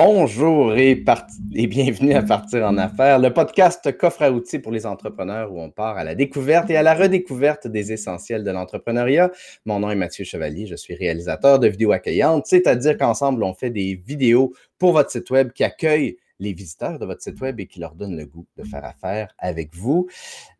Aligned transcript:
Bonjour 0.00 0.76
et, 0.76 0.94
bienvenue 1.50 2.14
à 2.14 2.22
Partir 2.22 2.64
en 2.64 2.78
affaires, 2.78 3.18
le 3.18 3.32
podcast 3.32 3.98
coffre 3.98 4.22
à 4.22 4.30
outils 4.30 4.60
pour 4.60 4.70
les 4.70 4.86
entrepreneurs 4.86 5.52
où 5.52 5.60
on 5.60 5.70
part 5.72 5.98
à 5.98 6.04
la 6.04 6.14
découverte 6.14 6.70
et 6.70 6.76
à 6.76 6.84
la 6.84 6.94
redécouverte 6.94 7.66
des 7.66 7.90
essentiels 7.90 8.44
de 8.44 8.50
l'entrepreneuriat. 8.52 9.32
Mon 9.64 9.80
nom 9.80 9.90
est 9.90 9.96
Mathieu 9.96 10.24
Chevalier, 10.24 10.68
je 10.68 10.76
suis 10.76 10.94
réalisateur 10.94 11.58
de 11.58 11.66
vidéos 11.66 11.90
accueillantes, 11.90 12.46
c'est-à-dire 12.46 12.96
qu'ensemble, 12.96 13.42
on 13.42 13.54
fait 13.54 13.70
des 13.70 14.00
vidéos 14.06 14.54
pour 14.78 14.92
votre 14.92 15.10
site 15.10 15.30
web 15.30 15.50
qui 15.50 15.64
accueillent 15.64 16.16
les 16.38 16.52
visiteurs 16.52 17.00
de 17.00 17.04
votre 17.04 17.20
site 17.20 17.40
web 17.40 17.58
et 17.58 17.66
qui 17.66 17.80
leur 17.80 17.96
donnent 17.96 18.16
le 18.16 18.26
goût 18.26 18.46
de 18.56 18.62
faire 18.62 18.84
affaire 18.84 19.34
avec 19.36 19.74
vous. 19.74 20.08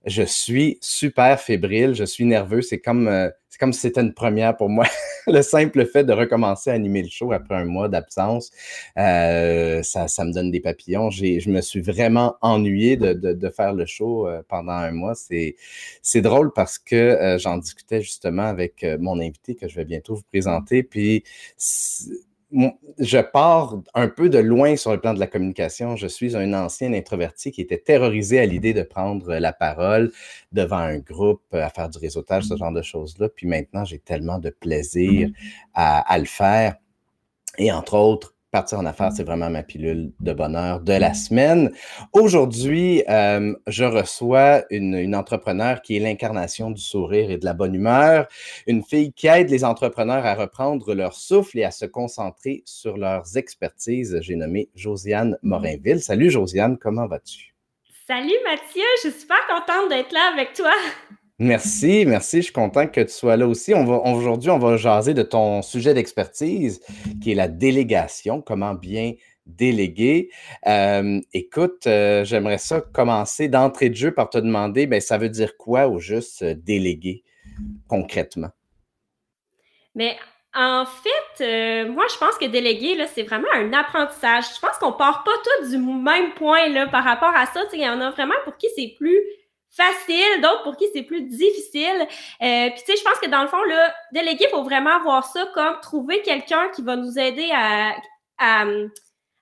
Je 0.05 0.25
suis 0.25 0.79
super 0.81 1.39
fébrile, 1.39 1.95
je 1.95 2.03
suis 2.03 2.25
nerveux, 2.25 2.61
c'est 2.61 2.81
comme, 2.81 3.07
euh, 3.07 3.31
c'est 3.49 3.59
comme 3.59 3.73
si 3.73 3.81
c'était 3.81 4.01
une 4.01 4.15
première 4.15 4.57
pour 4.57 4.69
moi. 4.69 4.87
le 5.27 5.43
simple 5.43 5.87
fait 5.87 6.05
de 6.05 6.13
recommencer 6.13 6.71
à 6.71 6.75
animer 6.75 7.03
le 7.03 7.09
show 7.09 7.33
après 7.33 7.57
un 7.57 7.65
mois 7.65 7.89
d'absence, 7.89 8.51
euh, 8.97 9.83
ça, 9.83 10.09
ça, 10.09 10.25
me 10.25 10.33
donne 10.33 10.51
des 10.51 10.61
papillons. 10.61 11.11
je 11.11 11.51
me 11.51 11.61
suis 11.61 11.81
vraiment 11.81 12.37
ennuyé 12.41 12.97
de, 12.97 13.13
de, 13.13 13.33
de 13.33 13.51
faire 13.51 13.75
le 13.75 13.85
show 13.87 14.27
euh, 14.27 14.43
pendant 14.49 14.73
un 14.73 14.93
mois. 14.93 15.15
C'est, 15.15 15.55
drôle 16.21 16.53
parce 16.53 16.79
que 16.79 17.37
j'en 17.39 17.59
discutais 17.59 18.01
justement 18.03 18.43
avec 18.43 18.85
mon 18.99 19.21
invité 19.21 19.55
que 19.55 19.69
je 19.69 19.77
vais 19.77 19.85
bientôt 19.85 20.17
vous 20.17 20.25
présenter. 20.33 20.83
Puis 20.83 21.23
je 22.51 23.19
pars 23.19 23.79
un 23.95 24.09
peu 24.09 24.29
de 24.29 24.39
loin 24.39 24.77
sur 24.77 24.93
le 24.93 25.01
plan 25.01 25.13
de 25.13 25.21
la 25.21 25.27
communication. 25.27 25.97
Je 25.97 26.07
suis 26.07 26.37
un 26.37 26.55
ancien 26.55 26.93
introverti 26.93 27.51
qui 27.51 27.61
était 27.61 27.79
terrorisé 27.79 28.39
à 28.41 28.47
l'idée 28.47 28.73
de 28.73 28.83
prendre 28.83 29.35
la 29.35 29.53
parole 29.53 30.13
devant 30.53 30.79
un 30.79 30.99
groupe, 30.99 31.43
à 31.53 31.69
faire 31.69 31.89
du 31.89 31.99
réseautage, 31.99 32.45
ce 32.45 32.57
genre 32.57 32.73
de 32.73 32.83
choses-là. 32.83 33.29
Puis 33.29 33.47
maintenant, 33.47 33.85
j'ai 33.85 33.99
tellement 33.99 34.39
de 34.39 34.51
plaisir 34.51 35.29
à, 35.75 36.01
à 36.01 36.19
le 36.19 36.25
faire. 36.25 36.77
Et 37.59 37.71
entre 37.71 37.95
autres, 37.95 38.35
Partir 38.51 38.79
en 38.79 38.87
affaires, 38.87 39.13
c'est 39.13 39.25
vraiment 39.25 39.51
ma 39.51 39.63
pilule 39.63 40.11
de 40.21 40.33
bonheur 40.33 40.81
de 40.81 40.95
la 40.95 41.13
semaine. 41.13 41.71
Aujourd'hui, 42.15 43.05
euh, 43.11 43.55
je 43.67 43.85
reçois 43.85 44.65
une, 44.71 44.95
une, 44.95 45.15
entrepreneur 45.15 45.83
qui 45.83 45.97
est 45.97 46.01
l'incarnation 46.01 46.71
du 46.71 46.81
sourire 46.81 47.31
et 47.31 47.37
de 47.37 47.45
la 47.45 47.53
bonne 47.53 47.75
humeur, 47.75 48.27
une 48.67 48.83
fille 48.83 49.13
qui 49.13 49.27
aide 49.27 49.51
les 49.51 49.65
entrepreneurs 49.65 50.25
à 50.25 50.35
reprendre 50.35 50.95
leur 50.95 51.13
souffle 51.13 51.59
et 51.59 51.65
à 51.65 51.71
se 51.71 51.85
concentrer 51.85 52.63
sur 52.65 52.97
leurs 52.97 53.37
expertises. 53.37 54.19
J'ai 54.23 54.37
nommé 54.37 54.71
Josiane 54.75 55.37
Morinville. 55.43 56.01
Salut 56.01 56.31
Josiane, 56.31 56.79
comment 56.79 57.07
vas-tu? 57.07 57.55
Salut 58.07 58.39
Mathieu, 58.45 58.83
je 59.05 59.11
suis 59.11 59.21
super 59.21 59.47
contente 59.47 59.91
d'être 59.91 60.13
là 60.13 60.31
avec 60.33 60.55
toi. 60.55 60.73
Merci, 61.41 62.05
merci. 62.05 62.39
Je 62.39 62.43
suis 62.45 62.53
content 62.53 62.89
que 62.89 63.01
tu 63.01 63.13
sois 63.13 63.37
là 63.37 63.47
aussi. 63.47 63.73
On 63.73 63.85
va, 63.85 63.97
aujourd'hui, 64.11 64.51
on 64.51 64.59
va 64.59 64.77
jaser 64.77 65.15
de 65.15 65.23
ton 65.23 65.63
sujet 65.63 65.95
d'expertise, 65.95 66.81
qui 67.23 67.31
est 67.31 67.37
la 67.37 67.47
délégation, 67.47 68.43
comment 68.43 68.75
bien 68.75 69.13
déléguer. 69.49 70.31
Euh, 70.67 71.21
écoute, 71.33 71.87
euh, 71.87 72.25
j'aimerais 72.25 72.59
ça 72.59 72.81
commencer 72.81 73.49
d'entrée 73.49 73.89
de 73.89 73.95
jeu 73.95 74.13
par 74.13 74.31
te 74.31 74.39
demander, 74.39 74.87
ben, 74.87 75.01
ça 75.01 75.17
veut 75.17 75.29
dire 75.29 75.57
quoi 75.57 75.89
au 75.89 75.99
juste 75.99 76.43
euh, 76.43 76.55
déléguer 76.57 77.25
concrètement? 77.89 78.51
Mais 79.95 80.17
en 80.55 80.85
fait, 80.87 81.87
moi, 81.89 82.05
je 82.13 82.19
pense 82.19 82.37
que 82.39 82.47
déléguer, 82.47 82.97
c'est 83.15 83.23
vraiment 83.23 83.49
un 83.55 83.73
apprentissage. 83.73 84.45
Je 84.55 84.61
pense 84.61 84.77
qu'on 84.79 84.93
part 84.93 85.25
pas 85.25 85.33
tous 85.45 85.71
du 85.71 85.79
même 85.79 86.35
point 86.35 86.69
là, 86.69 86.87
par 86.87 87.05
rapport 87.05 87.35
à 87.35 87.47
ça. 87.47 87.65
Il 87.73 87.81
y 87.81 87.89
en 87.89 88.01
a 88.01 88.11
vraiment 88.11 88.35
pour 88.45 88.57
qui 88.57 88.67
c'est 88.77 88.95
plus 88.97 89.21
facile, 89.79 90.43
d'autres 90.43 90.63
pour 90.65 90.77
qui 90.77 90.87
c'est 90.93 91.03
plus 91.03 91.23
difficile. 91.23 92.07
Euh, 92.43 92.71
puis 92.71 92.83
tu 92.85 92.93
sais, 92.93 92.97
je 92.97 93.05
pense 93.05 93.19
que 93.23 93.29
dans 93.29 93.43
le 93.43 93.49
fond, 93.49 93.63
là, 93.63 93.95
déléguer, 94.13 94.47
il 94.49 94.51
faut 94.51 94.65
vraiment 94.65 95.01
voir 95.03 95.25
ça 95.25 95.47
comme 95.55 95.79
trouver 95.81 96.21
quelqu'un 96.23 96.69
qui 96.75 96.83
va 96.83 96.97
nous 96.97 97.19
aider 97.19 97.51
à, 97.55 97.93
à, 98.39 98.65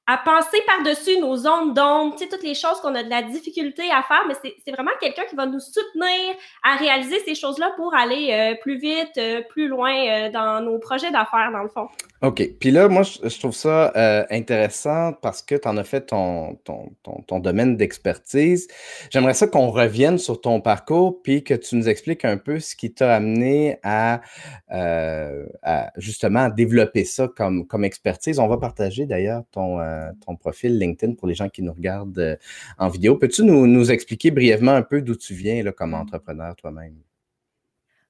à 0.09 0.19
penser 0.19 0.59
par-dessus 0.67 1.19
nos 1.21 1.37
zones 1.37 1.75
d'ombre, 1.75 2.15
toutes 2.17 2.45
les 2.45 2.55
choses 2.55 2.81
qu'on 2.81 2.95
a 2.95 3.03
de 3.03 3.11
la 3.11 3.23
difficulté 3.23 3.83
à 3.91 4.03
faire, 4.03 4.23
mais 4.29 4.35
c'est 4.65 4.71
vraiment 4.71 4.93
quelqu'un 5.01 5.25
qui 5.29 5.35
va 5.35 5.47
nous 5.47 5.59
soutenir 5.59 6.35
à 6.63 6.77
réaliser 6.77 7.19
ces 7.25 7.35
choses-là 7.35 7.73
pour 7.77 7.93
aller 7.93 8.31
euh, 8.31 8.55
plus 8.63 8.79
vite, 8.79 9.19
euh, 9.19 9.43
plus 9.49 9.67
loin 9.67 9.93
euh, 9.93 10.31
dans 10.31 10.61
nos 10.61 10.79
projets 10.79 11.11
d'affaires, 11.11 11.51
dans 11.53 11.65
le 11.65 11.69
fond. 11.69 11.89
OK. 12.23 12.41
Puis 12.61 12.71
là, 12.71 12.89
moi, 12.89 13.03
je, 13.03 13.39
trouve 13.39 13.55
ça 13.55 13.93
intéressant 14.31 15.13
parce 15.13 15.43
que 15.43 15.55
tu 15.55 15.69
en 15.69 15.77
as 15.77 15.85
fait 15.85 16.03
ton, 16.03 16.55
ton, 16.65 16.91
ton, 17.27 17.39
domaine 17.41 17.77
d'expertise. 17.77 18.69
J'aimerais 19.11 19.35
ça 19.35 19.47
qu'on 19.47 19.71
revienne 19.71 20.19
sur 20.19 20.41
ton 20.41 20.61
parcours 20.61 21.23
puis 21.23 21.45
que 21.45 21.53
tu 21.53 21.77
nous 21.77 21.89
expliques 21.89 22.25
un 22.25 22.39
peu 22.39 22.59
ce 22.59 22.75
qui 22.75 22.95
t'a 22.95 23.15
amené 23.15 23.79
à, 23.83 24.23
à, 24.71 25.91
justement 25.99 26.49
développer 26.49 27.05
ça 27.05 27.29
comme, 27.29 27.67
comme 27.67 27.85
expertise. 27.85 28.39
On 28.39 28.49
va 28.49 28.57
partager 28.57 29.05
d'ailleurs 29.05 29.43
ton 29.53 29.79
euh, 29.97 30.13
ton 30.25 30.37
profil 30.37 30.79
LinkedIn 30.79 31.15
pour 31.15 31.29
les 31.29 31.35
gens 31.35 31.49
qui 31.49 31.63
nous 31.63 31.73
regardent 31.73 32.19
euh, 32.19 32.37
en 32.79 32.89
vidéo. 32.89 33.17
Peux-tu 33.17 33.43
nous, 33.45 33.91
expliquer 33.91 34.31
brièvement 34.31 34.73
un 34.73 34.83
peu 34.83 35.01
d'où 35.01 35.15
tu 35.15 35.35
viens 35.35 35.63
comme 35.73 35.95
entrepreneur 35.95 36.55
toi-même? 36.57 36.97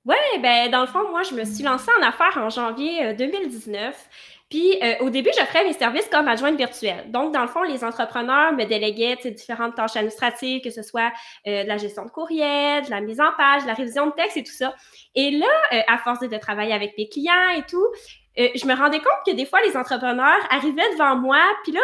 Oui, 0.04 0.14
ben 0.40 0.70
dans 0.70 0.82
le 0.82 0.86
fond, 0.86 1.10
moi, 1.10 1.22
je 1.22 1.34
me 1.34 1.44
suis 1.44 1.64
lancée 1.64 1.90
en 2.00 2.06
affaires 2.06 2.36
en 2.36 2.48
janvier 2.48 3.14
2019. 3.14 3.74
Euh, 3.74 3.90
Puis 4.48 4.78
au 5.00 5.10
début, 5.10 5.30
j'offrais 5.36 5.64
mes 5.64 5.72
services 5.72 6.08
comme 6.10 6.28
adjointe 6.28 6.56
virtuelle. 6.56 7.10
Donc, 7.10 7.34
dans 7.34 7.42
le 7.42 7.48
fond, 7.48 7.62
les 7.62 7.82
entrepreneurs 7.82 8.52
me 8.52 8.64
déléguaient 8.64 9.16
différentes 9.32 9.74
tâches 9.74 9.96
administratives, 9.96 10.62
que 10.62 10.70
ce 10.70 10.82
soit 10.82 11.12
de 11.44 11.66
la 11.66 11.76
gestion 11.76 12.04
de 12.04 12.10
courriel, 12.10 12.84
de 12.84 12.90
la 12.90 13.00
mise 13.00 13.20
en 13.20 13.32
page, 13.36 13.62
de 13.62 13.66
la 13.66 13.74
révision 13.74 14.06
de 14.06 14.12
texte 14.12 14.36
et 14.36 14.44
tout 14.44 14.52
ça. 14.52 14.74
Et 15.14 15.32
là, 15.32 15.82
à 15.88 15.98
force 15.98 16.20
de 16.20 16.36
travailler 16.38 16.72
avec 16.72 16.96
mes 16.96 17.08
clients 17.08 17.50
et 17.56 17.62
tout, 17.62 17.86
euh, 18.38 18.48
je 18.54 18.66
me 18.66 18.74
rendais 18.74 18.98
compte 18.98 19.20
que 19.26 19.32
des 19.32 19.46
fois, 19.46 19.60
les 19.62 19.76
entrepreneurs 19.76 20.46
arrivaient 20.50 20.90
devant 20.92 21.16
moi, 21.16 21.40
puis 21.64 21.72
là, 21.72 21.80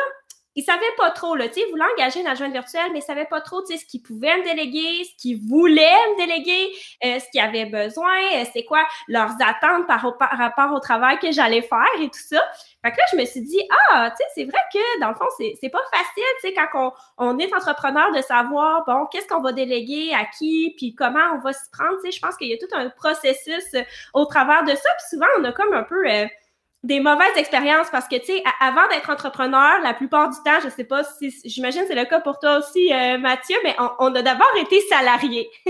ils 0.55 0.63
savaient 0.63 0.83
pas 0.99 1.11
trop, 1.11 1.35
là, 1.35 1.49
tu 1.49 1.61
sais, 1.61 1.67
voulaient 1.71 1.85
engager 1.97 2.21
une 2.21 2.27
adjointe 2.27 2.53
virtuelle, 2.53 2.91
mais 2.93 2.99
ils 2.99 3.03
savaient 3.03 3.27
pas 3.27 3.41
trop, 3.41 3.63
tu 3.63 3.73
sais, 3.73 3.79
ce 3.79 3.87
qu'ils 3.87 4.03
pouvaient 4.03 4.37
me 4.37 4.45
déléguer, 4.45 5.05
ce 5.05 5.17
qu'ils 5.17 5.41
voulaient 5.49 5.83
me 5.83 6.27
déléguer, 6.27 6.73
euh, 7.05 7.19
ce 7.19 7.31
qu'ils 7.31 7.41
avaient 7.41 7.65
besoin, 7.65 8.19
euh, 8.35 8.45
c'est 8.53 8.65
quoi 8.65 8.85
leurs 9.09 9.33
attentes 9.41 9.87
par, 9.87 10.03
rapport 10.03 10.73
au 10.75 10.81
travail 10.81 11.19
que 11.19 11.33
j'allais 11.33 11.63
faire 11.63 12.01
et 12.01 12.09
tout 12.09 12.21
ça. 12.29 12.41
Fait 12.85 12.91
que 12.91 12.97
là, 12.97 13.05
je 13.13 13.17
me 13.17 13.25
suis 13.25 13.41
dit, 13.41 13.61
ah, 13.91 14.11
tu 14.11 14.17
sais, 14.17 14.31
c'est 14.35 14.45
vrai 14.45 14.61
que, 14.73 15.01
dans 15.01 15.09
le 15.09 15.15
fond, 15.15 15.25
c'est 15.39 15.69
pas 15.71 15.83
facile, 15.91 16.23
tu 16.43 16.49
sais, 16.49 16.55
quand 16.55 16.69
on, 16.75 16.93
on, 17.29 17.39
est 17.39 17.55
entrepreneur 17.55 18.13
de 18.13 18.21
savoir, 18.21 18.85
bon, 18.87 19.07
qu'est-ce 19.11 19.29
qu'on 19.29 19.41
va 19.41 19.53
déléguer 19.53 20.13
à 20.13 20.27
qui, 20.27 20.75
puis 20.77 20.95
comment 20.95 21.33
on 21.35 21.39
va 21.39 21.55
s'y 21.55 21.71
prendre, 21.71 21.97
tu 22.03 22.11
sais, 22.11 22.17
je 22.17 22.21
pense 22.21 22.37
qu'il 22.37 22.49
y 22.49 22.53
a 22.53 22.59
tout 22.59 22.75
un 22.75 22.91
processus 22.91 23.65
au 24.13 24.27
travers 24.27 24.65
de 24.65 24.75
ça, 24.75 24.91
puis 24.99 25.07
souvent, 25.09 25.27
on 25.39 25.45
a 25.45 25.53
comme 25.53 25.73
un 25.73 25.85
peu 25.85 26.05
des 26.83 26.99
mauvaises 26.99 27.37
expériences 27.37 27.89
parce 27.91 28.09
que, 28.09 28.17
tu 28.17 28.27
sais, 28.27 28.43
avant 28.61 28.89
d'être 28.89 29.09
entrepreneur, 29.09 29.81
la 29.83 29.95
plupart 29.95 30.31
du 30.31 30.37
temps, 30.45 30.59
je 30.63 30.69
sais 30.69 30.85
pas 30.85 31.05
si, 31.05 31.33
j'imagine 31.45 31.85
c'est 31.87 31.95
le 31.95 32.05
cas 32.05 32.21
pour 32.21 32.41
toi 32.41 32.59
aussi, 32.59 32.93
euh, 32.93 33.19
Mathieu, 33.19 33.57
mais 33.63 33.77
on, 34.01 34.13
a 34.15 34.23
d'abord 34.23 34.51
été 34.59 34.81
salarié. 34.89 35.49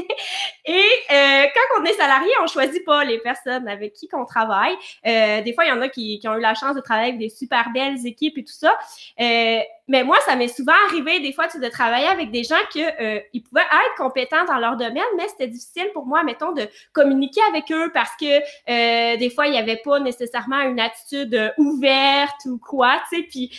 Et 0.64 0.84
euh, 1.12 1.44
quand 1.54 1.80
on 1.80 1.84
est 1.84 1.92
salarié, 1.92 2.30
on 2.42 2.46
choisit 2.46 2.84
pas 2.84 3.04
les 3.04 3.18
personnes 3.18 3.68
avec 3.68 3.92
qui 3.92 4.08
qu'on 4.08 4.24
travaille. 4.24 4.74
Euh, 5.06 5.42
des 5.42 5.52
fois, 5.52 5.66
il 5.66 5.68
y 5.68 5.72
en 5.72 5.82
a 5.82 5.88
qui, 5.88 6.18
qui, 6.18 6.28
ont 6.28 6.36
eu 6.36 6.40
la 6.40 6.54
chance 6.54 6.74
de 6.74 6.80
travailler 6.80 7.08
avec 7.08 7.20
des 7.20 7.28
super 7.28 7.70
belles 7.74 8.06
équipes 8.06 8.38
et 8.38 8.44
tout 8.44 8.52
ça. 8.52 8.78
Mais 9.92 10.04
moi, 10.04 10.16
ça 10.24 10.36
m'est 10.36 10.48
souvent 10.48 10.72
arrivé 10.88 11.20
des 11.20 11.34
fois 11.34 11.48
de 11.48 11.68
travailler 11.68 12.06
avec 12.06 12.30
des 12.30 12.44
gens 12.44 12.56
qui 12.70 12.82
euh, 12.82 13.20
ils 13.34 13.42
pouvaient 13.42 13.60
être 13.60 13.94
compétents 13.98 14.42
dans 14.46 14.56
leur 14.56 14.78
domaine, 14.78 15.02
mais 15.18 15.28
c'était 15.28 15.48
difficile 15.48 15.90
pour 15.92 16.06
moi, 16.06 16.22
mettons, 16.22 16.52
de 16.52 16.66
communiquer 16.94 17.42
avec 17.50 17.70
eux 17.70 17.90
parce 17.92 18.12
que 18.18 18.24
euh, 18.24 19.18
des 19.18 19.28
fois, 19.28 19.48
il 19.48 19.50
n'y 19.50 19.58
avait 19.58 19.82
pas 19.84 20.00
nécessairement 20.00 20.62
une 20.62 20.80
attitude 20.80 21.34
euh, 21.34 21.50
ouverte 21.58 22.40
ou 22.46 22.56
quoi, 22.56 23.02
tu 23.10 23.18
sais. 23.18 23.22
Puis 23.24 23.50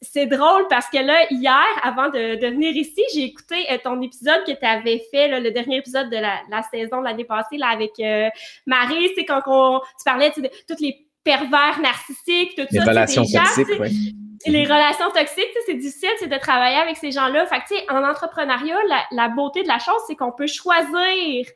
c'est 0.00 0.26
drôle 0.26 0.68
parce 0.70 0.88
que 0.88 0.98
là, 0.98 1.26
hier, 1.32 1.64
avant 1.82 2.08
de, 2.08 2.46
venir 2.46 2.76
ici, 2.76 3.02
j'ai 3.12 3.24
écouté 3.24 3.66
ton 3.82 4.00
épisode 4.02 4.44
que 4.46 4.52
tu 4.52 4.64
avais 4.64 5.02
fait, 5.10 5.40
le 5.40 5.50
dernier 5.50 5.78
épisode 5.78 6.08
de 6.08 6.18
la, 6.18 6.62
saison 6.70 7.00
de 7.00 7.04
l'année 7.04 7.24
passée, 7.24 7.56
là, 7.56 7.70
avec 7.70 7.94
Marie, 8.64 9.08
c'est 9.16 9.24
quand 9.24 9.42
on, 9.46 9.80
tu 9.80 10.04
parlais 10.04 10.30
de 10.36 10.48
toutes 10.68 10.80
les 10.80 11.04
pervers 11.24 11.80
narcissiques, 11.80 12.54
tout 12.54 12.66
les 12.70 12.78
ça. 12.78 12.84
Relations 12.84 13.24
toxiques, 13.24 13.80
oui 13.80 14.14
les 14.46 14.64
relations 14.64 15.10
toxiques, 15.10 15.50
c'est 15.66 15.74
difficile, 15.74 16.28
de 16.28 16.38
travailler 16.38 16.76
avec 16.76 16.96
ces 16.96 17.10
gens-là. 17.10 17.46
En 17.90 18.04
entrepreneuriat, 18.04 18.78
la, 19.10 19.28
beauté 19.28 19.62
de 19.62 19.68
la 19.68 19.78
chose, 19.78 20.00
c'est 20.06 20.16
qu'on 20.16 20.32
peut 20.32 20.46
choisir 20.46 21.46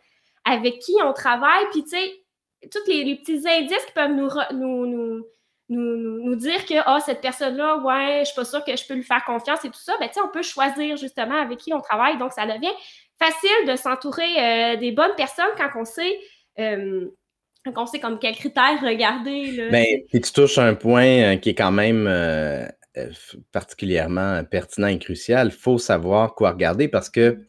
avec 0.44 0.78
qui 0.78 0.94
on 1.04 1.12
travaille, 1.12 1.64
puis 1.70 1.84
tu 1.84 1.90
sais, 1.90 2.22
tous 2.70 2.86
les, 2.86 3.16
petits 3.16 3.46
indices 3.48 3.84
qui 3.86 3.92
peuvent 3.92 4.12
nous, 4.12 4.28
dire 6.36 6.66
que, 6.66 6.74
ah, 6.86 7.00
cette 7.00 7.20
personne-là, 7.20 7.78
ouais, 7.78 8.20
je 8.20 8.26
suis 8.26 8.34
pas 8.34 8.44
sûre 8.44 8.64
que 8.64 8.76
je 8.76 8.86
peux 8.86 8.94
lui 8.94 9.02
faire 9.02 9.24
confiance 9.24 9.64
et 9.64 9.70
tout 9.70 9.80
ça, 9.80 9.94
ben, 10.00 10.08
on 10.24 10.28
peut 10.28 10.42
choisir 10.42 10.96
justement 10.96 11.40
avec 11.40 11.58
qui 11.58 11.72
on 11.72 11.80
travaille. 11.80 12.18
Donc, 12.18 12.32
ça 12.32 12.46
devient 12.46 12.72
facile 13.18 13.66
de 13.66 13.76
s'entourer 13.76 14.38
euh, 14.38 14.76
des 14.76 14.92
bonnes 14.92 15.14
personnes 15.14 15.50
quand 15.56 15.70
on 15.76 15.84
sait 15.84 16.18
euh, 16.58 17.10
on 17.66 17.86
sait 17.86 18.00
comme 18.00 18.18
quels 18.18 18.34
critères 18.34 18.80
regarder. 18.82 19.52
Là, 19.52 19.70
ben, 19.70 19.86
tu 20.10 20.20
touches 20.20 20.58
un 20.58 20.74
point 20.74 21.34
euh, 21.34 21.36
qui 21.36 21.50
est 21.50 21.54
quand 21.54 21.72
même 21.72 22.06
euh, 22.06 22.66
euh, 22.96 23.10
particulièrement 23.52 24.42
pertinent 24.44 24.88
et 24.88 24.98
crucial. 24.98 25.48
Il 25.48 25.58
faut 25.58 25.78
savoir 25.78 26.34
quoi 26.34 26.52
regarder 26.52 26.88
parce 26.88 27.10
que 27.10 27.46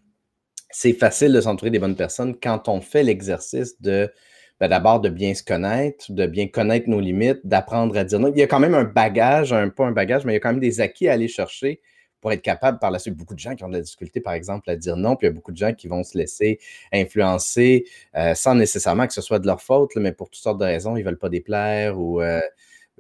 c'est 0.70 0.94
facile 0.94 1.34
de 1.34 1.42
s'entourer 1.42 1.72
des 1.72 1.80
bonnes 1.80 1.96
personnes 1.96 2.38
quand 2.40 2.68
on 2.70 2.82
fait 2.82 3.04
l'exercice 3.04 3.82
de 3.82 4.12
ben, 4.60 4.68
d'abord 4.68 5.00
de 5.00 5.10
bien 5.10 5.34
se 5.34 5.44
connaître, 5.44 6.12
de 6.12 6.28
bien 6.28 6.48
connaître 6.48 6.88
nos 6.88 7.00
limites, 7.00 7.40
d'apprendre 7.44 7.98
à 7.98 8.04
dire 8.04 8.20
non. 8.20 8.32
Il 8.32 8.40
y 8.40 8.44
a 8.44 8.48
quand 8.48 8.60
même 8.60 8.76
un 8.76 8.84
bagage, 8.84 9.54
un, 9.54 9.70
pas 9.70 9.86
un 9.86 9.92
bagage, 9.92 10.24
mais 10.24 10.34
il 10.34 10.36
y 10.36 10.38
a 10.38 10.40
quand 10.40 10.52
même 10.52 10.60
des 10.60 10.82
acquis 10.82 11.08
à 11.08 11.14
aller 11.14 11.28
chercher 11.28 11.82
pour 12.22 12.32
être 12.32 12.42
capable 12.42 12.80
par 12.80 12.92
la 12.92 13.00
suite. 13.00 13.16
Beaucoup 13.16 13.34
de 13.34 13.40
gens 13.40 13.56
qui 13.56 13.64
ont 13.64 13.70
de 13.70 13.74
la 13.74 13.82
difficulté, 13.82 14.22
par 14.22 14.34
exemple, 14.34 14.70
à 14.70 14.76
dire 14.76 14.96
non, 14.96 15.16
puis 15.16 15.28
il 15.28 15.32
y 15.32 15.34
a 15.34 15.34
beaucoup 15.34 15.52
de 15.52 15.58
gens 15.58 15.74
qui 15.74 15.88
vont 15.88 16.04
se 16.04 16.18
laisser 16.18 16.60
influencer 16.94 17.86
euh, 18.16 18.34
sans 18.36 18.56
nécessairement 18.56 19.08
que 19.08 19.14
ce 19.14 19.22
soit 19.22 19.40
de 19.40 19.48
leur 19.48 19.62
faute, 19.62 19.92
mais 19.96 20.14
pour 20.14 20.30
toutes 20.30 20.42
sortes 20.42 20.60
de 20.60 20.66
raisons, 20.66 20.96
ils 20.96 21.02
ne 21.02 21.06
veulent 21.06 21.20
pas 21.20 21.30
déplaire 21.30 22.00
ou. 22.00 22.22
Euh, 22.22 22.40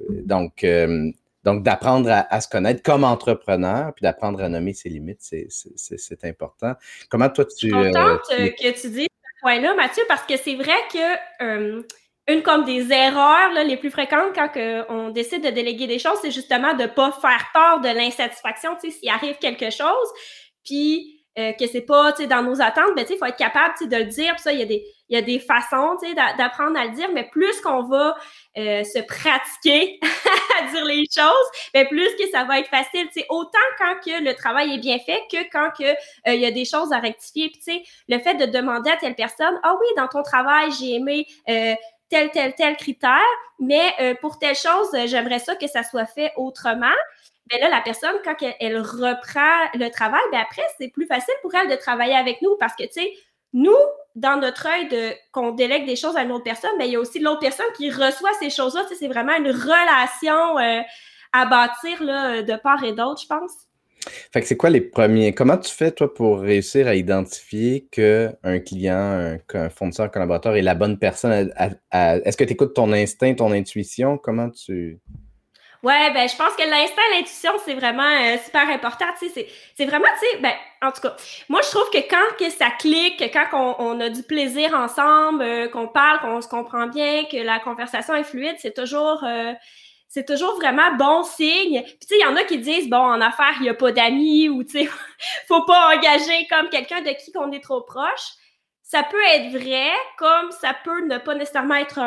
donc, 0.10 0.66
donc, 1.44 1.64
d'apprendre 1.64 2.10
à, 2.30 2.42
se 2.42 2.48
connaître 2.48 2.84
comme 2.84 3.04
entrepreneur, 3.04 3.94
puis 3.96 4.04
d'apprendre 4.04 4.42
à 4.44 4.50
nommer 4.50 4.74
ses 4.74 4.90
limites, 4.90 5.22
c'est 5.22 6.24
important. 6.24 6.76
Comment 7.10 7.30
toi, 7.30 7.46
tu... 7.46 7.52
Je 7.54 7.58
suis 7.58 7.72
contente 7.72 8.22
euh, 8.32 8.50
que 8.50 8.80
tu 8.80 8.90
dises 8.90 9.08
ce 9.08 9.42
point-là, 9.42 9.74
Mathieu, 9.74 10.04
parce 10.08 10.24
que 10.24 10.38
c'est 10.38 10.56
vrai 10.56 10.78
que 10.94 11.44
euh, 11.44 11.82
une 12.34 12.42
comme 12.42 12.66
des 12.66 12.92
erreurs 12.92 13.52
les 13.66 13.78
plus 13.78 13.92
fréquentes 13.92 14.34
quand 14.36 14.50
on 14.90 15.10
décide 15.10 15.44
de 15.44 15.50
déléguer 15.50 15.88
des 15.88 16.00
choses, 16.00 16.18
c'est 16.22 16.32
justement 16.32 16.74
de 16.74 16.84
ne 16.84 16.88
pas 16.88 17.12
faire 17.12 17.50
part 17.54 17.82
de 17.82 17.90
l'insatisfaction, 17.90 18.76
tu 18.82 18.92
sais, 18.92 18.98
s'il 18.98 19.10
arrive 19.10 19.38
quelque 19.38 19.70
chose, 19.70 20.08
puis 20.64 21.22
euh, 21.40 21.54
que 21.54 21.66
c'est 21.66 21.86
pas 21.86 22.12
dans 22.12 22.44
nos 22.44 22.62
attentes, 22.62 22.94
ben, 22.94 23.06
il 23.10 23.18
faut 23.18 23.26
être 23.26 23.38
capable 23.38 23.74
de 23.90 23.96
le 23.96 24.04
dire. 24.04 24.34
Puis 24.34 24.42
ça, 24.44 24.52
il 24.52 24.60
y 24.60 24.64
a 24.64 24.66
des, 24.66 24.86
il 25.08 25.16
y 25.16 25.18
a 25.18 25.22
des 25.22 25.40
façons 25.40 25.96
d'apprendre 26.38 26.78
à 26.78 26.84
le 26.86 26.92
dire, 26.92 27.08
mais 27.14 27.24
plus 27.30 27.62
qu'on 27.62 27.84
va 27.84 28.18
euh, 28.58 28.84
se 28.84 29.00
pratiquer 29.00 29.98
à 30.60 30.70
dire 30.70 30.84
les 30.84 31.06
choses, 31.10 31.48
ben, 31.74 31.88
plus 31.88 32.14
que 32.18 32.30
ça 32.32 32.44
va 32.44 32.60
être 32.60 32.68
facile. 32.68 33.08
Autant 33.30 33.60
quand 33.78 33.96
que 34.06 34.22
le 34.22 34.36
travail 34.36 34.74
est 34.74 34.80
bien 34.80 35.00
fait 35.00 35.22
que 35.32 35.50
quand 35.54 35.70
que, 35.72 35.90
euh, 35.90 36.34
il 36.34 36.42
y 36.42 36.46
a 36.46 36.52
des 36.52 36.66
choses 36.66 36.92
à 36.92 37.00
rectifier. 37.00 37.50
Puis 37.50 37.82
le 38.10 38.20
fait 38.20 38.36
de 38.36 38.46
demander 38.48 38.92
à 38.92 38.98
telle 38.98 39.16
personne, 39.16 39.58
ah 39.64 39.74
oui, 39.80 39.88
dans 39.96 40.10
ton 40.10 40.24
travail, 40.24 40.70
j'ai 40.78 40.96
aimé 40.96 41.26
tel, 42.12 42.30
tel, 42.30 42.54
tel 42.54 42.78
critère, 42.78 43.18
mais 43.60 44.18
pour 44.22 44.38
telle 44.38 44.56
chose, 44.56 44.90
j'aimerais 45.06 45.40
ça 45.40 45.56
que 45.56 45.68
ça 45.68 45.82
soit 45.82 46.06
fait 46.06 46.32
autrement. 46.36 46.94
Mais 47.52 47.60
là, 47.60 47.70
la 47.70 47.82
personne, 47.82 48.16
quand 48.24 48.36
elle, 48.60 48.78
reprend 48.78 49.70
le 49.74 49.90
travail, 49.90 50.22
bien 50.32 50.42
après, 50.42 50.64
c'est 50.80 50.90
plus 50.90 51.06
facile 51.06 51.34
pour 51.42 51.54
elle 51.56 51.70
de 51.70 51.76
travailler 51.76 52.16
avec 52.16 52.42
nous 52.42 52.56
parce 52.60 52.76
que, 52.76 52.84
tu 52.84 52.94
sais, 52.94 53.14
nous, 53.54 53.76
dans 54.16 54.38
notre 54.38 54.68
œil 54.68 54.88
de 54.88 55.14
qu'on 55.32 55.52
délègue 55.52 55.86
des 55.86 55.96
choses 55.96 56.16
à 56.16 56.24
une 56.24 56.32
autre 56.32 56.44
personne, 56.44 56.78
bien, 56.78 56.86
il 56.86 56.94
y 56.94 56.96
a 56.96 57.00
aussi 57.00 57.20
l'autre 57.20 57.40
personne 57.40 57.66
qui 57.76 57.90
reçoit 57.90 58.34
ces 58.40 58.50
choses-là. 58.50 58.86
C'est 58.98 59.08
vraiment 59.08 59.36
une 59.36 59.52
relation 59.52 60.60
euh, 60.60 60.82
à 61.34 61.46
bâtir 61.46 62.00
de 62.00 62.56
part 62.58 62.84
et 62.84 62.94
d'autre, 62.94 63.22
je 63.22 63.28
pense. 63.28 63.52
Fait 64.34 64.42
que 64.42 64.48
c'est 64.48 64.58
quoi 64.58 64.70
les 64.70 64.82
premiers. 64.82 65.34
Comment 65.34 65.58
tu 65.58 65.74
fais, 65.74 65.92
toi, 65.92 66.14
pour 66.14 66.40
réussir 66.40 66.88
à 66.88 66.96
identifier 66.96 67.88
qu'un 67.92 68.60
client, 68.60 69.38
un, 69.54 69.70
fournisseur, 69.70 70.08
un 70.08 70.10
collaborateur 70.10 70.56
est 70.56 70.62
la 70.62 70.76
bonne 70.76 70.98
personne? 70.98 71.54
Est-ce 71.92 72.38
que 72.38 72.44
tu 72.44 72.54
écoutes 72.54 72.74
ton 72.74 72.92
instinct, 72.94 73.36
ton 73.36 73.52
intuition? 73.52 74.18
Comment 74.18 74.50
tu. 74.50 75.00
Ouais, 75.84 76.14
ben 76.14 76.30
je 76.30 76.36
pense 76.36 76.56
que 76.56 76.62
l'instinct, 76.62 77.02
l'intuition, 77.12 77.52
c'est 77.66 77.74
vraiment 77.74 78.04
euh, 78.04 78.38
super 78.44 78.70
important. 78.70 79.06
Tu 79.20 79.30
sais, 79.30 79.48
c'est 79.76 79.86
vraiment, 79.86 80.06
tu 80.20 80.28
sais, 80.28 80.38
ben 80.40 80.54
en 80.84 80.92
tout 80.92 81.02
cas, 81.02 81.16
moi 81.50 81.62
je 81.64 81.72
trouve 81.72 81.90
que 81.90 82.08
quand 82.08 82.38
que 82.38 82.52
ça 82.52 82.70
clique, 82.70 83.24
quand 83.34 83.48
on, 83.54 83.76
on 83.80 84.00
a 84.00 84.10
du 84.10 84.22
plaisir 84.22 84.76
ensemble, 84.76 85.42
euh, 85.42 85.68
qu'on 85.70 85.88
parle, 85.88 86.20
qu'on 86.20 86.40
se 86.40 86.48
comprend 86.48 86.86
bien, 86.86 87.24
que 87.26 87.38
la 87.38 87.60
conversation 87.60 88.14
est 88.14 88.24
fluide, 88.24 88.58
c'est 88.60 88.76
toujours 88.76 89.24
euh, 89.24 89.54
c'est 90.14 90.28
toujours 90.28 90.56
vraiment 90.58 90.94
bon 90.98 91.24
signe. 91.24 91.82
Puis 91.84 91.98
tu 92.02 92.08
sais, 92.08 92.16
il 92.20 92.22
y 92.22 92.26
en 92.26 92.36
a 92.36 92.44
qui 92.44 92.58
disent 92.58 92.90
bon, 92.90 92.98
en 92.98 93.22
affaires, 93.22 93.56
il 93.58 93.64
n'y 93.64 93.70
a 93.70 93.74
pas 93.74 93.92
d'amis 93.92 94.50
ou 94.50 94.64
tu 94.64 94.84
sais, 94.84 94.90
faut 95.48 95.64
pas 95.64 95.96
engager 95.96 96.46
comme 96.50 96.70
quelqu'un 96.70 97.02
de 97.02 97.12
qui 97.12 97.32
qu'on 97.32 97.52
est 97.54 97.64
trop 97.64 97.82
proche. 97.82 98.34
Ça 98.84 99.04
peut 99.04 99.24
être 99.34 99.52
vrai, 99.52 99.90
comme 100.18 100.52
ça 100.52 100.76
peut 100.84 101.06
ne 101.08 101.18
pas 101.18 101.34
nécessairement 101.34 101.76
être 101.76 102.00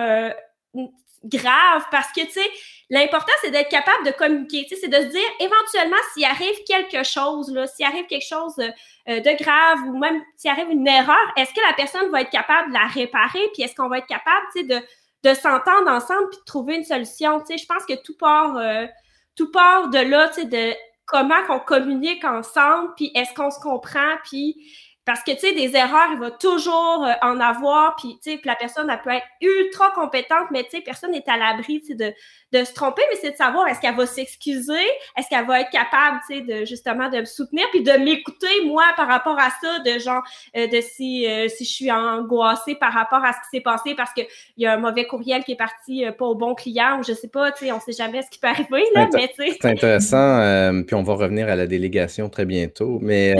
grave 1.24 1.84
parce 1.90 2.12
que, 2.12 2.20
tu 2.20 2.32
sais, 2.32 2.50
l'important, 2.90 3.32
c'est 3.40 3.50
d'être 3.50 3.70
capable 3.70 4.04
de 4.04 4.10
communiquer, 4.10 4.66
tu 4.68 4.74
sais, 4.74 4.82
c'est 4.82 4.88
de 4.88 4.96
se 4.96 5.10
dire, 5.10 5.28
éventuellement, 5.40 5.96
s'il 6.12 6.24
arrive 6.24 6.64
quelque 6.66 7.02
chose, 7.02 7.50
là, 7.52 7.66
s'il 7.66 7.86
arrive 7.86 8.06
quelque 8.06 8.26
chose 8.26 8.54
de, 8.56 8.70
euh, 9.08 9.20
de 9.20 9.42
grave 9.42 9.78
ou 9.88 9.98
même 9.98 10.22
s'il 10.36 10.50
arrive 10.50 10.70
une 10.70 10.86
erreur, 10.86 11.16
est-ce 11.36 11.52
que 11.54 11.60
la 11.66 11.72
personne 11.72 12.10
va 12.10 12.20
être 12.20 12.30
capable 12.30 12.68
de 12.68 12.74
la 12.74 12.86
réparer? 12.86 13.48
Puis 13.54 13.62
est-ce 13.62 13.74
qu'on 13.74 13.88
va 13.88 13.98
être 13.98 14.06
capable, 14.06 14.46
tu 14.54 14.60
sais, 14.60 14.66
de, 14.66 14.86
de 15.24 15.34
s'entendre 15.34 15.88
ensemble 15.88 16.28
puis 16.30 16.38
de 16.38 16.44
trouver 16.44 16.76
une 16.76 16.84
solution, 16.84 17.42
je 17.48 17.66
pense 17.66 17.86
que 17.86 18.00
tout 18.02 18.16
part, 18.16 18.56
euh, 18.56 18.86
tout 19.34 19.50
part 19.50 19.88
de 19.88 19.98
là, 19.98 20.28
de 20.28 20.74
comment 21.06 21.42
qu'on 21.46 21.60
communique 21.60 22.24
ensemble 22.24 22.92
puis 22.96 23.10
est-ce 23.14 23.34
qu'on 23.34 23.50
se 23.50 23.58
comprend 23.60 24.16
puis 24.24 24.56
parce 25.04 25.22
que, 25.22 25.32
tu 25.32 25.54
des 25.54 25.76
erreurs, 25.76 26.12
il 26.12 26.18
va 26.18 26.30
toujours 26.30 27.04
euh, 27.04 27.12
en 27.20 27.38
avoir, 27.38 27.94
puis, 27.96 28.18
tu 28.22 28.32
sais, 28.32 28.40
la 28.44 28.56
personne, 28.56 28.88
elle 28.88 29.02
peut 29.02 29.10
être 29.10 29.26
ultra 29.42 29.90
compétente, 29.90 30.50
mais, 30.50 30.66
tu 30.70 30.80
personne 30.80 31.10
n'est 31.10 31.28
à 31.28 31.36
l'abri, 31.36 31.82
de, 31.90 32.14
de 32.54 32.64
se 32.64 32.72
tromper, 32.72 33.02
mais 33.10 33.18
c'est 33.20 33.32
de 33.32 33.36
savoir 33.36 33.68
est-ce 33.68 33.80
qu'elle 33.80 33.94
va 33.94 34.06
s'excuser, 34.06 34.86
est-ce 35.18 35.28
qu'elle 35.28 35.46
va 35.46 35.60
être 35.60 35.70
capable, 35.70 36.20
tu 36.28 36.36
sais, 36.36 36.40
de, 36.42 36.64
justement, 36.64 37.08
de 37.08 37.20
me 37.20 37.24
soutenir, 37.24 37.64
puis 37.70 37.82
de 37.82 37.92
m'écouter, 37.92 38.64
moi, 38.66 38.84
par 38.96 39.08
rapport 39.08 39.38
à 39.38 39.50
ça, 39.60 39.78
de 39.80 39.98
genre, 39.98 40.22
euh, 40.56 40.66
de 40.66 40.80
si, 40.80 41.26
euh, 41.26 41.48
si 41.48 41.64
je 41.64 41.70
suis 41.70 41.90
angoissée 41.90 42.74
par 42.76 42.92
rapport 42.92 43.24
à 43.24 43.32
ce 43.32 43.38
qui 43.38 43.56
s'est 43.56 43.62
passé 43.62 43.94
parce 43.94 44.12
qu'il 44.12 44.26
y 44.56 44.66
a 44.66 44.74
un 44.74 44.78
mauvais 44.78 45.06
courriel 45.06 45.44
qui 45.44 45.52
est 45.52 45.56
parti 45.56 46.04
pas 46.18 46.26
au 46.26 46.34
bon 46.34 46.54
client, 46.54 47.00
ou 47.00 47.02
je 47.02 47.12
sais 47.12 47.28
pas, 47.28 47.52
tu 47.52 47.66
sais, 47.66 47.72
on 47.72 47.80
sait 47.80 47.92
jamais 47.92 48.22
ce 48.22 48.30
qui 48.30 48.38
peut 48.38 48.48
arriver, 48.48 48.84
là, 48.94 49.08
mais, 49.12 49.28
tu 49.28 49.34
sais. 49.44 49.56
C'est 49.60 49.68
intéressant, 49.68 50.82
puis 50.86 50.94
on 50.94 51.02
va 51.02 51.14
revenir 51.14 51.48
à 51.48 51.56
la 51.56 51.66
délégation 51.66 52.28
très 52.28 52.44
bientôt, 52.44 52.98
mais, 53.02 53.34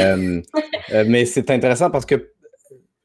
mais 1.06 1.24
c'est 1.24 1.50
intéressant 1.50 1.90
parce 1.90 2.06
que 2.06 2.34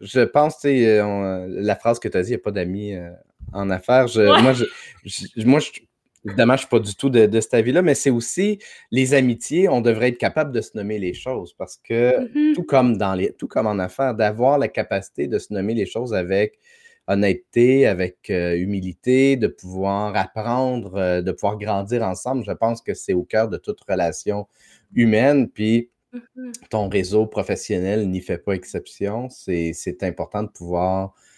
je 0.01 0.21
pense, 0.21 0.55
tu 0.55 0.61
sais, 0.61 0.99
euh, 0.99 1.45
la 1.49 1.75
phrase 1.75 1.99
que 1.99 2.07
tu 2.07 2.17
as 2.17 2.23
dit, 2.23 2.29
il 2.29 2.31
n'y 2.31 2.41
a 2.41 2.43
pas 2.43 2.51
d'amis 2.51 2.95
euh, 2.95 3.09
en 3.53 3.69
affaires. 3.69 4.05
Moi, 4.15 4.53
je, 4.53 4.65
moi 5.45 5.59
évidemment, 6.25 6.53
je 6.53 6.57
ne 6.57 6.59
suis 6.59 6.67
pas 6.67 6.79
du 6.79 6.95
tout 6.95 7.09
de, 7.09 7.39
cet 7.39 7.53
avis-là, 7.53 7.81
mais 7.81 7.95
c'est 7.95 8.09
aussi 8.09 8.59
les 8.91 9.13
amitiés, 9.13 9.69
on 9.69 9.81
devrait 9.81 10.09
être 10.09 10.17
capable 10.17 10.51
de 10.51 10.61
se 10.61 10.71
nommer 10.75 10.99
les 10.99 11.13
choses 11.13 11.53
parce 11.53 11.77
que 11.77 12.19
mm-hmm. 12.19 12.55
tout, 12.55 12.63
comme 12.63 12.97
dans 12.97 13.13
les, 13.13 13.33
tout 13.33 13.47
comme 13.47 13.67
en 13.67 13.79
affaires, 13.79 14.15
d'avoir 14.15 14.57
la 14.57 14.67
capacité 14.67 15.27
de 15.27 15.39
se 15.39 15.53
nommer 15.53 15.73
les 15.73 15.85
choses 15.85 16.13
avec 16.13 16.59
honnêteté, 17.07 17.87
avec 17.87 18.29
euh, 18.29 18.55
humilité, 18.55 19.35
de 19.35 19.47
pouvoir 19.47 20.15
apprendre, 20.15 21.21
de 21.21 21.31
pouvoir 21.31 21.57
grandir 21.57 22.03
ensemble, 22.03 22.43
je 22.45 22.51
pense 22.51 22.81
que 22.81 22.93
c'est 22.93 23.13
au 23.13 23.23
cœur 23.23 23.49
de 23.49 23.57
toute 23.57 23.79
relation 23.87 24.47
humaine. 24.93 25.49
Puis, 25.49 25.89
Mmh 26.13 26.51
ton 26.71 26.89
réseau 26.89 27.27
professionnel 27.27 28.09
n'y 28.09 28.21
fait 28.21 28.37
pas 28.39 28.53
exception. 28.53 29.29
C'est 29.29 30.03
important 30.03 30.43
de 30.43 30.49
pouvoir 30.49 31.05
euh, 31.05 31.28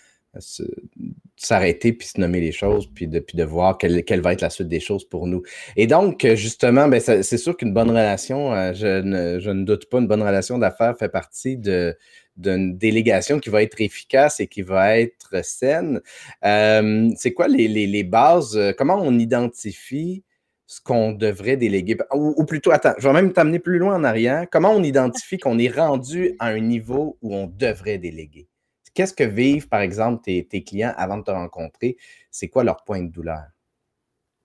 s'arrêter 1.36 1.94
puis 1.94 2.08
se 2.08 2.20
nommer 2.20 2.40
les 2.40 2.52
choses, 2.52 2.90
puis 2.94 3.08
de, 3.08 3.24
de 3.34 3.44
voir 3.44 3.78
quelle, 3.78 4.04
quelle, 4.04 4.22
va 4.22 4.34
être 4.34 4.42
la 4.42 4.50
suite 4.50 4.68
des 4.68 4.80
choses 4.80 5.08
pour 5.08 5.28
nous. 5.28 5.44
Et 5.76 5.88
donc, 5.88 6.26
justement, 6.36 6.88
ben, 6.88 7.00
c'est 7.00 7.38
sûr 7.38 7.58
qu'une 7.58 7.74
bonne 7.74 7.90
relation, 7.90 8.54
euh, 8.54 8.74
je 8.74 9.02
ne, 9.02 9.40
je 9.40 9.50
ne, 9.50 9.66
doute 9.66 9.90
pas, 9.90 10.00
une 10.00 10.08
bonne 10.08 10.22
relation 10.22 10.58
d'affaires 10.58 10.98
fait 10.98 11.10
partie 11.10 11.58
d'une 11.58 12.78
délégation 12.78 13.40
qui 13.40 13.50
va 13.50 13.64
être 13.64 13.82
efficace 13.82 14.40
et 14.40 14.48
qui 14.48 14.62
va 14.62 15.00
être 15.00 15.44
saine. 15.44 16.02
Euh, 16.46 17.10
c'est 17.18 17.34
quoi 17.34 17.48
les, 17.48 17.68
les, 17.68 17.88
les, 17.88 18.04
bases? 18.04 18.58
Comment 18.78 19.02
on 19.02 19.20
identifie 19.20 20.24
ce 20.66 20.80
qu'on 20.80 21.12
devrait 21.12 21.58
déléguer? 21.58 21.98
Ou, 22.14 22.46
plutôt, 22.46 22.72
attends, 22.72 22.94
je 22.98 23.08
vais 23.08 23.14
même 23.14 23.34
t'amener 23.34 23.60
plus 23.60 23.80
loin 23.80 23.96
en 23.96 24.04
arrière. 24.06 24.46
Comment 24.50 24.72
on 24.72 24.84
identifie 24.84 25.38
qu'on 25.38 25.60
est 25.60 25.76
rendu 25.76 26.36
à 26.40 26.48
un 26.48 26.60
niveau 26.60 27.18
où 27.22 27.36
on 27.36 27.48
devrait 27.48 27.98
déléguer? 27.98 28.48
Qu'est-ce 28.94 29.14
que 29.14 29.24
vivent, 29.24 29.70
par 29.70 29.82
exemple, 29.82 30.22
tes, 30.24 30.64
clients 30.64 30.94
avant 30.98 31.18
de 31.18 31.24
te 31.24 31.32
rencontrer? 31.32 31.98
C'est 32.30 32.50
quoi 32.50 32.64
leur 32.64 32.84
point 32.84 33.02
de 33.02 33.10
douleur? 33.10 33.44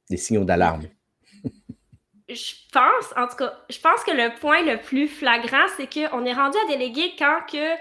Des 0.09 0.17
signaux 0.17 0.45
d'alarme? 0.45 0.85
je 2.29 2.53
pense, 2.73 3.12
en 3.17 3.26
tout 3.26 3.37
cas, 3.37 3.55
je 3.69 3.79
pense 3.81 4.05
que 4.05 4.12
le 4.12 4.38
point 4.38 4.62
le 4.62 4.81
plus 4.81 5.09
flagrant, 5.09 5.67
c'est 5.76 5.93
qu'on 5.93 6.25
est 6.25 6.33
rendu 6.33 6.57
à 6.65 6.69
déléguer 6.69 7.15
quand 7.19 7.41
que 7.50 7.76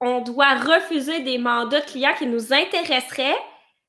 on 0.00 0.20
doit 0.20 0.54
refuser 0.54 1.20
des 1.20 1.38
mandats 1.38 1.80
de 1.80 1.86
clients 1.86 2.14
qui 2.18 2.26
nous 2.26 2.52
intéresseraient, 2.52 3.38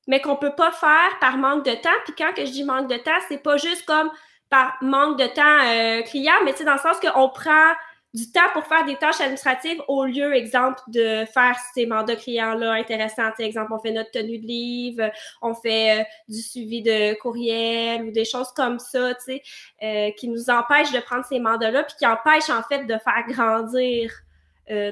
mais 0.06 0.20
qu'on 0.20 0.36
peut 0.36 0.54
pas 0.54 0.70
faire 0.70 1.18
par 1.20 1.36
manque 1.36 1.64
de 1.64 1.74
temps. 1.74 1.90
Puis 2.04 2.14
quand 2.16 2.30
je 2.36 2.50
dis 2.50 2.64
manque 2.64 2.88
de 2.88 2.96
temps, 2.96 3.18
c'est 3.28 3.42
pas 3.42 3.56
juste 3.56 3.84
comme 3.84 4.10
par 4.48 4.76
manque 4.80 5.18
de 5.18 5.26
temps 5.26 5.42
euh, 5.66 6.02
client, 6.02 6.34
mais 6.44 6.52
c'est 6.56 6.64
dans 6.64 6.74
le 6.74 6.78
sens 6.78 7.00
qu'on 7.00 7.28
prend 7.30 7.72
du 8.14 8.30
temps 8.30 8.48
pour 8.52 8.64
faire 8.64 8.84
des 8.84 8.96
tâches 8.96 9.20
administratives 9.20 9.82
au 9.88 10.04
lieu, 10.04 10.34
exemple, 10.34 10.80
de 10.86 11.24
faire 11.26 11.56
ces 11.74 11.84
mandats 11.84 12.16
clients-là 12.16 12.72
intéressants. 12.72 13.32
exemple, 13.38 13.72
on 13.72 13.78
fait 13.78 13.90
notre 13.90 14.12
tenue 14.12 14.38
de 14.38 14.46
livre, 14.46 15.10
on 15.42 15.54
fait 15.54 16.00
euh, 16.00 16.04
du 16.28 16.40
suivi 16.40 16.80
de 16.80 17.14
courriel 17.20 18.04
ou 18.04 18.10
des 18.12 18.24
choses 18.24 18.52
comme 18.54 18.78
ça, 18.78 19.14
tu 19.14 19.24
sais, 19.24 19.42
euh, 19.82 20.10
qui 20.12 20.28
nous 20.28 20.48
empêchent 20.48 20.92
de 20.92 21.00
prendre 21.00 21.24
ces 21.24 21.40
mandats-là, 21.40 21.82
puis 21.82 21.96
qui 21.98 22.06
empêchent, 22.06 22.50
en 22.50 22.62
fait, 22.62 22.84
de 22.84 22.96
faire 22.98 23.24
grandir 23.28 24.10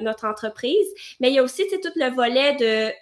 notre 0.03 0.25
entreprise. 0.27 0.85
Mais 1.19 1.31
il 1.31 1.33
y 1.33 1.39
a 1.39 1.43
aussi, 1.43 1.65
tu 1.67 1.81
tout 1.81 1.89
le 1.95 2.13
volet 2.13 2.53
de 2.57 2.93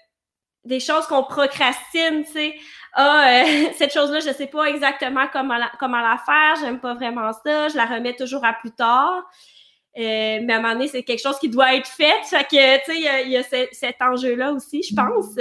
des 0.64 0.80
choses 0.80 1.06
qu'on 1.08 1.24
procrastine, 1.24 2.24
tu 2.24 2.32
sais. 2.32 2.56
Ah, 2.94 3.44
euh, 3.44 3.66
cette 3.78 3.94
chose-là, 3.94 4.20
je 4.20 4.32
sais 4.32 4.48
pas 4.48 4.66
exactement 4.66 5.28
comment 5.32 5.58
la, 5.58 5.72
comment 5.80 6.02
la 6.02 6.18
faire, 6.18 6.56
j'aime 6.60 6.80
pas 6.80 6.94
vraiment 6.94 7.32
ça, 7.34 7.70
je 7.70 7.76
la 7.76 7.86
remets 7.86 8.16
toujours 8.16 8.46
à 8.46 8.54
plus 8.54 8.72
tard. 8.72 9.24
Euh, 9.98 10.40
mais 10.44 10.54
à 10.54 10.58
un 10.58 10.62
moment 10.62 10.74
donné, 10.74 10.88
c'est 10.88 11.04
quelque 11.04 11.22
chose 11.22 11.38
qui 11.40 11.50
doit 11.50 11.76
être 11.76 11.88
fait. 11.88 12.24
Fait 12.26 12.44
que, 12.44 12.78
tu 12.86 12.94
sais, 12.94 13.24
il 13.26 13.32
y 13.32 13.38
a, 13.38 13.44
cet 13.44 14.02
enjeu-là 14.02 14.54
aussi, 14.54 14.84
je 14.84 14.96
pense. 14.96 15.36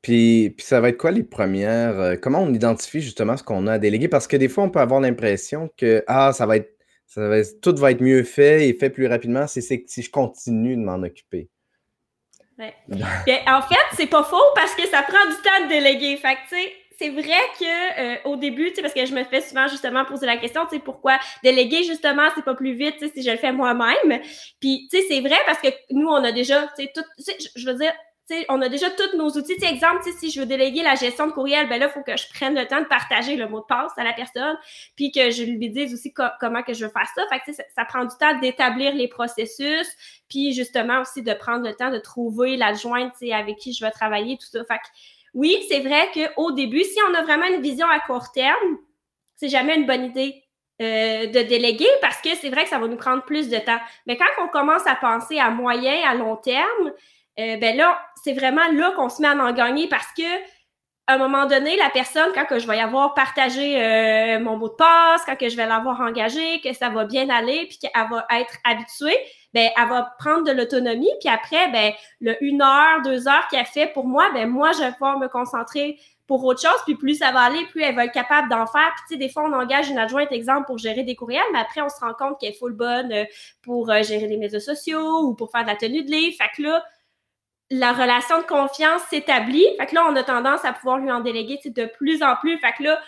Puis, 0.00 0.50
puis 0.50 0.64
ça 0.64 0.80
va 0.80 0.88
être 0.88 0.96
quoi 0.96 1.10
les 1.10 1.22
premières? 1.22 1.98
Euh, 1.98 2.16
comment 2.16 2.40
on 2.40 2.52
identifie 2.52 3.00
justement 3.00 3.36
ce 3.36 3.42
qu'on 3.42 3.66
a 3.66 3.74
à 3.74 3.78
déléguer? 3.78 4.08
Parce 4.08 4.26
que 4.26 4.36
des 4.36 4.48
fois, 4.48 4.64
on 4.64 4.70
peut 4.70 4.80
avoir 4.80 5.00
l'impression 5.00 5.70
que 5.76 6.02
ah, 6.06 6.32
ça 6.32 6.46
va 6.46 6.56
être, 6.56 6.72
ça 7.06 7.28
va 7.28 7.42
tout 7.60 7.76
va 7.76 7.90
être 7.90 8.00
mieux 8.00 8.22
fait 8.22 8.68
et 8.68 8.74
fait 8.74 8.90
plus 8.90 9.06
rapidement 9.06 9.46
si, 9.46 9.60
si 9.60 10.02
je 10.02 10.10
continue 10.10 10.76
de 10.76 10.82
m'en 10.82 11.02
occuper. 11.02 11.50
Ouais. 12.58 12.74
en 13.46 13.62
fait, 13.62 13.76
c'est 13.96 14.08
pas 14.08 14.24
faux 14.24 14.36
parce 14.54 14.74
que 14.74 14.86
ça 14.88 15.02
prend 15.02 15.26
du 15.28 15.36
temps 15.42 15.64
de 15.64 15.68
déléguer. 15.68 16.16
Fait 16.16 16.34
que, 16.34 16.48
tu 16.48 16.56
sais, 16.56 16.72
c'est 16.98 17.10
vrai 17.10 17.40
que 17.58 18.00
euh, 18.00 18.16
au 18.24 18.36
début, 18.36 18.72
tu 18.72 18.82
parce 18.82 18.92
que 18.92 19.06
je 19.06 19.14
me 19.14 19.22
fais 19.22 19.40
souvent 19.40 19.68
justement 19.68 20.04
poser 20.04 20.26
la 20.26 20.36
question, 20.36 20.66
tu 20.66 20.76
sais, 20.76 20.82
pourquoi 20.82 21.18
déléguer 21.44 21.84
justement, 21.84 22.28
c'est 22.34 22.44
pas 22.44 22.54
plus 22.54 22.74
vite, 22.74 22.96
tu 22.98 23.08
si 23.08 23.22
je 23.22 23.30
le 23.30 23.36
fais 23.36 23.52
moi-même. 23.52 24.20
Puis, 24.60 24.88
tu 24.90 24.98
sais, 24.98 25.04
c'est 25.08 25.20
vrai 25.20 25.38
parce 25.46 25.60
que 25.60 25.68
nous, 25.90 26.08
on 26.08 26.24
a 26.24 26.32
déjà, 26.32 26.66
tu 26.76 26.84
sais, 26.84 26.92
tout, 26.92 27.04
je 27.54 27.66
veux 27.66 27.76
dire, 27.76 27.92
on 28.48 28.60
a 28.60 28.68
déjà 28.68 28.90
tous 28.90 29.16
nos 29.16 29.30
outils. 29.30 29.56
T'sais, 29.56 29.70
exemple, 29.72 30.02
si 30.18 30.30
je 30.30 30.40
veux 30.40 30.46
déléguer 30.46 30.82
la 30.82 30.96
gestion 30.96 31.28
de 31.28 31.32
courriel, 31.32 31.68
ben 31.68 31.78
là, 31.78 31.86
il 31.86 31.92
faut 31.92 32.02
que 32.02 32.16
je 32.16 32.28
prenne 32.34 32.54
le 32.54 32.66
temps 32.66 32.80
de 32.80 32.86
partager 32.86 33.36
le 33.36 33.48
mot 33.48 33.60
de 33.60 33.66
passe 33.66 33.92
à 33.96 34.04
la 34.04 34.12
personne, 34.12 34.56
puis 34.96 35.10
que 35.12 35.30
je 35.30 35.44
lui 35.44 35.70
dise 35.70 35.94
aussi 35.94 36.12
comment 36.12 36.62
que 36.62 36.74
je 36.74 36.84
veux 36.84 36.90
faire 36.90 37.08
ça. 37.14 37.22
Fait 37.30 37.40
que, 37.40 37.56
ça, 37.56 37.84
prend 37.84 38.04
du 38.04 38.14
temps 38.18 38.38
d'établir 38.40 38.94
les 38.94 39.08
processus, 39.08 39.88
puis 40.28 40.52
justement 40.52 41.00
aussi 41.00 41.22
de 41.22 41.32
prendre 41.32 41.66
le 41.66 41.74
temps 41.74 41.90
de 41.90 41.98
trouver 41.98 42.56
l'adjointe 42.56 43.14
avec 43.32 43.56
qui 43.56 43.72
je 43.72 43.84
vais 43.84 43.90
travailler, 43.90 44.36
tout 44.36 44.46
ça. 44.46 44.64
Fait 44.64 44.80
oui, 45.34 45.64
c'est 45.68 45.80
vrai 45.80 46.08
qu'au 46.12 46.52
début, 46.52 46.82
si 46.82 46.98
on 47.08 47.14
a 47.14 47.22
vraiment 47.22 47.46
une 47.46 47.60
vision 47.60 47.86
à 47.88 48.00
court 48.00 48.32
terme, 48.32 48.78
c'est 49.36 49.48
jamais 49.48 49.76
une 49.76 49.86
bonne 49.86 50.06
idée 50.06 50.42
euh, 50.80 51.26
de 51.26 51.42
déléguer 51.42 51.88
parce 52.00 52.20
que 52.20 52.34
c'est 52.36 52.50
vrai 52.50 52.64
que 52.64 52.70
ça 52.70 52.78
va 52.78 52.86
nous 52.86 52.96
prendre 52.96 53.24
plus 53.24 53.48
de 53.48 53.58
temps. 53.58 53.78
Mais 54.06 54.16
quand 54.16 54.44
on 54.44 54.48
commence 54.48 54.86
à 54.86 54.94
penser 54.94 55.38
à 55.38 55.50
moyen, 55.50 56.08
à 56.08 56.14
long 56.14 56.36
terme, 56.36 56.92
euh, 57.38 57.56
ben 57.56 57.76
là, 57.76 58.00
c'est 58.22 58.32
vraiment 58.32 58.66
là 58.72 58.92
qu'on 58.92 59.08
se 59.08 59.22
met 59.22 59.28
à 59.28 59.36
en 59.36 59.52
gagner 59.52 59.88
parce 59.88 60.12
que 60.16 60.22
à 61.08 61.14
un 61.14 61.18
moment 61.18 61.46
donné, 61.46 61.74
la 61.76 61.88
personne, 61.88 62.30
quand 62.34 62.44
que 62.44 62.58
je 62.58 62.66
vais 62.66 62.78
avoir 62.78 63.14
partagé 63.14 63.82
euh, 63.82 64.38
mon 64.40 64.58
mot 64.58 64.68
de 64.68 64.74
passe, 64.74 65.22
quand 65.24 65.36
que 65.36 65.48
je 65.48 65.56
vais 65.56 65.66
l'avoir 65.66 65.98
engagé, 66.02 66.60
que 66.60 66.74
ça 66.74 66.90
va 66.90 67.06
bien 67.06 67.30
aller, 67.30 67.64
puis 67.66 67.78
qu'elle 67.78 68.08
va 68.10 68.26
être 68.38 68.54
habituée, 68.62 69.16
ben 69.54 69.70
elle 69.74 69.88
va 69.88 70.14
prendre 70.18 70.44
de 70.44 70.52
l'autonomie, 70.52 71.10
puis 71.18 71.30
après, 71.30 71.70
ben 71.72 71.94
le 72.20 72.36
une 72.44 72.60
heure, 72.60 73.00
deux 73.02 73.26
heures 73.26 73.48
qu'elle 73.50 73.64
fait 73.64 73.86
pour 73.86 74.06
moi, 74.06 74.30
ben 74.34 74.46
moi 74.46 74.72
je 74.72 74.80
vais 74.80 74.92
pouvoir 74.92 75.18
me 75.18 75.28
concentrer 75.28 75.98
pour 76.26 76.44
autre 76.44 76.60
chose, 76.60 76.78
puis 76.84 76.94
plus 76.94 77.14
ça 77.14 77.32
va 77.32 77.40
aller, 77.40 77.64
plus 77.70 77.82
elle 77.82 77.94
va 77.94 78.04
être 78.04 78.12
capable 78.12 78.50
d'en 78.50 78.66
faire. 78.66 78.92
Puis 78.96 79.04
tu 79.08 79.14
sais, 79.14 79.16
des 79.16 79.30
fois 79.30 79.44
on 79.44 79.52
engage 79.54 79.88
une 79.88 79.96
adjointe, 79.96 80.30
exemple, 80.30 80.66
pour 80.66 80.76
gérer 80.76 81.04
des 81.04 81.16
courriels, 81.16 81.40
mais 81.54 81.60
après 81.60 81.80
on 81.80 81.88
se 81.88 82.00
rend 82.00 82.12
compte 82.12 82.38
qu'elle 82.38 82.50
est 82.50 82.58
full 82.58 82.74
bonne 82.74 83.10
euh, 83.12 83.24
pour 83.62 83.90
gérer 84.02 84.26
les 84.26 84.36
médias 84.36 84.60
sociaux 84.60 85.22
ou 85.22 85.34
pour 85.34 85.50
faire 85.50 85.62
de 85.62 85.68
la 85.68 85.76
tenue 85.76 86.04
de 86.04 86.10
livre. 86.10 86.36
Fait 86.36 86.50
que 86.54 86.68
là, 86.68 86.84
la 87.70 87.92
relation 87.92 88.38
de 88.38 88.44
confiance 88.44 89.02
s'établit. 89.10 89.66
Fait 89.78 89.86
que 89.86 89.94
là, 89.94 90.06
on 90.10 90.16
a 90.16 90.22
tendance 90.22 90.64
à 90.64 90.72
pouvoir 90.72 90.98
lui 90.98 91.10
en 91.10 91.20
déléguer 91.20 91.58
de 91.64 91.84
plus 91.84 92.22
en 92.22 92.36
plus. 92.36 92.58
Fait 92.58 92.72
que 92.78 92.84
là, 92.84 92.98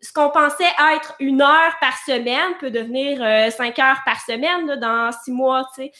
ce 0.00 0.12
qu'on 0.12 0.30
pensait 0.30 0.64
être 0.96 1.14
une 1.20 1.42
heure 1.42 1.72
par 1.80 1.96
semaine 2.06 2.56
peut 2.60 2.70
devenir 2.70 3.22
euh, 3.22 3.50
cinq 3.50 3.78
heures 3.78 4.00
par 4.06 4.20
semaine 4.20 4.78
dans 4.80 5.10
six 5.24 5.32
mois, 5.32 5.66
tu 5.74 5.82
sais. 5.84 5.92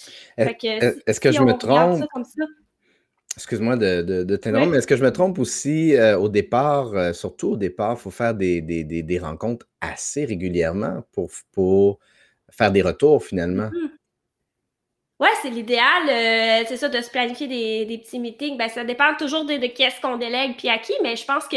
Est-ce 1.06 1.20
que 1.20 1.32
je 1.32 1.42
me 1.42 1.52
trompe? 1.52 2.04
Excuse-moi 3.36 3.76
de, 3.76 4.02
de, 4.02 4.36
t'interrompre, 4.36 4.70
mais 4.70 4.78
est-ce 4.78 4.86
que 4.86 4.96
je 4.96 5.02
me 5.02 5.10
trompe 5.10 5.40
aussi 5.40 5.96
euh, 5.96 6.16
au 6.16 6.28
départ, 6.28 6.94
euh, 6.94 7.12
surtout 7.12 7.48
au 7.48 7.56
départ, 7.56 7.96
il 7.98 8.00
faut 8.00 8.12
faire 8.12 8.32
des, 8.32 8.60
des, 8.60 8.84
des, 8.84 9.18
rencontres 9.18 9.66
assez 9.80 10.24
régulièrement 10.24 11.02
pour, 11.10 11.30
pour 11.50 11.98
faire 12.48 12.70
des 12.70 12.80
retours 12.80 13.24
finalement? 13.24 13.70
Mm-hmm. 13.70 13.93
Ouais, 15.20 15.28
c'est 15.42 15.50
l'idéal, 15.50 16.08
euh, 16.08 16.64
c'est 16.66 16.76
ça, 16.76 16.88
de 16.88 17.00
se 17.00 17.08
planifier 17.08 17.46
des, 17.46 17.98
petits 17.98 18.18
meetings. 18.18 18.56
Ben, 18.56 18.68
ça 18.68 18.82
dépend 18.82 19.14
toujours 19.14 19.44
de, 19.44 19.54
qu'est-ce 19.68 20.00
qu'on 20.00 20.16
délègue 20.16 20.56
puis 20.56 20.68
à 20.68 20.78
qui, 20.78 20.92
mais 21.02 21.14
je 21.14 21.24
pense 21.24 21.46
que 21.46 21.56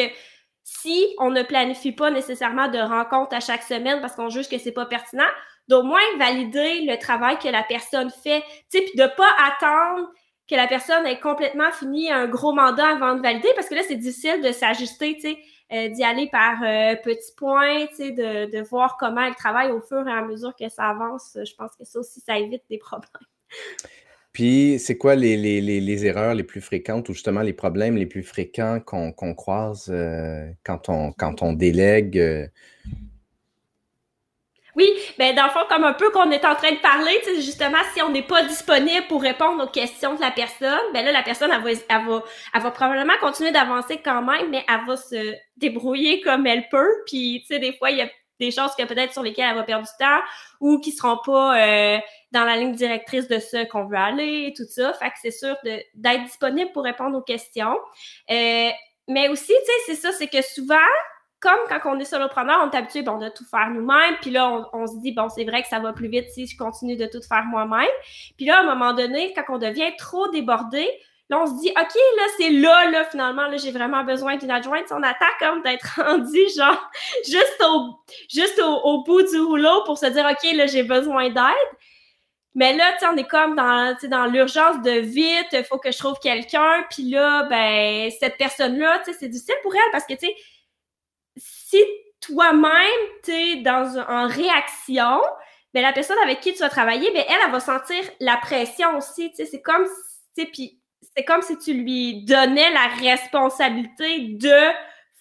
si 0.64 1.08
on 1.18 1.32
ne 1.32 1.42
planifie 1.42 1.92
pas 1.92 2.12
nécessairement 2.12 2.68
de 2.68 2.78
rencontres 2.78 3.36
à 3.36 3.40
chaque 3.40 3.64
semaine 3.64 4.00
parce 4.00 4.16
qu'on 4.16 4.30
juge 4.30 4.48
que 4.48 4.60
c'est 4.60 4.72
pas 4.72 4.86
pertinent, 4.86 5.28
d'au 5.68 5.82
moins 5.82 6.02
valider 6.20 6.82
le 6.82 6.98
travail 6.98 7.40
que 7.40 7.48
la 7.48 7.64
personne 7.64 8.12
fait, 8.12 8.42
tu 8.72 8.78
sais, 8.78 8.82
puis 8.84 8.94
de 8.96 9.08
pas 9.18 9.30
attendre 9.48 10.08
que 10.48 10.56
la 10.56 10.68
personne 10.68 11.06
ait 11.08 11.20
complètement 11.20 11.72
fini 11.72 12.12
un 12.12 12.28
gros 12.28 12.54
mandat 12.54 12.90
avant 12.90 13.16
de 13.16 13.22
valider 13.22 13.50
parce 13.56 13.68
que 13.70 13.76
là, 13.76 13.82
c'est 13.88 13.96
difficile 13.96 14.42
de 14.42 14.52
s'ajuster, 14.52 15.16
tu 15.16 15.22
sais. 15.22 15.38
Euh, 15.74 15.90
d'y 15.90 16.02
aller 16.04 16.30
par 16.30 16.64
euh, 16.64 16.96
petits 16.96 17.34
points, 17.36 17.88
tu 17.88 17.96
sais, 17.96 18.12
de, 18.12 18.50
de 18.50 18.62
voir 18.70 18.96
comment 18.98 19.22
elle 19.22 19.36
travaille 19.36 19.72
au 19.72 19.82
fur 19.82 20.08
et 20.08 20.12
à 20.12 20.22
mesure 20.22 20.56
que 20.56 20.70
ça 20.70 20.86
avance. 20.90 21.38
Je 21.44 21.54
pense 21.56 21.76
que 21.76 21.84
ça 21.84 22.00
aussi, 22.00 22.22
ça 22.22 22.38
évite 22.38 22.64
des 22.70 22.78
problèmes. 22.78 23.12
Puis, 24.38 24.78
c'est 24.78 24.98
quoi 24.98 25.16
les, 25.16 26.06
erreurs 26.06 26.36
les 26.36 26.44
plus 26.44 26.62
fréquentes 26.62 27.10
ou 27.10 27.14
justement 27.14 27.42
les 27.42 27.54
problèmes 27.54 27.98
les 27.98 28.06
plus 28.06 28.22
fréquents 28.22 28.80
qu'on 28.80 29.34
croise 29.34 29.90
euh, 29.90 30.48
quand, 30.64 30.90
on, 30.90 31.12
quand 31.12 31.42
on 31.42 31.54
délègue? 31.54 32.20
Euh? 32.20 32.46
Oui, 34.76 34.88
ben 35.18 35.34
dans 35.34 35.46
le 35.46 35.50
fond, 35.50 35.66
comme 35.68 35.84
un 35.86 35.94
peu 35.94 36.12
qu'on 36.12 36.30
est 36.30 36.46
en 36.46 36.54
train 36.54 36.72
de 36.72 36.80
parler, 36.82 37.20
justement, 37.38 37.80
si 37.96 38.02
on 38.04 38.12
n'est 38.12 38.22
pas 38.22 38.44
disponible 38.44 39.08
pour 39.08 39.24
répondre 39.24 39.64
aux 39.64 39.72
questions 39.72 40.14
de 40.14 40.22
la 40.22 40.30
personne, 40.30 40.78
ben 40.94 41.04
là, 41.04 41.12
la 41.12 41.24
personne, 41.24 41.50
elle 41.52 41.64
va, 41.64 42.00
va, 42.00 42.24
elle 42.54 42.62
va 42.62 42.70
probablement 42.70 43.18
continuer 43.20 43.50
d'avancer 43.50 44.00
quand 44.06 44.22
même, 44.22 44.52
mais 44.52 44.64
elle 44.70 44.86
va 44.86 44.98
se 44.98 45.34
débrouiller 45.56 46.22
comme 46.22 46.46
elle 46.46 46.70
peut. 46.70 46.94
Puis, 47.08 47.42
tu 47.42 47.56
sais, 47.56 47.60
des 47.60 47.74
fois, 47.74 47.90
il 47.90 47.98
y 47.98 48.02
a 48.02 48.10
des 48.40 48.52
choses 48.52 48.76
que 48.78 48.84
peut-être 48.84 49.14
sur 49.14 49.24
lesquelles 49.24 49.50
elle 49.50 49.56
va 49.56 49.64
perdre 49.64 49.86
du 49.86 49.94
temps 49.98 50.20
ou 50.60 50.80
qui 50.80 50.92
seront 50.92 51.20
pas 51.26 51.60
euh, 51.60 52.00
dans 52.32 52.44
la 52.44 52.58
ligne 52.58 52.74
directrice 52.74 53.28
de 53.28 53.40
ce 53.40 53.66
qu'on 53.68 53.86
veut 53.86 53.98
aller 53.98 54.54
tout 54.56 54.66
ça. 54.68 54.94
Fait 54.94 55.10
que 55.10 55.16
c'est 55.22 55.32
sûr 55.32 55.56
d'être 55.96 56.24
disponible 56.24 56.72
pour 56.72 56.84
répondre 56.84 57.18
aux 57.18 57.22
questions. 57.22 57.78
Euh, 58.30 58.70
mais 59.08 59.30
aussi, 59.30 59.48
tu 59.48 59.54
sais, 59.54 59.72
c'est 59.86 59.96
ça, 59.96 60.12
c'est 60.12 60.28
que 60.28 60.42
souvent, 60.42 60.76
comme 61.40 61.60
quand 61.70 61.80
on 61.86 62.00
est 62.00 62.06
solopreneur, 62.06 62.60
on 62.64 62.72
est 62.72 62.76
habitué 62.76 63.04
bon, 63.04 63.18
de 63.18 63.30
tout 63.30 63.46
faire 63.46 63.70
nous-mêmes. 63.70 64.16
Puis 64.22 64.32
là, 64.32 64.70
on, 64.74 64.88
se 64.88 64.98
dit, 64.98 65.12
bon, 65.12 65.30
c'est 65.30 65.46
vrai 65.46 65.62
que 65.62 65.68
ça 65.68 65.80
va 65.80 65.94
plus 65.94 66.10
vite 66.10 66.30
si 66.32 66.48
je 66.48 66.58
continue 66.58 66.98
de 66.98 67.06
tout 67.06 67.22
faire 67.22 67.46
moi-même. 67.46 67.88
Puis 68.38 68.46
là, 68.46 68.58
à 68.58 68.62
un 68.62 68.76
moment 68.76 68.94
donné, 68.94 69.34
quand 69.34 69.44
on 69.50 69.58
devient 69.58 69.96
trop 69.98 70.30
débordé, 70.30 70.88
Là, 71.30 71.42
on 71.42 71.46
se 71.46 71.60
dit, 71.62 71.70
OK, 71.70 71.96
là, 72.18 72.24
c'est 72.38 72.50
là, 72.50 72.90
là, 72.90 73.04
finalement, 73.06 73.48
là, 73.48 73.58
j'ai 73.58 73.72
vraiment 73.72 74.04
besoin 74.06 74.38
d'une 74.38 74.52
adjointe. 74.52 74.86
On 74.92 75.04
attend 75.04 75.26
comme 75.40 75.62
d'être 75.62 75.96
rendu, 75.98 76.40
genre, 76.56 76.90
juste 77.26 78.62
au, 78.62 79.04
bout 79.04 79.24
du 79.24 79.40
rouleau 79.40 79.84
pour 79.86 79.98
se 79.98 80.06
dire, 80.06 80.26
OK, 80.26 80.52
là, 80.54 80.68
j'ai 80.68 80.84
besoin 80.84 81.30
d'aide. 81.30 81.70
Mais 82.56 82.74
là, 82.74 82.94
tu 82.98 83.06
on 83.06 83.16
est 83.18 83.28
comme 83.28 83.56
dans, 83.56 84.32
l'urgence 84.32 84.82
de 84.82 85.00
vite, 85.00 85.48
il 85.52 85.64
faut 85.64 85.78
que 85.78 85.92
je 85.92 85.98
trouve 85.98 86.18
quelqu'un. 86.20 86.86
Puis 86.90 87.04
là, 87.10 87.44
ben, 87.44 88.10
cette 88.20 88.38
personne-là, 88.38 89.00
tu 89.00 89.12
sais, 89.12 89.18
c'est 89.20 89.28
difficile 89.28 89.56
pour 89.62 89.76
elle 89.76 89.92
parce 89.92 90.06
que, 90.06 90.14
tu 90.14 90.28
sais, 90.28 90.36
si 91.36 91.84
toi-même, 92.22 92.72
tu 93.24 93.32
es 93.32 93.56
dans, 93.58 93.98
en 94.08 94.28
réaction, 94.28 95.22
ben, 95.74 95.82
la 95.82 95.94
personne 95.94 96.18
avec 96.24 96.40
qui 96.40 96.54
tu 96.54 96.60
vas 96.60 96.70
travailler, 96.70 97.12
ben, 97.12 97.24
elle, 97.28 97.36
elle 97.46 97.52
va 97.52 97.60
sentir 97.60 98.04
la 98.20 98.38
pression 98.38 98.98
aussi, 98.98 99.30
tu 99.30 99.36
sais, 99.36 99.46
c'est 99.46 99.62
comme, 99.62 99.86
tu 99.86 100.44
sais, 100.44 100.50
puis 100.52 100.77
c'est 101.02 101.24
comme 101.24 101.42
si 101.42 101.58
tu 101.58 101.74
lui 101.74 102.24
donnais 102.26 102.72
la 102.72 102.88
responsabilité 102.88 104.20
de 104.34 104.72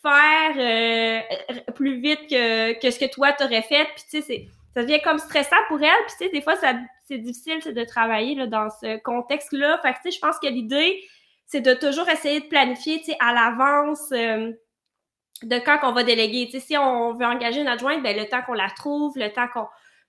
faire 0.03 0.55
euh, 0.57 1.73
plus 1.75 2.01
vite 2.01 2.29
que, 2.29 2.91
ce 2.91 2.99
que 2.99 3.11
toi 3.11 3.33
t'aurais 3.33 3.63
fait. 3.63 3.87
Puis 3.95 4.05
tu 4.11 4.23
sais, 4.23 4.49
ça 4.75 4.83
devient 4.83 5.01
comme 5.03 5.19
stressant 5.19 5.57
pour 5.69 5.81
elle. 5.83 6.05
Puis 6.07 6.15
tu 6.19 6.25
sais, 6.25 6.31
des 6.31 6.43
fois, 6.43 6.55
c'est 7.05 7.19
difficile 7.19 7.61
de 7.75 7.85
travailler 7.85 8.35
là, 8.35 8.47
dans 8.47 8.69
ce 8.71 8.99
contexte-là. 8.99 9.81
Fait 9.83 9.93
que 9.93 9.97
tu 9.97 10.03
sais, 10.05 10.11
je 10.13 10.21
pense 10.21 10.39
que 10.39 10.49
l'idée, 10.49 11.03
c'est 11.47 11.61
de 11.61 11.75
toujours 11.75 12.09
essayer 12.09 12.41
de 12.41 12.47
planifier, 12.47 12.99
tu 12.99 13.07
sais, 13.07 13.17
à 13.21 13.33
l'avance. 13.33 14.13
Euh, 14.13 14.53
de 15.43 15.59
quand 15.59 15.79
qu'on 15.79 15.93
va 15.93 16.03
déléguer. 16.03 16.47
Tu 16.47 16.53
sais, 16.53 16.67
si 16.67 16.79
on 16.79 17.13
veut 17.15 17.27
engager 17.27 17.61
une 17.61 17.69
adjointe, 17.69 18.03
ben, 18.03 18.17
le 18.17 18.27
temps 18.27 18.43
qu'on 18.43 18.55
la 18.55 18.71
trouve, 18.71 19.13
le 19.17 19.33
temps 19.33 19.49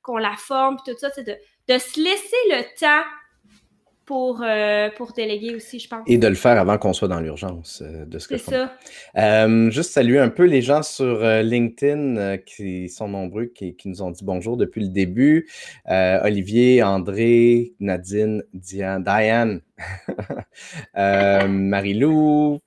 qu'on 0.02 0.18
la 0.18 0.36
forme, 0.38 0.78
tout 0.86 0.98
ça, 0.98 1.10
c'est 1.10 1.24
de, 1.24 1.38
de 1.68 1.78
se 1.78 2.00
laisser 2.00 2.38
le 2.50 2.64
temps 2.80 3.06
pour, 4.08 4.42
euh, 4.42 4.90
pour 4.96 5.12
déléguer 5.12 5.54
aussi, 5.54 5.80
je 5.80 5.90
pense. 5.90 6.02
Et 6.08 6.18
de 6.18 6.28
le 6.28 6.36
faire 6.36 6.58
avant 6.58 6.78
qu'on 6.78 6.94
soit 6.94 7.10
dans 7.10 7.20
l'urgence 7.20 7.84
euh, 7.86 8.06
de 8.06 8.18
ce 8.18 8.30
que 8.30 8.38
C'est 8.38 8.52
ça. 8.52 8.74
Euh, 9.18 9.70
juste 9.70 9.92
saluer 9.92 10.18
un 10.18 10.30
peu 10.30 10.46
les 10.46 10.62
gens 10.62 10.82
sur 10.82 11.20
LinkedIn 11.20 12.38
qui 12.38 12.88
sont 12.88 13.10
nombreux, 13.10 13.46
qui, 13.46 13.76
qui, 13.76 13.90
nous 13.90 14.02
ont 14.02 14.10
dit 14.10 14.24
bonjour 14.24 14.56
depuis 14.56 14.82
le 14.82 14.90
début. 14.90 15.48
Olivier, 15.86 16.82
André, 16.82 17.74
Nadine, 17.82 18.44
Diane, 18.54 19.04
Diane, 19.04 19.62
Marie-Lou, 20.96 22.60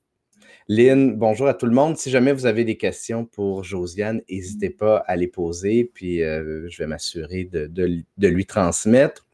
Lynn, 0.68 1.16
bonjour 1.16 1.48
à 1.48 1.54
tout 1.54 1.66
le 1.66 1.72
monde. 1.72 1.96
Si 1.96 2.10
jamais 2.10 2.34
vous 2.34 2.44
avez 2.44 2.64
des 2.64 2.76
questions 2.76 3.24
pour 3.24 3.64
Josiane, 3.64 4.20
n'hésitez 4.30 4.70
pas 4.70 4.98
à 5.06 5.16
les 5.16 5.26
poser, 5.26 5.90
puis 5.94 6.18
je 6.18 6.76
vais 6.76 6.86
m'assurer 6.86 7.44
de, 7.44 7.66
de, 7.66 8.28
lui 8.28 8.44
transmettre. 8.44 9.26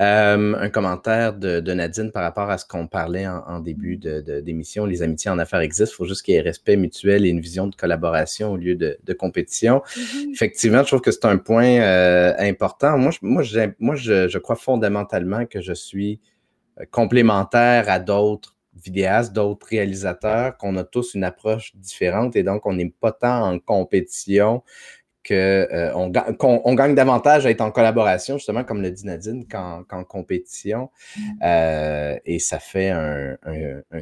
Euh, 0.00 0.54
un 0.58 0.70
commentaire 0.70 1.34
de, 1.34 1.60
Nadine 1.72 2.10
par 2.10 2.22
rapport 2.22 2.50
à 2.50 2.58
ce 2.58 2.64
qu'on 2.64 2.86
parlait 2.86 3.26
en, 3.26 3.60
début 3.60 3.96
d'émission. 3.96 4.86
les 4.86 5.02
amitiés 5.02 5.30
en 5.30 5.38
affaires 5.38 5.60
existent. 5.60 5.94
Il 5.94 5.96
faut 5.96 6.04
juste 6.04 6.22
qu'il 6.22 6.34
y 6.34 6.36
ait 6.36 6.40
respect 6.40 6.76
mutuel 6.76 7.24
et 7.24 7.28
une 7.28 7.40
vision 7.40 7.66
de 7.66 7.76
collaboration 7.76 8.52
au 8.52 8.56
lieu 8.56 8.74
de, 8.74 9.12
compétition. 9.12 9.82
Mm-hmm. 9.86 10.32
Effectivement, 10.32 10.82
je 10.82 10.88
trouve 10.88 11.00
que 11.00 11.12
c'est 11.12 11.24
un 11.26 11.38
point 11.38 11.80
euh, 11.80 12.34
important. 12.38 12.98
Moi, 12.98 13.12
moi, 13.22 13.42
moi 13.78 13.94
je, 13.94 14.38
crois 14.38 14.56
fondamentalement 14.56 15.46
que 15.46 15.60
je 15.60 15.72
suis 15.72 16.20
euh, 16.80 16.84
complémentaire 16.90 17.88
à 17.88 18.00
d'autres 18.00 18.56
vidéastes, 18.82 19.32
d'autres 19.32 19.66
réalisateurs, 19.68 20.56
qu'on 20.56 20.76
a 20.76 20.84
tous 20.84 21.14
une 21.14 21.24
approche 21.24 21.76
différente 21.76 22.34
et 22.36 22.42
donc 22.42 22.66
on 22.66 22.72
n'est 22.72 22.92
pas 23.00 23.12
tant 23.12 23.48
en 23.48 23.58
compétition 23.58 24.62
qu'on 25.26 25.34
euh, 25.34 25.92
on, 25.94 26.74
gagne 26.74 26.94
davantage 26.94 27.46
à 27.46 27.50
être 27.50 27.62
en 27.62 27.70
collaboration, 27.70 28.36
justement, 28.36 28.62
comme 28.62 28.82
le 28.82 28.90
dit 28.90 29.06
Nadine, 29.06 29.46
qu'en 29.48 30.04
compétition. 30.04 30.90
Mm. 31.16 31.20
Euh, 31.42 32.18
et 32.26 32.38
ça 32.38 32.58
fait 32.58 32.90
un, 32.90 33.36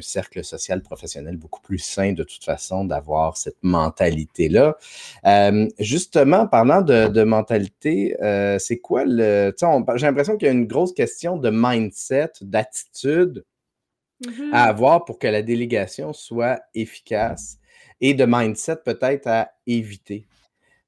cercle 0.01 0.43
social 0.43 0.81
professionnel 0.81 1.37
beaucoup 1.37 1.61
plus 1.61 1.79
sain, 1.79 2.11
de 2.11 2.23
toute 2.23 2.43
façon, 2.43 2.83
d'avoir 2.83 3.37
cette 3.37 3.63
mentalité-là. 3.63 4.77
Euh, 5.25 5.67
justement, 5.79 6.47
parlant 6.47 6.81
de, 6.81 7.23
mentalité, 7.23 8.15
c'est 8.59 8.79
quoi 8.79 9.05
le... 9.05 9.53
J'ai 9.95 10.05
l'impression 10.05 10.35
qu'il 10.37 10.47
y 10.47 10.49
a 10.49 10.53
une 10.53 10.67
grosse 10.67 10.93
question 10.93 11.37
de 11.37 11.49
mindset, 11.49 12.31
d'attitude 12.41 13.45
mm-hmm. 14.25 14.51
à 14.51 14.63
avoir 14.63 15.05
pour 15.05 15.19
que 15.19 15.27
la 15.27 15.41
délégation 15.41 16.11
soit 16.11 16.59
efficace 16.75 17.59
et 18.01 18.13
de 18.13 18.25
mindset 18.25 18.77
peut-être 18.83 19.27
à 19.27 19.51
éviter. 19.65 20.27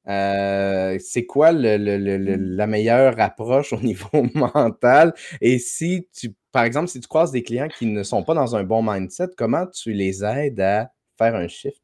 Euh, 0.08 0.98
c'est 1.00 1.26
quoi 1.26 1.52
le, 1.52 1.78
mmh. 1.78 2.56
la 2.56 2.68
meilleure 2.68 3.20
approche 3.20 3.74
au 3.74 3.80
niveau 3.82 4.26
mental? 4.34 5.14
Et 5.42 5.60
si 5.60 6.08
tu, 6.14 6.34
par 6.52 6.64
exemple, 6.64 6.88
si 6.88 7.00
tu 7.00 7.08
croises 7.08 7.32
des 7.32 7.44
clients 7.44 7.68
qui 7.68 7.86
ne 7.88 8.04
sont 8.04 8.24
pas 8.24 8.34
dans 8.34 8.56
un 8.56 8.64
bon 8.64 8.84
mindset, 8.84 9.30
comment 9.38 9.66
tu 9.68 9.94
les 9.94 10.24
aides 10.24 10.60
à 10.60 10.92
faire 11.18 11.36
un 11.36 11.48
shift? 11.48 11.82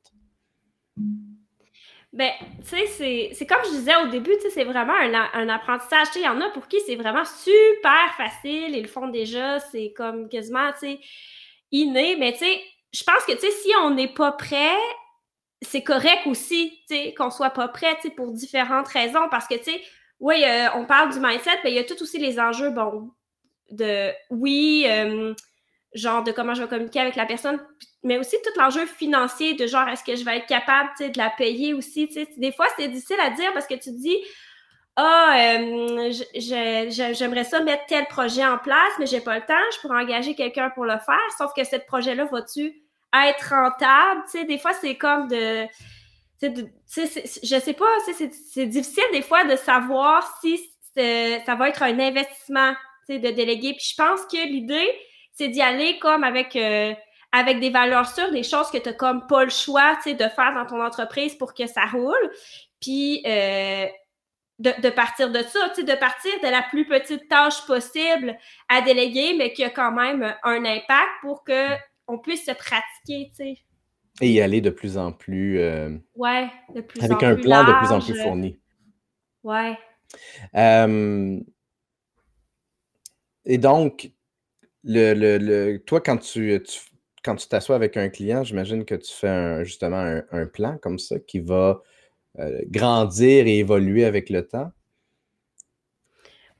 Ben, 2.14 2.32
tu 2.70 2.76
sais, 2.88 3.32
c'est 3.34 3.46
comme 3.46 3.64
je 3.64 3.78
disais 3.78 3.96
au 4.04 4.10
début, 4.10 4.36
tu 4.36 4.42
sais, 4.42 4.50
c'est 4.50 4.64
vraiment 4.66 4.94
un, 4.94 5.30
un 5.34 5.50
apprentissage. 5.50 6.08
Tu 6.08 6.14
sais, 6.14 6.20
il 6.20 6.26
y 6.26 6.28
en 6.28 6.42
a 6.42 6.50
pour 6.50 6.68
qui 6.68 6.78
c'est 6.86 6.98
vraiment 6.98 7.24
super 7.24 8.14
facile, 8.18 8.76
ils 8.76 8.82
le 8.82 8.88
font 8.88 9.08
déjà, 9.08 9.60
c'est 9.60 9.94
comme 9.96 10.28
quasiment, 10.28 10.72
tu 10.74 10.80
sais, 10.80 11.00
inné. 11.72 12.18
Mais 12.18 12.34
tu 12.34 12.40
sais, 12.40 12.62
je 12.94 13.04
pense 13.06 13.24
que, 13.26 13.32
tu 13.32 13.40
sais, 13.40 13.52
si 13.52 13.70
on 13.82 13.92
n'est 13.92 14.14
pas 14.14 14.34
prêt, 14.34 14.76
c'est 15.62 15.84
correct 15.84 16.26
aussi, 16.26 16.80
tu 16.88 16.96
sais, 16.96 17.14
qu'on 17.14 17.30
soit 17.30 17.52
pas 17.52 17.68
prêt, 17.68 17.96
tu 17.96 18.10
sais, 18.10 18.10
pour 18.10 18.32
différentes 18.32 18.88
raisons, 18.88 19.30
parce 19.30 19.48
que, 19.48 19.56
tu 19.56 19.66
sais, 19.66 19.82
oui, 20.20 20.44
euh, 20.46 20.68
on 20.76 20.86
parle 20.86 21.12
du 21.12 21.20
mindset, 21.20 21.60
mais 21.64 21.72
il 21.72 21.76
y 21.76 21.80
a 21.80 21.84
tout 21.84 22.02
aussi 22.02 22.18
les 22.18 22.40
enjeux, 22.40 22.72
bon, 22.72 23.12
de, 23.70 24.12
oui, 24.30 24.86
euh, 24.88 25.34
genre 25.94 26.24
de 26.24 26.32
comment 26.32 26.54
je 26.54 26.64
vais 26.64 26.70
communiquer 26.70 27.00
avec 27.00 27.16
la 27.16 27.26
personne, 27.26 27.60
mais 28.04 28.18
aussi 28.18 28.36
tout 28.44 28.60
l'enjeu 28.60 28.86
financier 28.86 29.54
de 29.54 29.68
genre, 29.68 29.88
est-ce 29.88 30.04
que 30.04 30.16
je 30.16 30.26
vais 30.26 30.38
être 30.38 30.48
capable, 30.48 30.90
tu 30.98 31.06
sais, 31.06 31.10
de 31.10 31.18
la 31.18 31.30
payer 31.30 31.74
aussi, 31.74 32.08
tu 32.08 32.14
sais, 32.14 32.28
des 32.38 32.52
fois, 32.52 32.68
c'est 32.78 32.88
difficile 32.88 33.20
à 33.22 33.30
dire 33.30 33.54
parce 33.54 33.68
que 33.68 33.76
tu 33.76 33.92
dis, 33.92 34.18
ah, 34.96 35.36
euh, 35.58 36.12
j'aimerais 36.36 37.44
ça 37.44 37.62
mettre 37.62 37.86
tel 37.88 38.06
projet 38.08 38.46
en 38.46 38.58
place, 38.58 38.92
mais 39.00 39.06
j'ai 39.06 39.22
pas 39.22 39.36
le 39.36 39.46
temps, 39.46 39.54
je 39.76 39.80
pourrais 39.80 40.04
engager 40.04 40.36
quelqu'un 40.36 40.70
pour 40.72 40.86
le 40.86 40.98
faire, 40.98 41.20
sauf 41.38 41.52
que 41.56 41.64
ce 41.64 41.78
projet-là 41.78 42.26
va-tu 42.26 42.81
être 43.14 43.50
rentable. 43.50 44.22
Tu 44.26 44.40
sais, 44.40 44.46
des 44.46 44.58
fois, 44.58 44.74
c'est 44.74 44.96
comme 44.96 45.28
de. 45.28 45.68
je 46.42 47.60
sais 47.60 47.74
pas, 47.74 47.98
c'est 48.16 48.66
difficile 48.68 49.04
des 49.12 49.22
fois 49.22 49.44
de 49.46 49.56
savoir 49.56 50.40
si 50.42 50.60
ça 50.96 51.56
va 51.56 51.70
être 51.70 51.84
un 51.84 52.00
investissement 52.00 52.74
de 53.10 53.32
déléguer. 53.32 53.74
Puis 53.74 53.90
je 53.92 53.96
pense 53.96 54.22
que 54.26 54.48
l'idée, 54.48 54.90
c'est 55.34 55.50
d'y 55.50 55.62
aller 55.62 56.00
comme 56.00 56.24
avec, 56.24 56.56
euh, 56.56 56.94
avec 57.32 57.60
des 57.60 57.70
valeurs 57.70 58.08
sûres, 58.08 58.32
des 58.32 58.44
choses 58.44 58.70
que 58.70 58.78
tu 58.78 58.90
n'as 58.90 58.96
comme 58.96 59.28
pas 59.28 59.44
le 59.44 59.50
choix 59.50 59.98
de 60.06 60.18
faire 60.18 60.54
dans 60.54 60.66
ton 60.66 60.84
entreprise 60.84 61.36
pour 61.36 61.54
que 61.54 61.68
ça 61.68 61.86
roule. 61.86 62.32
Puis 62.80 63.24
euh, 63.26 63.88
de, 64.60 64.82
de, 64.82 64.90
partir 64.90 65.32
de 65.32 65.42
ça, 65.42 65.70
de 65.70 65.96
partir 65.96 66.32
de 66.44 66.48
la 66.48 66.62
plus 66.64 66.88
petite 66.88 67.28
tâche 67.28 67.66
possible 67.66 68.38
à 68.70 68.82
déléguer, 68.82 69.36
mais 69.38 69.54
qui 69.54 69.64
a 69.64 69.70
quand 69.70 69.92
même 69.92 70.36
un 70.44 70.66
impact 70.66 71.10
pour 71.22 71.44
que 71.44 71.76
on 72.12 72.20
puisse 72.20 72.46
se 72.46 72.52
pratiquer, 72.52 73.30
tu 73.30 73.36
sais. 73.36 73.58
Et 74.22 74.32
y 74.32 74.42
aller 74.42 74.62
de 74.62 74.70
plus 74.70 74.98
en 74.98 75.12
plus. 75.12 75.60
Euh, 75.60 75.98
ouais, 76.16 76.50
de 76.76 76.82
plus 76.82 77.02
avec 77.02 77.24
un 77.24 77.36
plan 77.36 77.64
de 77.64 77.78
plus 77.80 77.92
en 77.92 78.00
plus 78.00 78.22
fourni. 78.22 78.60
Ouais. 79.44 79.78
et 83.46 83.58
donc, 83.58 84.12
le, 84.84 85.14
le, 85.14 85.78
toi, 85.78 86.02
quand 86.02 86.18
tu, 86.18 86.62
quand 87.24 87.36
tu 87.36 87.48
t'assois 87.48 87.76
avec 87.76 87.98
un 87.98 88.10
client, 88.10 88.44
j'imagine 88.44 88.86
que 88.86 88.96
tu 88.96 89.14
fais 89.14 89.64
justement 89.64 90.22
un, 90.32 90.46
plan 90.46 90.78
comme 90.78 91.00
ça 91.00 91.20
qui 91.20 91.40
va 91.40 91.82
euh, 92.40 92.62
grandir 92.68 93.48
et 93.48 93.60
évoluer 93.60 94.06
avec 94.06 94.30
le 94.30 94.48
temps. 94.48 94.72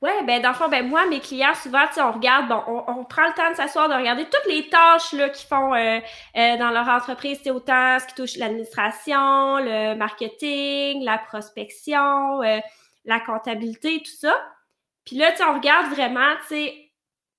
Oui, 0.02 0.10
ben 0.26 0.42
dans 0.42 0.48
le 0.48 0.54
fond, 0.56 0.68
ben 0.68 0.88
moi, 0.88 1.06
mes 1.06 1.20
clients, 1.20 1.54
souvent, 1.54 1.84
on 1.98 2.10
regarde, 2.10 2.48
bon, 2.48 2.60
on, 2.88 3.04
prend 3.04 3.24
le 3.28 3.34
temps 3.34 3.48
de 3.52 3.54
s'asseoir, 3.54 3.88
de 3.88 3.94
regarder 3.94 4.24
toutes 4.24 4.52
les 4.52 4.68
tâches 4.68 5.12
là, 5.12 5.28
qu'ils 5.30 5.46
font 5.46 5.72
euh, 5.74 6.00
euh, 6.36 6.56
dans 6.56 6.70
leur 6.70 6.88
entreprise, 6.88 7.38
c'est 7.40 7.52
autant 7.52 8.00
ce 8.00 8.06
qui 8.08 8.14
touche 8.14 8.36
l'administration, 8.36 9.58
le 9.58 9.94
marketing, 9.94 11.04
la 11.04 11.18
prospection, 11.18 12.42
euh, 12.42 12.58
la 13.04 13.20
comptabilité, 13.20 13.98
tout 13.98 14.10
ça. 14.18 14.34
Puis 15.04 15.14
là, 15.14 15.32
on 15.48 15.54
regarde 15.54 15.92
vraiment, 15.94 16.34
tu 16.48 16.56
sais, 16.56 16.81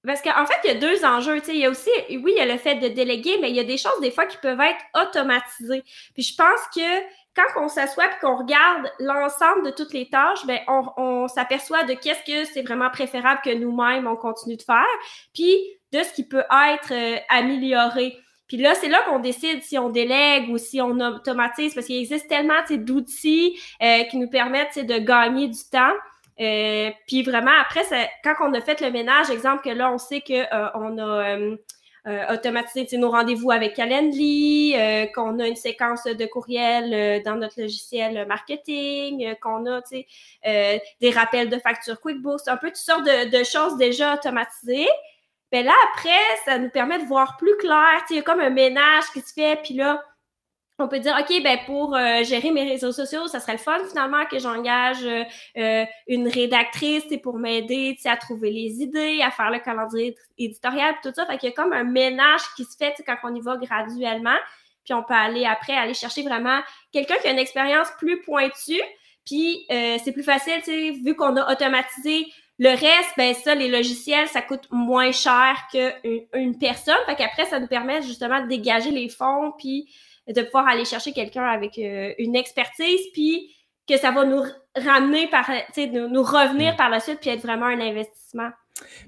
parce 0.05 0.21
qu'en 0.21 0.45
fait, 0.45 0.55
il 0.63 0.67
y 0.67 0.71
a 0.71 0.75
deux 0.75 1.05
enjeux. 1.05 1.39
Tu 1.39 1.45
sais, 1.45 1.53
il 1.53 1.59
y 1.59 1.65
a 1.65 1.69
aussi, 1.69 1.89
oui, 2.09 2.33
il 2.35 2.37
y 2.37 2.41
a 2.41 2.45
le 2.45 2.57
fait 2.57 2.75
de 2.75 2.89
déléguer, 2.89 3.37
mais 3.39 3.49
il 3.49 3.55
y 3.55 3.59
a 3.59 3.63
des 3.63 3.77
choses 3.77 3.99
des 4.01 4.11
fois 4.11 4.25
qui 4.25 4.37
peuvent 4.37 4.59
être 4.59 5.07
automatisées. 5.07 5.83
Puis 6.13 6.23
je 6.23 6.35
pense 6.35 6.59
que 6.75 7.01
quand 7.35 7.63
on 7.63 7.67
s'assoit 7.67 8.05
et 8.05 8.19
qu'on 8.21 8.37
regarde 8.37 8.91
l'ensemble 8.99 9.65
de 9.65 9.71
toutes 9.71 9.93
les 9.93 10.09
tâches, 10.09 10.45
ben 10.45 10.59
on, 10.67 11.27
s'aperçoit 11.27 11.83
de 11.83 11.93
qu'est-ce 11.93 12.23
que 12.23 12.45
c'est 12.45 12.61
vraiment 12.61 12.89
préférable 12.89 13.41
que 13.43 13.53
nous-mêmes 13.53 14.07
on 14.07 14.15
continue 14.15 14.57
de 14.57 14.61
faire, 14.61 14.83
puis 15.33 15.57
de 15.91 16.03
ce 16.03 16.13
qui 16.13 16.27
peut 16.27 16.43
être 16.73 16.91
euh, 16.91 17.17
amélioré. 17.29 18.17
Puis 18.47 18.57
là, 18.57 18.75
c'est 18.75 18.89
là 18.89 18.99
qu'on 19.07 19.19
décide 19.19 19.63
si 19.63 19.77
on 19.77 19.89
délègue 19.89 20.49
ou 20.49 20.57
si 20.57 20.81
on 20.81 20.99
automatise, 20.99 21.73
parce 21.73 21.87
qu'il 21.87 21.97
existe 21.97 22.27
tellement 22.27 22.61
d'outils 22.69 23.57
euh, 23.81 24.03
qui 24.03 24.17
nous 24.17 24.29
permettent 24.29 24.77
de 24.77 24.97
gagner 24.97 25.47
du 25.47 25.59
temps. 25.71 25.93
Euh, 26.39 26.91
puis 27.07 27.23
vraiment, 27.23 27.51
après, 27.61 27.83
quand 28.23 28.35
on 28.41 28.53
a 28.53 28.61
fait 28.61 28.81
le 28.81 28.91
ménage, 28.91 29.29
exemple 29.29 29.63
que 29.63 29.69
là, 29.69 29.91
on 29.91 29.97
sait 29.97 30.21
qu'on 30.21 30.97
a 30.97 31.37
euh, 32.05 32.33
automatiser 32.33 32.97
nos 32.97 33.11
rendez-vous 33.11 33.49
avec 33.51 33.75
Calendly, 33.75 34.75
euh, 34.75 35.05
qu'on 35.15 35.39
a 35.39 35.47
une 35.47 35.55
séquence 35.55 36.03
de 36.03 36.25
courriels 36.25 36.93
euh, 36.93 37.23
dans 37.23 37.37
notre 37.37 37.61
logiciel 37.61 38.27
marketing, 38.27 39.35
qu'on 39.41 39.65
a 39.65 39.81
des 40.43 41.11
rappels 41.11 41.49
de 41.49 41.57
factures 41.59 42.01
QuickBooks, 42.01 42.41
un 42.47 42.57
peu 42.57 42.67
toutes 42.67 42.75
sortes 42.75 43.05
de, 43.05 43.43
choses 43.45 43.77
déjà 43.77 44.15
automatisées. 44.15 44.89
Mais 45.53 45.63
ben 45.63 45.67
là, 45.67 45.73
après, 45.93 46.09
ça 46.43 46.57
nous 46.57 46.69
permet 46.69 46.99
de 46.99 47.05
voir 47.05 47.37
plus 47.37 47.55
clair. 47.55 48.03
Il 48.09 48.17
y 48.17 48.19
a 48.19 48.21
comme 48.21 48.41
un 48.41 48.49
ménage 48.49 49.05
qui 49.13 49.21
se 49.21 49.31
fait, 49.31 49.61
puis 49.63 49.75
là, 49.75 50.03
on 50.79 50.87
peut 50.87 50.99
dire, 50.99 51.15
OK, 51.19 51.43
ben 51.43 51.59
pour 51.65 51.95
euh, 51.95 52.23
gérer 52.23 52.51
mes 52.51 52.63
réseaux 52.63 52.91
sociaux, 52.91 53.27
ça 53.27 53.39
serait 53.39 53.53
le 53.53 53.57
fun 53.59 53.77
finalement 53.87 54.25
que 54.25 54.39
j'engage 54.39 55.03
euh, 55.03 55.23
euh, 55.57 55.85
une 56.07 56.27
rédactrice 56.27 57.03
pour 57.21 57.37
m'aider 57.37 57.95
à 58.05 58.17
trouver 58.17 58.49
les 58.49 58.81
idées, 58.81 59.21
à 59.21 59.29
faire 59.29 59.51
le 59.51 59.59
calendrier 59.59 60.15
éditorial, 60.37 60.95
tout 61.03 61.11
ça. 61.15 61.25
Fait 61.27 61.37
qu'il 61.37 61.49
y 61.49 61.51
a 61.51 61.55
comme 61.55 61.73
un 61.73 61.83
ménage 61.83 62.41
qui 62.55 62.65
se 62.65 62.75
fait 62.75 62.95
quand 63.05 63.17
on 63.23 63.35
y 63.35 63.41
va 63.41 63.57
graduellement. 63.57 64.37
Puis 64.83 64.93
on 64.93 65.03
peut 65.03 65.13
aller 65.13 65.45
après, 65.45 65.73
aller 65.73 65.93
chercher 65.93 66.23
vraiment 66.23 66.59
quelqu'un 66.91 67.15
qui 67.21 67.27
a 67.27 67.31
une 67.31 67.39
expérience 67.39 67.87
plus 67.99 68.21
pointue. 68.21 68.81
Puis 69.25 69.65
c'est 69.69 70.11
plus 70.11 70.23
facile, 70.23 70.61
vu 71.01 71.15
qu'on 71.15 71.37
a 71.37 71.49
automatisé 71.49 72.25
le 72.59 72.69
reste, 72.69 73.13
ben 73.15 73.33
ça, 73.33 73.55
les 73.55 73.69
logiciels, 73.69 74.27
ça 74.27 74.41
coûte 74.41 74.67
moins 74.69 75.13
cher 75.13 75.55
qu'une 75.71 76.25
une 76.33 76.57
personne. 76.57 76.97
Fait 77.05 77.15
qu'après, 77.15 77.45
ça 77.45 77.59
nous 77.61 77.67
permet 77.67 78.01
justement 78.01 78.41
de 78.41 78.47
dégager 78.47 78.91
les 78.91 79.07
fonds, 79.07 79.53
puis 79.57 79.87
de 80.27 80.41
pouvoir 80.41 80.67
aller 80.67 80.85
chercher 80.85 81.11
quelqu'un 81.11 81.43
avec 81.43 81.77
euh, 81.77 82.13
une 82.17 82.35
expertise, 82.35 83.01
puis 83.13 83.55
que 83.87 83.97
ça 83.97 84.11
va 84.11 84.25
nous 84.25 84.43
ramener 84.75 85.27
par, 85.27 85.49
nous, 85.77 86.07
nous 86.07 86.23
revenir 86.23 86.73
mm. 86.73 86.77
par 86.77 86.89
la 86.89 86.99
suite, 86.99 87.19
puis 87.19 87.29
être 87.29 87.41
vraiment 87.41 87.65
un 87.65 87.79
investissement. 87.79 88.49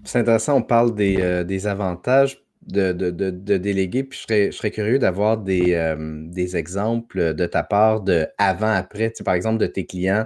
C'est 0.04 0.20
intéressant, 0.20 0.58
on 0.58 0.62
parle 0.62 0.94
des, 0.94 1.18
euh, 1.22 1.70
avantages 1.70 2.42
de, 2.62 2.92
de, 2.92 3.12
de, 3.12 3.58
déléguer, 3.58 4.04
puis 4.04 4.20
je 4.20 4.24
serais, 4.24 4.46
je 4.52 4.58
serais 4.58 4.72
curieux 4.72 5.00
d'avoir 5.00 5.38
des, 5.38 5.74
euh, 5.74 5.96
des 6.28 6.58
exemples 6.58 7.34
de 7.34 7.46
ta 7.46 7.64
part 7.64 8.02
de 8.02 8.28
avant-après, 8.38 9.14
par 9.24 9.36
exemple, 9.36 9.60
de 9.60 9.68
tes 9.68 9.86
clients 9.86 10.26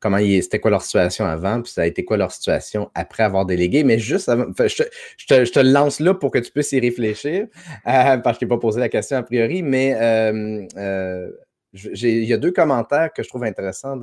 comment 0.00 0.18
c'était 0.18 0.58
quoi 0.58 0.70
leur 0.70 0.82
situation 0.82 1.26
avant, 1.26 1.60
puis 1.60 1.70
ça 1.72 1.82
a 1.82 1.86
été 1.86 2.04
quoi 2.04 2.16
leur 2.16 2.32
situation 2.32 2.90
après 2.94 3.22
avoir 3.22 3.44
délégué. 3.44 3.84
Mais 3.84 3.98
juste 3.98 4.28
avant, 4.28 4.46
je, 4.58 4.82
te, 5.26 5.60
le 5.60 5.70
lance 5.70 6.00
là 6.00 6.14
pour 6.14 6.30
que 6.30 6.38
tu 6.38 6.50
puisses 6.50 6.72
y 6.72 6.80
réfléchir, 6.80 7.46
euh, 7.86 8.16
parce 8.16 8.22
que 8.22 8.32
je 8.34 8.38
t'ai 8.40 8.46
pas 8.46 8.58
posé 8.58 8.80
la 8.80 8.88
question 8.88 9.18
a 9.18 9.22
priori, 9.22 9.62
mais 9.62 9.94
euh, 10.00 10.66
euh, 10.76 11.30
il 11.74 12.24
y 12.24 12.32
a 12.32 12.38
deux 12.38 12.50
commentaires 12.50 13.12
que 13.12 13.22
je 13.22 13.28
trouve 13.28 13.44
intéressants 13.44 14.00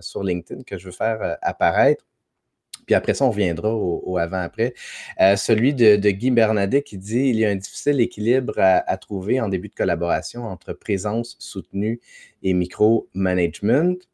sur 0.00 0.24
LinkedIn 0.24 0.62
que 0.62 0.78
je 0.78 0.86
veux 0.86 0.92
faire 0.92 1.36
apparaître. 1.42 2.04
Puis 2.86 2.94
après 2.94 3.12
ça, 3.12 3.26
on 3.26 3.30
reviendra 3.30 3.72
au, 3.74 4.16
avant-après. 4.16 4.72
celui 5.36 5.74
de, 5.74 5.96
Guy 5.96 6.30
Bernadet 6.30 6.82
qui 6.82 6.96
dit 6.96 7.28
Il 7.28 7.36
y 7.36 7.44
a 7.44 7.50
un 7.50 7.56
difficile 7.56 8.00
équilibre 8.00 8.54
à, 8.56 8.96
trouver 8.96 9.42
en 9.42 9.48
début 9.48 9.68
de 9.68 9.74
collaboration 9.74 10.44
entre 10.46 10.72
présence 10.72 11.36
soutenue 11.38 12.00
et 12.42 12.54
micro-management. 12.54 14.07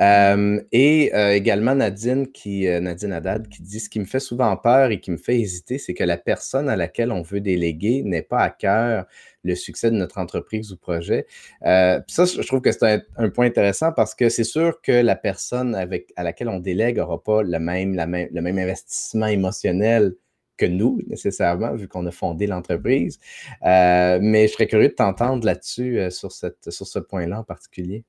Euh, 0.00 0.60
et 0.72 1.14
euh, 1.14 1.34
également 1.34 1.74
Nadine, 1.74 2.30
qui, 2.30 2.66
Nadine 2.66 3.12
Haddad, 3.12 3.48
qui 3.48 3.62
dit 3.62 3.80
ce 3.80 3.88
qui 3.88 4.00
me 4.00 4.04
fait 4.04 4.20
souvent 4.20 4.56
peur 4.56 4.90
et 4.90 5.00
qui 5.00 5.10
me 5.10 5.16
fait 5.16 5.38
hésiter, 5.38 5.78
c'est 5.78 5.94
que 5.94 6.04
la 6.04 6.16
personne 6.16 6.68
à 6.68 6.76
laquelle 6.76 7.12
on 7.12 7.22
veut 7.22 7.40
déléguer 7.40 8.02
n'est 8.02 8.22
pas 8.22 8.40
à 8.40 8.50
cœur 8.50 9.06
le 9.44 9.54
succès 9.54 9.90
de 9.90 9.96
notre 9.96 10.18
entreprise 10.18 10.72
ou 10.72 10.76
projet. 10.76 11.26
ça, 11.62 12.02
je 12.08 12.46
trouve 12.46 12.60
que 12.60 12.72
c'est 12.72 13.02
un, 13.16 13.30
point 13.30 13.46
intéressant 13.46 13.92
parce 13.92 14.14
que 14.14 14.28
c'est 14.28 14.44
sûr 14.44 14.80
que 14.82 14.92
la 14.92 15.16
personne 15.16 15.74
avec, 15.74 16.12
à 16.16 16.24
laquelle 16.24 16.48
on 16.48 16.58
délègue 16.58 16.96
n'aura 16.98 17.22
pas 17.22 17.42
le 17.42 17.58
même, 17.58 17.94
même, 17.94 18.28
le 18.32 18.42
même 18.42 18.58
investissement 18.58 19.26
émotionnel 19.26 20.14
que 20.56 20.66
nous, 20.66 21.00
nécessairement, 21.06 21.74
vu 21.74 21.88
qu'on 21.88 22.06
a 22.06 22.10
fondé 22.10 22.46
l'entreprise. 22.46 23.18
Euh, 23.64 24.18
mais 24.20 24.48
je 24.48 24.52
serais 24.54 24.66
curieux 24.66 24.88
de 24.88 24.94
t'entendre 24.94 25.44
là-dessus, 25.44 25.98
euh, 25.98 26.10
sur, 26.10 26.32
sur 26.32 26.52
ce 26.86 26.98
point-là 26.98 27.40
en 27.40 27.44
particulier. 27.44 28.04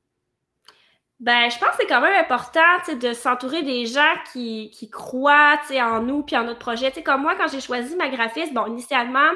Ben, 1.20 1.50
je 1.50 1.58
pense 1.58 1.70
que 1.70 1.78
c'est 1.80 1.88
quand 1.88 2.02
même 2.02 2.20
important 2.24 2.62
de 3.02 3.14
s'entourer 3.14 3.64
des 3.64 3.88
gens 3.88 4.14
qui, 4.32 4.70
qui 4.70 4.90
croient 4.90 5.60
en 5.72 6.02
nous 6.02 6.22
puis 6.22 6.38
en 6.38 6.44
notre 6.44 6.60
projet. 6.60 6.92
sais, 6.92 7.02
comme 7.02 7.24
moi, 7.24 7.36
quand 7.36 7.48
j'ai 7.48 7.60
choisi 7.60 7.96
ma 7.96 8.10
graphiste, 8.10 8.54
bon, 8.54 8.68
initialement, 8.68 9.32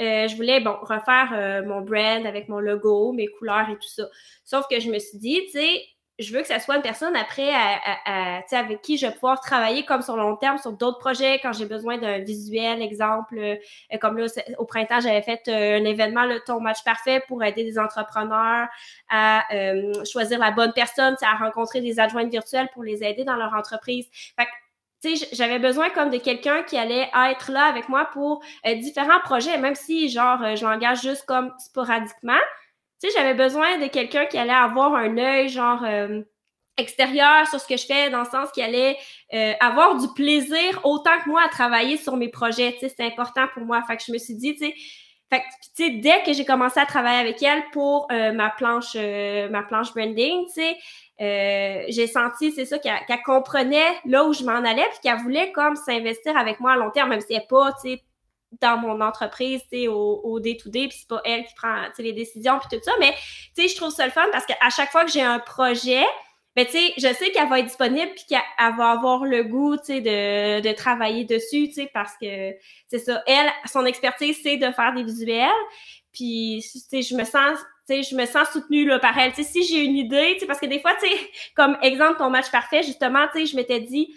euh, 0.00 0.26
je 0.26 0.34
voulais 0.34 0.60
bon, 0.60 0.76
refaire 0.82 1.62
mon 1.66 1.82
brand 1.82 2.26
avec 2.26 2.48
mon 2.48 2.58
logo, 2.58 3.12
mes 3.12 3.28
couleurs 3.28 3.68
et 3.70 3.74
tout 3.74 3.88
ça. 3.88 4.08
Sauf 4.44 4.66
que 4.68 4.80
je 4.80 4.90
me 4.90 4.98
suis 4.98 5.18
dit, 5.18 5.40
tu 5.46 5.52
sais, 5.52 5.82
je 6.20 6.34
veux 6.34 6.42
que 6.42 6.48
ça 6.48 6.60
soit 6.60 6.76
une 6.76 6.82
personne 6.82 7.16
après 7.16 7.50
à, 7.52 8.42
avec 8.52 8.82
qui 8.82 8.98
je 8.98 9.06
vais 9.06 9.12
pouvoir 9.12 9.40
travailler 9.40 9.84
comme 9.84 10.02
sur 10.02 10.16
long 10.16 10.36
terme 10.36 10.58
sur 10.58 10.72
d'autres 10.72 10.98
projets 10.98 11.40
quand 11.42 11.52
j'ai 11.52 11.64
besoin 11.64 11.98
d'un 11.98 12.18
visuel, 12.18 12.82
exemple. 12.82 13.38
Euh, 13.38 13.56
comme 14.00 14.18
là, 14.18 14.26
au 14.58 14.64
printemps, 14.64 15.00
j'avais 15.00 15.22
fait 15.22 15.42
euh, 15.48 15.78
un 15.78 15.84
événement, 15.84 16.24
le 16.24 16.40
ton 16.40 16.60
match 16.60 16.84
parfait 16.84 17.22
pour 17.26 17.42
aider 17.42 17.64
des 17.64 17.78
entrepreneurs 17.78 18.68
à 19.08 19.44
euh, 19.54 20.04
choisir 20.04 20.38
la 20.38 20.50
bonne 20.50 20.72
personne, 20.74 21.16
à 21.22 21.36
rencontrer 21.36 21.80
des 21.80 21.98
adjointes 21.98 22.30
virtuelles 22.30 22.68
pour 22.74 22.82
les 22.82 23.02
aider 23.02 23.24
dans 23.24 23.36
leur 23.36 23.54
entreprise. 23.54 24.06
Fait 24.38 24.46
sais, 25.02 25.28
j'avais 25.32 25.58
besoin 25.58 25.88
comme 25.88 26.10
de 26.10 26.18
quelqu'un 26.18 26.62
qui 26.62 26.76
allait 26.76 27.08
être 27.30 27.50
là 27.50 27.64
avec 27.64 27.88
moi 27.88 28.10
pour 28.12 28.42
différents 28.66 29.20
projets, 29.20 29.56
même 29.56 29.74
si, 29.74 30.10
genre, 30.10 30.56
je 30.56 30.62
l'engage 30.62 31.00
juste 31.00 31.24
comme 31.24 31.54
sporadiquement 31.58 32.34
tu 33.00 33.08
sais, 33.08 33.16
j'avais 33.16 33.34
besoin 33.34 33.78
de 33.78 33.86
quelqu'un 33.86 34.26
qui 34.26 34.36
allait 34.36 34.52
avoir 34.52 34.94
un 34.94 35.16
œil, 35.16 35.48
genre, 35.48 35.82
euh, 35.84 36.20
extérieur 36.76 37.46
sur 37.48 37.58
ce 37.60 37.66
que 37.66 37.76
je 37.76 37.86
fais, 37.86 38.10
dans 38.10 38.20
le 38.20 38.30
sens 38.30 38.50
qui 38.52 38.62
allait 38.62 38.96
euh, 39.34 39.52
avoir 39.60 39.96
du 39.96 40.06
plaisir 40.14 40.80
autant 40.84 41.18
que 41.24 41.28
moi 41.28 41.42
à 41.44 41.48
travailler 41.48 41.96
sur 41.96 42.16
mes 42.16 42.28
projets. 42.28 42.72
Tu 42.72 42.80
sais, 42.80 42.94
c'est 42.94 43.04
important 43.04 43.46
pour 43.54 43.64
moi. 43.64 43.82
Fait 43.86 43.96
que 43.96 44.02
je 44.06 44.12
me 44.12 44.18
suis 44.18 44.34
dit, 44.34 44.54
tu 44.54 44.66
sais, 44.66 44.74
fait 45.32 45.42
sais, 45.74 45.90
dès 45.90 46.22
que 46.24 46.32
j'ai 46.32 46.44
commencé 46.44 46.78
à 46.80 46.86
travailler 46.86 47.20
avec 47.20 47.42
elle 47.42 47.62
pour 47.72 48.06
euh, 48.12 48.32
ma 48.32 48.50
planche, 48.50 48.94
ma 48.96 49.62
planche 49.62 49.92
branding, 49.94 50.46
tu 50.46 50.62
sais, 50.62 51.86
j'ai 51.88 52.06
senti, 52.06 52.52
c'est 52.52 52.66
ça, 52.66 52.78
qu'elle 52.78 53.22
comprenait 53.24 53.98
là 54.04 54.24
où 54.24 54.32
je 54.32 54.44
m'en 54.44 54.52
allais, 54.52 54.86
puis 54.90 55.00
qu'elle 55.02 55.18
voulait 55.18 55.52
comme 55.52 55.76
s'investir 55.76 56.36
avec 56.36 56.60
moi 56.60 56.72
à 56.72 56.76
long 56.76 56.90
terme, 56.90 57.10
même 57.10 57.20
si 57.20 57.32
elle 57.32 57.40
n'est 57.40 57.46
pas, 57.46 57.72
tu 57.82 57.90
sais, 57.92 58.02
dans 58.60 58.76
mon 58.78 59.00
entreprise, 59.00 59.60
tu 59.70 59.82
sais, 59.82 59.88
au 59.88 60.40
day-to-day, 60.40 60.88
puis 60.88 60.98
c'est 60.98 61.08
pas 61.08 61.20
elle 61.24 61.44
qui 61.44 61.54
prend, 61.54 61.84
les 61.98 62.12
décisions, 62.12 62.58
puis 62.58 62.78
tout 62.78 62.84
ça, 62.84 62.92
mais, 62.98 63.12
tu 63.56 63.62
sais, 63.62 63.68
je 63.68 63.76
trouve 63.76 63.90
ça 63.90 64.04
le 64.06 64.12
fun 64.12 64.26
parce 64.32 64.46
qu'à 64.46 64.70
chaque 64.70 64.90
fois 64.90 65.04
que 65.04 65.10
j'ai 65.10 65.22
un 65.22 65.38
projet, 65.38 66.04
ben, 66.56 66.66
tu 66.66 66.72
sais, 66.72 66.92
je 66.96 67.14
sais 67.14 67.30
qu'elle 67.30 67.48
va 67.48 67.60
être 67.60 67.66
disponible 67.66 68.10
puis 68.14 68.24
qu'elle 68.28 68.76
va 68.76 68.90
avoir 68.90 69.24
le 69.24 69.44
goût, 69.44 69.76
tu 69.76 69.84
sais, 69.84 70.00
de, 70.00 70.60
de 70.60 70.72
travailler 70.72 71.24
dessus, 71.24 71.68
tu 71.68 71.74
sais, 71.74 71.90
parce 71.94 72.12
que, 72.20 72.52
c'est 72.88 72.98
ça, 72.98 73.22
elle, 73.26 73.50
son 73.70 73.86
expertise, 73.86 74.36
c'est 74.42 74.56
de 74.56 74.70
faire 74.72 74.92
des 74.94 75.04
visuels, 75.04 75.48
puis, 76.12 76.64
tu 76.72 76.78
sais, 76.80 77.02
je 77.02 77.14
me 77.14 77.24
sens 77.24 77.58
tu 77.88 78.02
je 78.02 78.14
me 78.14 78.26
sens 78.26 78.48
soutenue 78.52 78.86
là, 78.86 78.98
par 78.98 79.18
elle. 79.18 79.32
Tu 79.32 79.42
si 79.42 79.64
j'ai 79.64 79.84
une 79.84 79.96
idée, 79.96 80.36
tu 80.38 80.46
parce 80.46 80.60
que 80.60 80.66
des 80.66 80.80
fois, 80.80 80.92
comme 81.56 81.76
exemple, 81.82 82.18
ton 82.18 82.30
match 82.30 82.50
parfait, 82.50 82.82
justement, 82.82 83.26
je 83.34 83.56
m'étais 83.56 83.80
dit, 83.80 84.14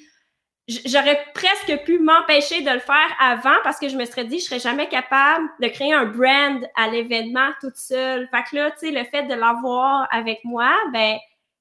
j'aurais 0.67 1.19
presque 1.34 1.84
pu 1.84 1.99
m'empêcher 1.99 2.62
de 2.62 2.69
le 2.69 2.80
faire 2.80 3.15
avant 3.19 3.56
parce 3.63 3.80
que 3.80 3.89
je 3.89 3.97
me 3.97 4.06
serais 4.06 4.26
dit 4.26 4.39
je 4.39 4.45
serais 4.45 4.60
jamais 4.60 4.88
capable 4.88 5.49
de 5.60 5.67
créer 5.67 5.93
un 5.93 6.06
brand 6.06 6.65
à 6.76 6.88
l'événement 6.88 7.49
toute 7.60 7.76
seule. 7.76 8.30
Fait 8.30 8.43
que 8.49 8.56
là, 8.56 8.71
tu 8.71 8.88
sais, 8.88 8.91
le 8.91 9.04
fait 9.06 9.23
de 9.23 9.34
l'avoir 9.34 10.08
avec 10.12 10.39
moi, 10.43 10.71
ben 10.93 11.17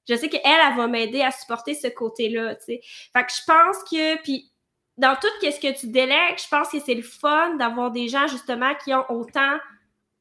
je 0.08 0.14
sais 0.14 0.28
qu'elle, 0.28 0.40
elle 0.44 0.76
va 0.76 0.86
m'aider 0.86 1.22
à 1.22 1.30
supporter 1.30 1.74
ce 1.74 1.88
côté-là, 1.88 2.56
tu 2.56 2.64
sais. 2.64 2.80
Fait 3.12 3.24
que 3.24 3.32
je 3.32 3.42
pense 3.46 3.78
que, 3.90 4.20
puis 4.22 4.52
dans 4.96 5.16
tout 5.16 5.28
ce 5.40 5.60
que 5.60 5.78
tu 5.78 5.88
délègues, 5.88 6.38
je 6.38 6.48
pense 6.48 6.68
que 6.68 6.80
c'est 6.80 6.94
le 6.94 7.02
fun 7.02 7.54
d'avoir 7.56 7.90
des 7.90 8.08
gens, 8.08 8.26
justement, 8.26 8.74
qui 8.84 8.92
ont 8.94 9.04
autant 9.10 9.58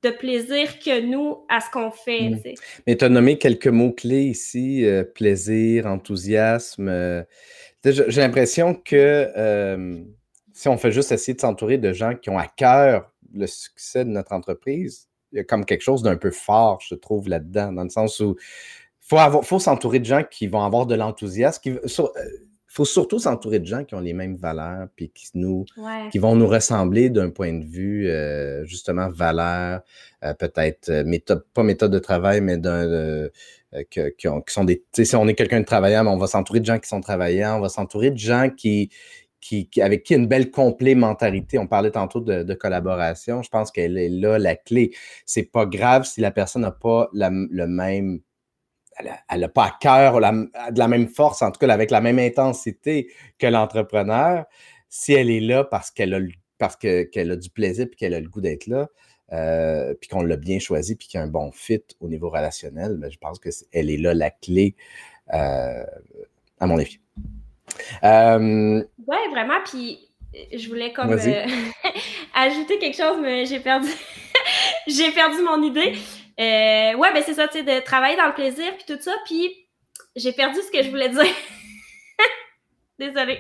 de 0.04 0.10
plaisir 0.10 0.80
que 0.80 1.02
nous 1.02 1.46
à 1.48 1.60
ce 1.62 1.70
qu'on 1.70 1.92
fait, 1.92 2.30
mmh. 2.30 2.54
Mais 2.88 2.98
tu 2.98 3.06
as 3.06 3.10
nommé 3.10 3.38
quelques 3.38 3.68
mots-clés 3.68 4.24
ici, 4.24 4.86
euh, 4.86 5.04
plaisir, 5.04 5.86
enthousiasme... 5.86 6.88
Euh, 6.90 7.24
j'ai 7.84 8.22
l'impression 8.22 8.76
que 8.76 9.32
euh, 9.36 10.04
si 10.54 10.68
on 10.68 10.78
fait 10.78 10.92
juste 10.92 11.12
essayer 11.12 11.34
de 11.34 11.42
s'entourer 11.42 11.80
de 11.80 11.94
gens 11.94 12.16
qui 12.16 12.30
ont 12.30 12.38
à 12.38 12.46
cœur 12.46 13.12
le 13.34 13.48
succès 13.48 14.06
de 14.06 14.10
notre 14.10 14.34
entreprise, 14.34 15.10
il 15.32 15.38
y 15.38 15.40
a 15.40 15.44
comme 15.44 15.66
quelque 15.66 15.82
chose 15.82 16.04
d'un 16.04 16.18
peu 16.18 16.32
fort, 16.32 16.80
je 16.88 16.96
trouve, 16.96 17.28
là-dedans, 17.30 17.72
dans 17.72 17.84
le 17.84 17.90
sens 17.90 18.20
où 18.20 18.36
il 18.38 19.18
faut, 19.18 19.42
faut 19.42 19.60
s'entourer 19.60 20.00
de 20.00 20.06
gens 20.06 20.24
qui 20.24 20.48
vont 20.48 20.64
avoir 20.64 20.86
de 20.86 20.94
l'enthousiasme. 20.94 21.80
Faut 22.74 22.86
surtout 22.86 23.20
s'entourer 23.20 23.60
de 23.60 23.66
gens 23.66 23.84
qui 23.84 23.96
ont 23.96 24.00
les 24.00 24.14
mêmes 24.14 24.36
valeurs, 24.36 24.88
puis 24.96 25.10
qui, 25.10 25.28
nous, 25.34 25.66
qui 26.12 26.20
vont 26.20 26.36
nous 26.36 26.48
ressembler 26.48 27.10
d'un 27.10 27.30
point 27.30 27.54
de 27.54 27.66
vue, 27.66 28.10
euh, 28.10 28.64
justement, 28.66 29.10
valeur, 29.10 29.82
peut-être 30.40 31.04
méthode, 31.06 31.44
pas 31.54 31.64
méthode 31.64 31.92
de 31.92 32.00
travail, 32.00 32.42
mais 32.42 32.58
d'un 32.58 33.30
euh, 33.74 33.84
qui, 33.90 34.28
sont 34.48 34.66
des. 34.66 34.84
Si 34.94 35.16
on 35.16 35.28
est 35.28 35.34
quelqu'un 35.34 35.62
de 35.62 35.66
travaillant, 35.66 36.06
on 36.08 36.18
va 36.18 36.28
s'entourer 36.28 36.60
de 36.60 36.66
gens 36.66 36.80
qui 36.80 36.90
sont 36.90 37.00
travaillants, 37.00 37.58
on 37.58 37.62
va 37.62 37.70
s'entourer 37.70 38.12
de 38.12 38.18
gens 38.18 38.50
qui, 38.50 38.90
qui, 39.40 39.70
avec 39.82 40.04
qui 40.04 40.14
une 40.14 40.28
belle 40.28 40.52
complémentarité. 40.52 41.58
On 41.58 41.68
parlait 41.68 41.92
tantôt 41.92 42.20
de, 42.20 42.54
collaboration. 42.54 43.42
Je 43.44 43.50
pense 43.50 43.72
qu'elle 43.72 43.98
est 43.98 44.10
là 44.10 44.38
la 44.38 44.56
clé. 44.56 44.92
C'est 45.26 45.44
pas 45.44 45.66
grave 45.66 46.06
si 46.06 46.20
la 46.20 46.32
personne 46.32 46.64
n'a 46.64 46.72
pas 46.72 47.10
le 47.14 47.66
même. 47.66 48.20
Elle 49.30 49.40
n'a 49.42 49.50
pas 49.50 49.66
à 49.66 49.78
cœur 49.80 50.20
de 50.20 50.80
la 50.80 50.88
même 50.88 51.08
force, 51.08 51.42
en 51.42 51.52
tout 51.52 51.60
cas 51.60 51.72
avec 51.74 51.92
la 51.92 52.02
même 52.02 52.20
intensité 52.20 53.12
que 53.40 53.48
l'entrepreneur. 53.48 54.46
Si 54.90 55.14
elle 55.14 55.30
est 55.30 55.40
là 55.40 55.64
parce 55.64 55.90
qu'elle 55.92 56.14
a, 56.14 56.20
parce 56.58 56.76
qu'elle 56.76 57.32
a 57.32 57.36
du 57.36 57.50
plaisir 57.50 57.88
et 57.92 57.96
qu'elle 57.96 58.14
a 58.14 58.20
le 58.20 58.30
goût 58.30 58.42
d'être 58.42 58.68
là, 58.68 58.88
euh, 59.34 59.94
puis 59.94 60.10
qu'on 60.10 60.24
l'a 60.24 60.36
bien 60.36 60.60
choisi, 60.60 60.96
puis 60.96 61.08
qu'il 61.08 61.18
y 61.18 61.22
a 61.22 61.24
un 61.24 61.30
bon 61.30 61.52
fit 61.52 61.84
au 62.02 62.10
niveau 62.10 62.30
relationnel, 62.30 62.96
mais 62.96 63.08
ben, 63.08 63.12
je 63.12 63.18
pense 63.18 63.40
qu'elle 63.40 63.90
est, 63.90 63.94
est 63.94 63.98
là 63.98 64.14
la 64.14 64.30
clé, 64.30 64.76
euh, 65.34 65.84
à 66.60 66.68
mon 66.68 66.78
avis. 66.78 67.00
Euh, 68.04 68.84
oui, 69.08 69.18
vraiment. 69.32 69.60
Puis 69.66 70.10
je 70.54 70.68
voulais 70.68 70.92
comme 70.92 71.12
ajouter 72.34 72.80
quelque 72.80 72.98
chose, 72.98 73.18
mais 73.22 73.46
j'ai 73.46 73.60
perdu, 73.60 73.90
j'ai 74.88 75.12
perdu 75.12 75.38
mon 75.44 75.64
idée. 75.64 75.94
Ouais, 76.40 77.14
ben 77.14 77.24
c'est 77.26 77.34
ça, 77.34 77.48
tu 77.48 77.60
sais, 77.60 77.64
de 77.64 77.84
travailler 77.84 78.18
dans 78.18 78.28
le 78.28 78.34
plaisir, 78.34 78.72
puis 78.76 78.86
tout 78.88 79.02
ça. 79.02 79.14
Puis 79.26 79.50
j'ai 80.16 80.34
perdu 80.34 80.60
ce 80.62 80.72
que 80.72 80.84
je 80.84 80.90
voulais 80.90 81.10
dire. 81.10 81.26
Désolée. 83.00 83.40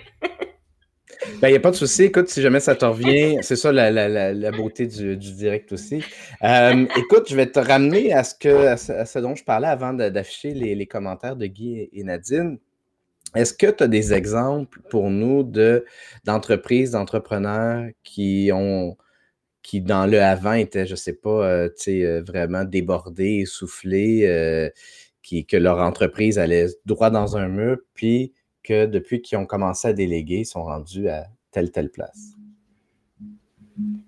Il 1.27 1.39
ben, 1.39 1.49
n'y 1.49 1.55
a 1.55 1.59
pas 1.59 1.71
de 1.71 1.75
souci. 1.75 2.03
Écoute, 2.03 2.29
si 2.29 2.41
jamais 2.41 2.59
ça 2.59 2.75
te 2.75 2.85
revient, 2.85 3.37
c'est 3.41 3.55
ça 3.55 3.71
la, 3.71 4.51
beauté 4.51 4.87
du, 4.87 5.15
direct 5.17 5.71
aussi. 5.71 6.03
Euh, 6.43 6.85
écoute, 6.95 7.27
je 7.29 7.35
vais 7.35 7.47
te 7.47 7.59
ramener 7.59 8.13
à 8.13 8.23
ce, 8.23 8.33
que, 8.33 8.67
à 8.67 8.77
ce, 8.77 9.19
dont 9.19 9.35
je 9.35 9.43
parlais 9.43 9.67
avant 9.67 9.93
d'afficher 9.93 10.53
les, 10.53 10.87
commentaires 10.87 11.35
de 11.35 11.45
Guy 11.45 11.89
et 11.91 12.03
Nadine. 12.03 12.57
Est-ce 13.35 13.53
que 13.53 13.67
tu 13.67 13.83
as 13.83 13.87
des 13.87 14.13
exemples 14.13 14.81
pour 14.89 15.09
nous 15.09 15.43
d'entreprises, 16.25 16.91
d'entrepreneurs 16.91 17.89
qui 18.03 18.49
ont 18.53 18.97
qui 19.63 19.81
dans 19.81 20.05
le 20.05 20.21
avant 20.21 20.53
étaient, 20.53 20.85
je 20.85 20.93
ne 20.93 20.97
sais 20.97 21.13
pas, 21.13 21.45
euh, 21.45 21.69
euh, 21.87 22.23
vraiment 22.25 22.63
débordés, 22.63 23.41
essoufflés, 23.41 24.71
qui, 25.21 25.45
que 25.45 25.57
leur 25.57 25.79
entreprise 25.79 26.39
allait 26.39 26.67
droit 26.85 27.09
dans 27.09 27.37
un 27.37 27.47
mur, 27.47 27.77
puis 27.93 28.33
que 28.63 28.85
depuis 28.85 29.21
qu'ils 29.21 29.37
ont 29.37 29.45
commencé 29.45 29.87
à 29.87 29.93
déléguer, 29.93 30.39
ils 30.39 30.45
sont 30.45 30.63
rendus 30.63 31.09
à 31.09 31.27
telle, 31.51 31.71
telle 31.71 31.89
place? 31.89 32.35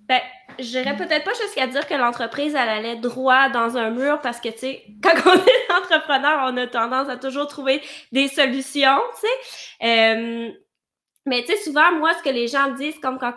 Ben, 0.08 0.20
je 0.60 0.78
n'irais 0.78 0.96
peut-être 0.96 1.24
pas 1.24 1.34
jusqu'à 1.42 1.68
dire 1.68 1.88
que 1.88 1.94
l'entreprise, 1.94 2.56
allait 2.56 2.98
droit 2.98 3.50
dans 3.50 3.78
un 3.78 3.90
mur 3.90 4.22
parce 4.22 4.40
que, 4.40 4.50
tu 4.50 4.60
sais, 4.60 4.84
quand 5.04 5.16
on 5.26 5.36
est 5.36 5.74
entrepreneur, 5.84 6.52
on 6.52 6.58
a 6.58 6.68
tendance 6.68 7.10
à 7.10 7.18
toujours 7.18 7.48
trouver 7.48 7.82
des 8.12 8.28
solutions, 8.28 9.00
tu 9.20 9.28
sais. 9.82 10.56
Mais, 11.26 11.44
tu 11.44 11.54
sais, 11.54 11.58
souvent, 11.64 11.94
moi, 11.94 12.14
ce 12.16 12.22
que 12.24 12.30
les 12.30 12.50
gens 12.50 12.72
disent, 12.72 13.00
comme 13.00 13.18
quand 13.18 13.34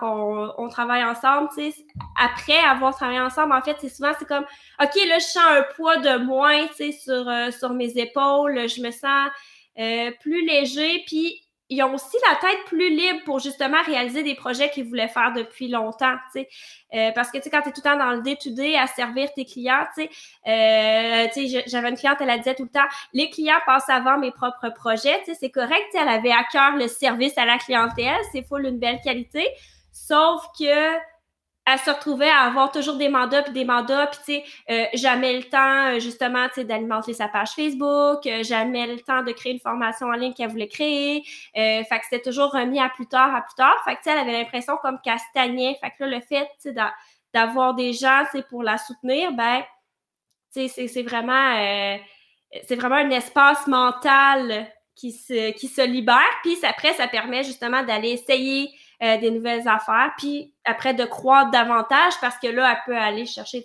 on, 0.58 0.68
travaille 0.68 1.04
ensemble, 1.04 1.48
tu 1.56 1.70
sais, 1.70 1.86
après 2.20 2.58
avoir 2.58 2.94
travaillé 2.94 3.20
ensemble, 3.20 3.52
en 3.52 3.62
fait, 3.62 3.76
c'est 3.80 3.88
souvent, 3.88 4.12
c'est 4.18 4.26
comme, 4.26 4.44
OK, 4.82 4.94
là, 5.06 5.18
je 5.18 5.24
sens 5.24 5.44
un 5.46 5.62
poids 5.76 5.96
de 5.98 6.18
moins, 6.24 6.66
tu 6.66 6.74
sais, 6.74 6.92
sur, 6.92 7.28
euh, 7.28 7.50
sur 7.52 7.70
mes 7.70 7.96
épaules, 7.96 8.68
je 8.68 8.82
me 8.82 8.90
sens 8.90 9.30
euh, 9.78 10.10
plus 10.20 10.44
léger. 10.44 11.04
Puis 11.06 11.45
ils 11.68 11.82
ont 11.82 11.94
aussi 11.94 12.16
la 12.28 12.36
tête 12.36 12.64
plus 12.66 12.90
libre 12.90 13.20
pour 13.24 13.40
justement 13.40 13.82
réaliser 13.82 14.22
des 14.22 14.34
projets 14.34 14.70
qu'ils 14.70 14.84
voulaient 14.84 15.08
faire 15.08 15.32
depuis 15.32 15.68
longtemps, 15.68 16.14
tu 16.32 16.40
sais. 16.40 16.48
Euh, 16.94 17.10
parce 17.12 17.30
que, 17.30 17.38
tu 17.38 17.44
sais, 17.44 17.50
quand 17.50 17.62
tu 17.62 17.70
es 17.70 17.72
tout 17.72 17.80
le 17.84 17.90
temps 17.90 17.98
dans 17.98 18.12
le 18.12 18.22
day-to-day 18.22 18.76
à 18.76 18.86
servir 18.86 19.32
tes 19.34 19.44
clients, 19.44 19.84
tu 19.96 20.04
sais, 20.04 20.10
euh, 20.46 21.26
tu 21.34 21.48
sais, 21.48 21.64
j'avais 21.66 21.88
une 21.88 21.96
cliente, 21.96 22.18
elle 22.20 22.38
disait 22.38 22.54
tout 22.54 22.64
le 22.64 22.68
temps, 22.68 22.86
les 23.12 23.30
clients 23.30 23.60
passent 23.66 23.90
avant 23.90 24.18
mes 24.18 24.30
propres 24.30 24.68
projets, 24.70 25.18
tu 25.20 25.32
sais, 25.32 25.38
c'est 25.40 25.50
correct, 25.50 25.86
elle 25.94 26.08
avait 26.08 26.32
à 26.32 26.44
cœur 26.50 26.76
le 26.76 26.86
service 26.86 27.36
à 27.36 27.44
la 27.44 27.58
clientèle, 27.58 28.20
c'est 28.32 28.46
full 28.46 28.66
une 28.66 28.78
belle 28.78 29.00
qualité, 29.02 29.46
sauf 29.90 30.46
que 30.58 30.94
elle 31.66 31.78
se 31.80 31.90
retrouvait 31.90 32.30
à 32.30 32.42
avoir 32.42 32.70
toujours 32.70 32.96
des 32.96 33.08
mandats 33.08 33.42
puis 33.42 33.52
des 33.52 33.64
mandats 33.64 34.06
puis 34.06 34.20
tu 34.24 34.32
sais 34.34 34.44
euh, 34.70 34.86
jamais 34.94 35.36
le 35.36 35.42
temps 35.44 35.88
euh, 35.88 35.98
justement 35.98 36.46
tu 36.48 36.54
sais 36.54 36.64
d'alimenter 36.64 37.12
sa 37.12 37.26
page 37.26 37.50
Facebook 37.50 38.24
euh, 38.26 38.44
jamais 38.44 38.86
le 38.86 39.00
temps 39.00 39.22
de 39.22 39.32
créer 39.32 39.52
une 39.52 39.60
formation 39.60 40.06
en 40.06 40.12
ligne 40.12 40.32
qu'elle 40.32 40.50
voulait 40.50 40.68
créer. 40.68 41.24
Euh, 41.56 41.82
fait 41.84 41.98
que 41.98 42.04
c'était 42.08 42.22
toujours 42.22 42.52
remis 42.52 42.78
à 42.80 42.88
plus 42.88 43.06
tard 43.06 43.34
à 43.34 43.42
plus 43.42 43.54
tard. 43.56 43.74
Fait 43.84 43.96
que 43.96 43.98
tu 43.98 44.04
sais 44.04 44.10
elle 44.12 44.18
avait 44.18 44.32
l'impression 44.32 44.76
comme 44.80 44.98
qu'elle 45.02 45.18
fait 45.18 45.90
que 45.98 46.04
là 46.04 46.06
le 46.06 46.20
fait 46.20 46.48
tu 46.62 46.72
sais 46.72 46.74
d'avoir 47.34 47.74
des 47.74 47.92
gens 47.92 48.24
sais 48.30 48.42
pour 48.48 48.62
la 48.62 48.78
soutenir 48.78 49.32
ben 49.32 49.62
tu 50.54 50.68
sais 50.68 50.86
c'est 50.86 51.02
vraiment 51.02 51.98
c'est 52.64 52.76
vraiment 52.76 52.96
un 52.96 53.10
espace 53.10 53.66
mental 53.66 54.68
qui 54.94 55.10
se 55.10 55.50
qui 55.52 55.66
se 55.66 55.84
libère. 55.84 56.20
Puis 56.42 56.56
après 56.62 56.92
ça 56.92 57.08
permet 57.08 57.42
justement 57.42 57.82
d'aller 57.82 58.10
essayer 58.10 58.70
euh, 59.02 59.16
des 59.18 59.30
nouvelles 59.30 59.66
affaires, 59.68 60.12
puis 60.16 60.54
après 60.64 60.94
de 60.94 61.04
croître 61.04 61.50
davantage 61.50 62.14
parce 62.20 62.38
que 62.38 62.46
là, 62.46 62.72
elle 62.72 62.82
peut 62.86 62.96
aller 62.96 63.26
chercher 63.26 63.64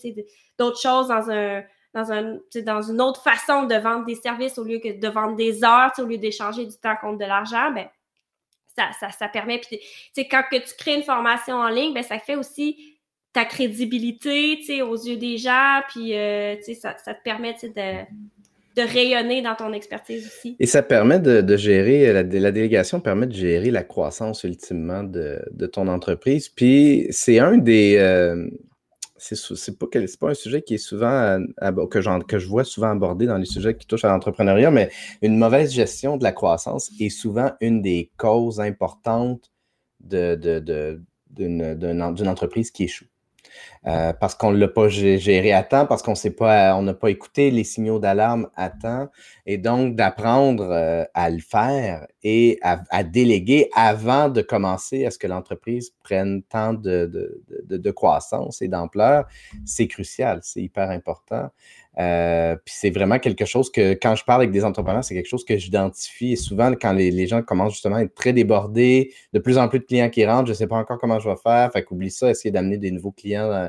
d'autres 0.58 0.80
choses 0.80 1.08
dans 1.08 1.30
un 1.30 1.64
dans 1.94 2.12
un 2.12 2.38
dans 2.64 2.82
une 2.82 3.02
autre 3.02 3.22
façon 3.22 3.64
de 3.64 3.76
vendre 3.76 4.06
des 4.06 4.16
services 4.16 4.58
au 4.58 4.64
lieu 4.64 4.80
que 4.80 5.00
de 5.00 5.08
vendre 5.08 5.36
des 5.36 5.64
heures, 5.64 5.92
au 5.98 6.04
lieu 6.04 6.18
d'échanger 6.18 6.66
du 6.66 6.78
temps 6.78 6.96
contre 7.00 7.18
de 7.18 7.26
l'argent, 7.26 7.72
ben 7.72 7.88
ça, 8.76 9.12
ça, 9.12 9.28
permet. 9.28 9.60
Puis, 9.60 9.80
quand 10.30 10.44
que 10.50 10.58
tu 10.58 10.76
crées 10.78 10.96
une 10.96 11.04
formation 11.04 11.56
en 11.56 11.68
ligne, 11.68 11.94
ben 11.94 12.04
ça 12.04 12.20
fait 12.20 12.36
aussi 12.36 12.98
ta 13.34 13.46
crédibilité, 13.46 14.82
aux 14.82 14.96
yeux 14.96 15.18
des 15.18 15.38
gens, 15.38 15.82
puis 15.90 16.16
euh, 16.18 16.56
ça 16.74 16.94
te 16.94 17.24
permet 17.24 17.54
de, 17.54 18.06
de 18.76 18.82
rayonner 18.82 19.42
dans 19.42 19.56
ton 19.56 19.74
expertise 19.74 20.26
aussi. 20.28 20.56
Et 20.60 20.66
ça 20.66 20.82
permet 20.82 21.20
de, 21.20 21.58
gérer, 21.58 22.14
la, 22.14 22.24
délégation 22.24 23.00
permet 23.00 23.28
de 23.28 23.34
gérer 23.34 23.72
la 23.72 23.84
croissance 23.84 24.44
ultimement 24.44 25.04
de, 25.04 25.42
ton 25.72 25.88
entreprise. 25.88 26.50
Puis 26.50 27.08
c'est 27.12 27.40
un 27.40 27.58
des. 27.58 27.98
Euh, 27.98 28.50
c'est 29.18 29.78
pas, 29.78 29.86
pas 30.20 30.30
un 30.30 30.34
sujet 30.34 30.64
qui 30.64 30.74
est 30.76 30.80
souvent 30.80 31.40
que, 31.60 32.24
que 32.24 32.40
je 32.40 32.48
vois 32.48 32.64
souvent 32.64 32.90
abordé 32.90 33.28
dans 33.28 33.38
les 33.38 33.46
sujets 33.46 33.76
qui 33.76 33.86
touchent 33.86 34.06
à 34.06 34.10
l'entrepreneuriat, 34.10 34.72
mais 34.72 34.90
une 35.22 35.38
mauvaise 35.38 35.72
gestion 35.72 36.18
de 36.18 36.24
la 36.24 36.32
croissance 36.32 36.90
est 37.00 37.10
souvent 37.10 37.52
une 37.62 37.84
des 37.84 38.10
causes 38.18 38.60
importantes 38.60 39.52
d'une 40.00 41.04
entreprise 42.28 42.72
qui 42.72 42.86
échoue. 42.86 43.06
Euh, 43.88 44.14
parce 44.14 44.36
qu'on 44.36 44.52
ne 44.52 44.58
l'a 44.58 44.68
pas 44.68 44.90
géré 44.90 45.54
à 45.54 45.64
temps, 45.64 45.88
parce 45.88 46.04
qu'on 46.04 46.14
n'a 46.82 46.94
pas 46.94 47.10
écouté 47.10 47.50
les 47.50 47.64
signaux 47.64 47.98
d'alarme 47.98 48.48
à 48.56 48.70
temps, 48.70 49.10
et 49.48 49.58
donc 49.58 49.96
d'apprendre 49.96 50.68
euh, 50.70 51.04
à 51.16 51.32
le 51.32 51.40
faire 51.40 52.06
et 52.24 52.60
à, 52.62 53.04
déléguer 53.04 53.70
avant 53.76 54.30
de 54.30 54.42
commencer 54.42 55.06
à 55.08 55.12
ce 55.12 55.18
que 55.18 55.26
l'entreprise 55.26 55.92
prenne 56.04 56.44
tant 56.44 56.74
de 56.74 57.92
croissance 57.92 58.62
et 58.62 58.68
d'ampleur, 58.68 59.26
c'est 59.66 59.88
crucial, 59.88 60.40
c'est 60.44 60.62
hyper 60.62 60.92
important. 60.92 61.50
Euh, 62.00 62.56
puis 62.64 62.74
c'est 62.78 62.90
vraiment 62.90 63.20
quelque 63.20 63.46
chose 63.46 63.70
que, 63.70 63.94
quand 63.94 64.16
je 64.16 64.24
parle 64.24 64.42
avec 64.42 64.52
des 64.52 64.64
entrepreneurs, 64.64 65.04
c'est 65.04 65.14
quelque 65.14 65.28
chose 65.28 65.44
que 65.44 65.58
j'identifie. 65.58 66.34
Et 66.34 66.36
souvent, 66.36 66.72
quand 66.74 66.94
les, 66.94 67.28
gens 67.28 67.42
commencent 67.42 67.74
justement 67.74 67.98
à 67.98 68.04
être 68.04 68.16
très 68.16 68.34
débordés, 68.34 69.14
de 69.34 69.40
plus 69.40 69.58
en 69.58 69.68
plus 69.68 69.80
de 69.80 69.86
clients 69.86 70.10
qui 70.10 70.26
rentrent, 70.26 70.48
je 70.48 70.52
ne 70.52 70.58
sais 70.58 70.68
pas 70.68 70.78
encore 70.78 70.98
comment 70.98 71.20
je 71.20 71.30
vais 71.30 71.36
faire. 71.42 71.72
Fait 71.72 71.84
qu'oublie 71.84 72.12
ça, 72.12 72.30
essayer 72.30 72.52
d'amener 72.52 72.78
des 72.78 72.92
nouveaux 72.92 73.12
clients. 73.12 73.52
Euh, 73.52 73.68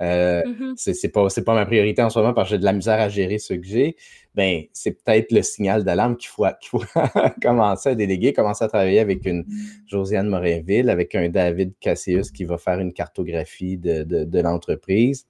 euh 0.00 0.42
mm-hmm. 0.42 0.92
C'est 0.92 1.08
pas, 1.08 1.26
pas 1.28 1.54
ma 1.54 1.66
priorité 1.66 2.02
en 2.02 2.10
ce 2.10 2.18
moment 2.18 2.32
parce 2.32 2.48
que 2.48 2.54
j'ai 2.54 2.58
de 2.58 2.64
la 2.64 2.72
misère 2.72 3.00
à 3.00 3.08
gérer 3.08 3.38
ce 3.38 3.54
que 3.54 3.64
j'ai. 3.64 3.96
Ben, 4.34 4.62
c'est 4.72 4.92
peut-être 4.92 5.30
le 5.30 5.42
signal 5.42 5.84
d'alarme 5.84 6.16
qu'il 6.16 6.28
faut, 6.28 6.44
commencer 7.42 7.90
à 7.90 7.94
déléguer, 7.94 8.32
commencer 8.32 8.64
à 8.64 8.68
travailler 8.68 8.98
avec 8.98 9.24
une 9.24 9.44
Josiane 9.86 10.28
Morinville, 10.28 10.90
avec 10.90 11.14
un 11.14 11.28
David 11.28 11.74
Cassius 11.80 12.32
qui 12.32 12.44
va 12.44 12.58
faire 12.58 12.80
une 12.80 12.92
cartographie 12.92 13.78
de, 13.78 14.02
de, 14.02 14.24
de 14.24 14.40
l'entreprise 14.40 15.26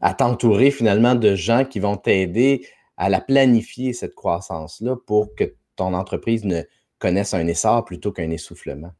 à 0.00 0.14
t'entourer 0.14 0.70
finalement 0.70 1.14
de 1.14 1.34
gens 1.34 1.64
qui 1.64 1.80
vont 1.80 1.96
t'aider 1.96 2.66
à 2.96 3.08
la 3.08 3.20
planifier, 3.20 3.92
cette 3.92 4.14
croissance-là, 4.14 4.96
pour 5.06 5.34
que 5.34 5.54
ton 5.76 5.94
entreprise 5.94 6.44
ne 6.44 6.62
connaisse 6.98 7.34
un 7.34 7.46
essor 7.46 7.84
plutôt 7.84 8.12
qu'un 8.12 8.30
essoufflement. 8.30 8.92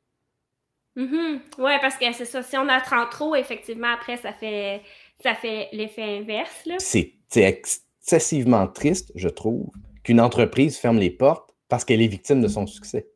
Mm-hmm. 0.96 1.40
Oui, 1.58 1.72
parce 1.80 1.96
que 1.96 2.12
c'est 2.12 2.24
ça. 2.24 2.42
Si 2.42 2.56
on 2.56 2.68
attend 2.68 3.06
trop, 3.08 3.34
effectivement, 3.34 3.92
après, 3.92 4.16
ça 4.16 4.32
fait, 4.32 4.82
ça 5.22 5.34
fait 5.34 5.68
l'effet 5.72 6.18
inverse. 6.18 6.68
C'est 6.78 7.14
excessivement 7.36 8.66
triste, 8.66 9.12
je 9.14 9.28
trouve, 9.28 9.70
qu'une 10.02 10.20
entreprise 10.20 10.76
ferme 10.76 10.98
les 10.98 11.10
portes 11.10 11.54
parce 11.68 11.84
qu'elle 11.84 12.02
est 12.02 12.08
victime 12.08 12.42
de 12.42 12.48
son 12.48 12.66
succès. 12.66 13.08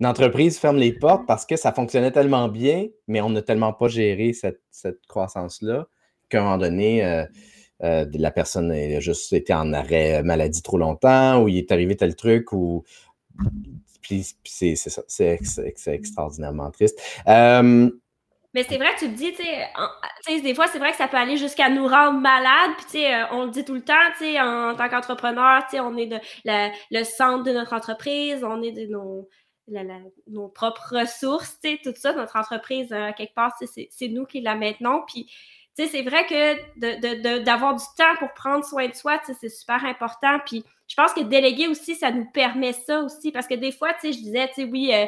Une 0.00 0.06
entreprise 0.06 0.58
ferme 0.58 0.76
les 0.76 0.92
portes 0.92 1.26
parce 1.26 1.46
que 1.46 1.56
ça 1.56 1.72
fonctionnait 1.72 2.10
tellement 2.10 2.48
bien, 2.48 2.88
mais 3.06 3.20
on 3.20 3.30
n'a 3.30 3.42
tellement 3.42 3.72
pas 3.72 3.88
géré 3.88 4.32
cette, 4.32 4.60
cette 4.70 5.06
croissance-là 5.06 5.86
qu'à 6.28 6.40
un 6.40 6.44
moment 6.44 6.58
donné, 6.58 7.04
euh, 7.04 7.24
euh, 7.82 8.06
la 8.14 8.30
personne 8.30 8.70
a 8.70 9.00
juste 9.00 9.32
été 9.32 9.52
en 9.52 9.72
arrêt 9.72 10.22
maladie 10.22 10.62
trop 10.62 10.78
longtemps, 10.78 11.42
ou 11.42 11.48
il 11.48 11.58
est 11.58 11.72
arrivé 11.72 11.96
tel 11.96 12.16
truc, 12.16 12.52
ou. 12.52 12.84
Puis, 14.00 14.36
c'est 14.44 15.38
extraordinairement 15.86 16.70
triste. 16.70 17.00
Euh, 17.26 17.90
mais 18.52 18.62
c'est 18.62 18.76
vrai 18.76 18.94
que 18.94 19.00
tu 19.00 19.06
te 19.06 19.16
dis, 19.16 19.32
tu 19.32 19.42
sais, 19.42 20.40
des 20.40 20.54
fois, 20.54 20.68
c'est 20.68 20.78
vrai 20.78 20.92
que 20.92 20.96
ça 20.96 21.08
peut 21.08 21.16
aller 21.16 21.36
jusqu'à 21.36 21.68
nous 21.70 21.88
rendre 21.88 22.20
malades. 22.20 22.70
Puis, 22.76 22.84
tu 22.84 22.92
sais, 22.98 23.24
on 23.32 23.46
le 23.46 23.50
dit 23.50 23.64
tout 23.64 23.74
le 23.74 23.82
temps, 23.82 23.94
tu 24.16 24.26
sais, 24.26 24.40
en 24.40 24.76
tant 24.76 24.88
qu'entrepreneur, 24.88 25.64
tu 25.64 25.76
sais, 25.76 25.80
on 25.80 25.96
est 25.96 26.10
le 26.44 27.04
centre 27.04 27.42
de 27.42 27.50
notre 27.50 27.72
entreprise, 27.72 28.44
on 28.44 28.62
est 28.62 28.70
de 28.70 28.86
nos, 28.86 30.48
propres 30.48 31.00
ressources, 31.00 31.58
tu 31.60 31.70
sais, 31.70 31.80
tout 31.82 31.94
ça, 31.96 32.12
notre 32.12 32.36
entreprise, 32.36 32.90
quelque 33.16 33.34
part, 33.34 33.52
c'est 33.58 34.08
nous 34.08 34.26
qui 34.26 34.40
la 34.40 34.54
maintenons. 34.54 35.02
Puis, 35.08 35.28
sais, 35.82 35.88
c'est 35.88 36.02
vrai 36.02 36.26
que 36.26 37.42
d'avoir 37.42 37.74
du 37.74 37.84
temps 37.96 38.14
pour 38.18 38.32
prendre 38.34 38.64
soin 38.64 38.88
de 38.88 38.94
soi, 38.94 39.20
c'est 39.40 39.48
super 39.48 39.84
important. 39.84 40.38
Puis 40.46 40.64
je 40.88 40.94
pense 40.94 41.12
que 41.12 41.20
déléguer 41.20 41.68
aussi, 41.68 41.94
ça 41.94 42.10
nous 42.10 42.26
permet 42.26 42.72
ça 42.72 43.00
aussi. 43.00 43.32
Parce 43.32 43.46
que 43.46 43.54
des 43.54 43.72
fois, 43.72 43.92
tu 43.94 44.00
sais, 44.00 44.12
je 44.12 44.18
disais, 44.18 44.48
tu 44.48 44.54
sais, 44.54 44.64
oui, 44.64 44.92
euh, 44.92 45.06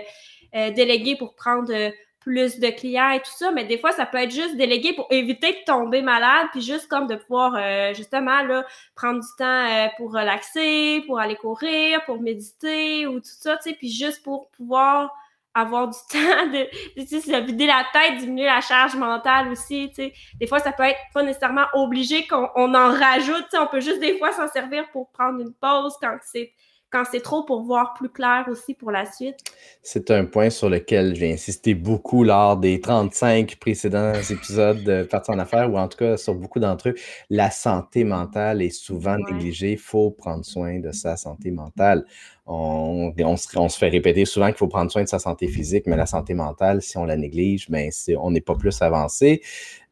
euh, 0.54 0.70
déléguer 0.70 1.16
pour 1.16 1.34
prendre 1.34 1.72
euh, 1.72 1.90
plus 2.20 2.58
de 2.58 2.68
clients 2.70 3.10
et 3.10 3.20
tout 3.20 3.30
ça, 3.36 3.52
mais 3.52 3.64
des 3.64 3.78
fois, 3.78 3.92
ça 3.92 4.04
peut 4.04 4.18
être 4.18 4.32
juste 4.32 4.56
déléguer 4.56 4.94
pour 4.94 5.06
éviter 5.10 5.52
de 5.52 5.64
tomber 5.64 6.02
malade, 6.02 6.48
puis 6.50 6.60
juste 6.60 6.88
comme 6.88 7.06
de 7.06 7.14
pouvoir, 7.14 7.54
justement, 7.94 8.42
là, 8.42 8.66
prendre 8.96 9.20
du 9.20 9.28
temps 9.38 9.88
pour 9.96 10.12
relaxer, 10.12 11.04
pour 11.06 11.20
aller 11.20 11.36
courir, 11.36 12.04
pour 12.04 12.20
méditer 12.20 13.06
ou 13.06 13.20
tout 13.20 13.26
ça, 13.26 13.56
tu 13.58 13.70
sais, 13.70 13.76
puis 13.76 13.92
juste 13.92 14.24
pour 14.24 14.50
pouvoir 14.50 15.14
avoir 15.56 15.88
du 15.88 15.98
temps 16.10 16.46
de, 16.46 16.68
de, 16.96 17.46
vider 17.46 17.66
la 17.66 17.84
tête, 17.92 18.18
diminuer 18.18 18.44
la 18.44 18.60
charge 18.60 18.94
mentale 18.94 19.48
aussi. 19.48 19.90
sais. 19.94 20.12
Des 20.38 20.46
fois, 20.46 20.58
ça 20.58 20.72
peut 20.72 20.84
être 20.84 21.00
pas 21.12 21.22
nécessairement 21.22 21.66
obligé 21.74 22.26
qu'on 22.26 22.74
en 22.74 22.90
rajoute. 22.90 23.46
On 23.58 23.66
peut 23.66 23.80
juste 23.80 24.00
des 24.00 24.18
fois 24.18 24.32
s'en 24.32 24.48
servir 24.48 24.88
pour 24.92 25.10
prendre 25.10 25.40
une 25.40 25.54
pause 25.54 25.94
quand 26.00 26.16
c'est 26.22 26.52
quand 26.90 27.04
c'est 27.10 27.20
trop 27.20 27.44
pour 27.44 27.62
voir 27.62 27.94
plus 27.94 28.08
clair 28.08 28.46
aussi 28.50 28.74
pour 28.74 28.90
la 28.90 29.10
suite. 29.10 29.38
C'est 29.82 30.10
un 30.10 30.24
point 30.24 30.50
sur 30.50 30.70
lequel 30.70 31.14
j'ai 31.16 31.32
insisté 31.32 31.74
beaucoup 31.74 32.24
lors 32.24 32.56
des 32.56 32.80
35 32.80 33.56
précédents 33.56 34.12
épisodes 34.14 34.82
de 34.84 35.02
Partie 35.02 35.30
en 35.30 35.38
affaires, 35.38 35.70
ou 35.70 35.78
en 35.78 35.88
tout 35.88 35.98
cas 35.98 36.16
sur 36.16 36.34
beaucoup 36.34 36.60
d'entre 36.60 36.90
eux. 36.90 36.94
La 37.28 37.50
santé 37.50 38.04
mentale 38.04 38.62
est 38.62 38.70
souvent 38.70 39.16
négligée. 39.18 39.72
Il 39.72 39.78
faut 39.78 40.10
prendre 40.10 40.44
soin 40.44 40.78
de 40.78 40.92
sa 40.92 41.16
santé 41.16 41.50
mentale 41.50 42.04
on, 42.46 43.36
se, 43.36 43.78
fait 43.78 43.88
répéter 43.88 44.24
souvent 44.24 44.46
qu'il 44.46 44.56
faut 44.56 44.68
prendre 44.68 44.90
soin 44.90 45.02
de 45.02 45.08
sa 45.08 45.18
santé 45.18 45.48
physique, 45.48 45.84
mais 45.86 45.96
la 45.96 46.06
santé 46.06 46.32
mentale, 46.34 46.80
si 46.80 46.96
on 46.96 47.04
la 47.04 47.16
néglige, 47.16 47.68
ben, 47.68 47.90
on 48.20 48.30
n'est 48.30 48.40
pas 48.40 48.54
plus 48.54 48.80
avancé. 48.82 49.42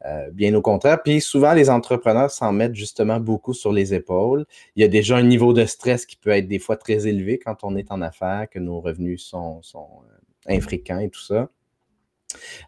Euh, 0.06 0.30
bien 0.30 0.54
au 0.54 0.60
contraire. 0.60 1.02
Puis 1.02 1.20
souvent, 1.22 1.54
les 1.54 1.70
entrepreneurs 1.70 2.30
s'en 2.30 2.52
mettent 2.52 2.74
justement 2.74 3.20
beaucoup 3.20 3.54
sur 3.54 3.72
les 3.72 3.94
épaules. 3.94 4.44
Il 4.76 4.82
y 4.82 4.84
a 4.84 4.88
déjà 4.88 5.16
un 5.16 5.22
niveau 5.22 5.54
de 5.54 5.64
stress 5.64 6.04
qui 6.04 6.16
peut 6.16 6.30
être 6.30 6.46
des 6.46 6.58
fois 6.58 6.76
très 6.76 7.06
élevé 7.06 7.38
quand 7.38 7.64
on 7.64 7.74
est 7.74 7.90
en 7.90 8.02
affaires, 8.02 8.46
que 8.50 8.58
nos 8.58 8.80
revenus 8.80 9.22
sont, 9.22 9.62
sont 9.62 9.88
euh, 10.02 10.54
infréquents 10.54 10.98
et 10.98 11.08
tout 11.08 11.22
ça. 11.22 11.48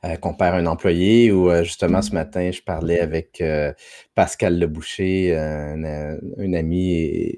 Euh, 0.05 0.17
qu'on 0.17 0.33
perd 0.33 0.55
un 0.55 0.67
employé 0.67 1.33
ou 1.33 1.53
justement 1.65 2.01
ce 2.01 2.13
matin, 2.13 2.51
je 2.53 2.63
parlais 2.63 3.01
avec 3.01 3.43
Pascal 4.15 4.59
Leboucher, 4.59 5.37
un, 5.37 6.19
un 6.39 6.53
ami 6.55 7.37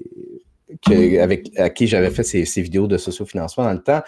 avec, 1.19 1.57
à 1.57 1.69
qui 1.69 1.87
j'avais 1.87 2.09
fait 2.11 2.23
ces, 2.23 2.61
vidéos 2.61 2.87
de 2.87 2.97
sociofinancement 2.97 3.65
dans 3.65 3.73
le 3.73 3.81
temps. 3.81 4.01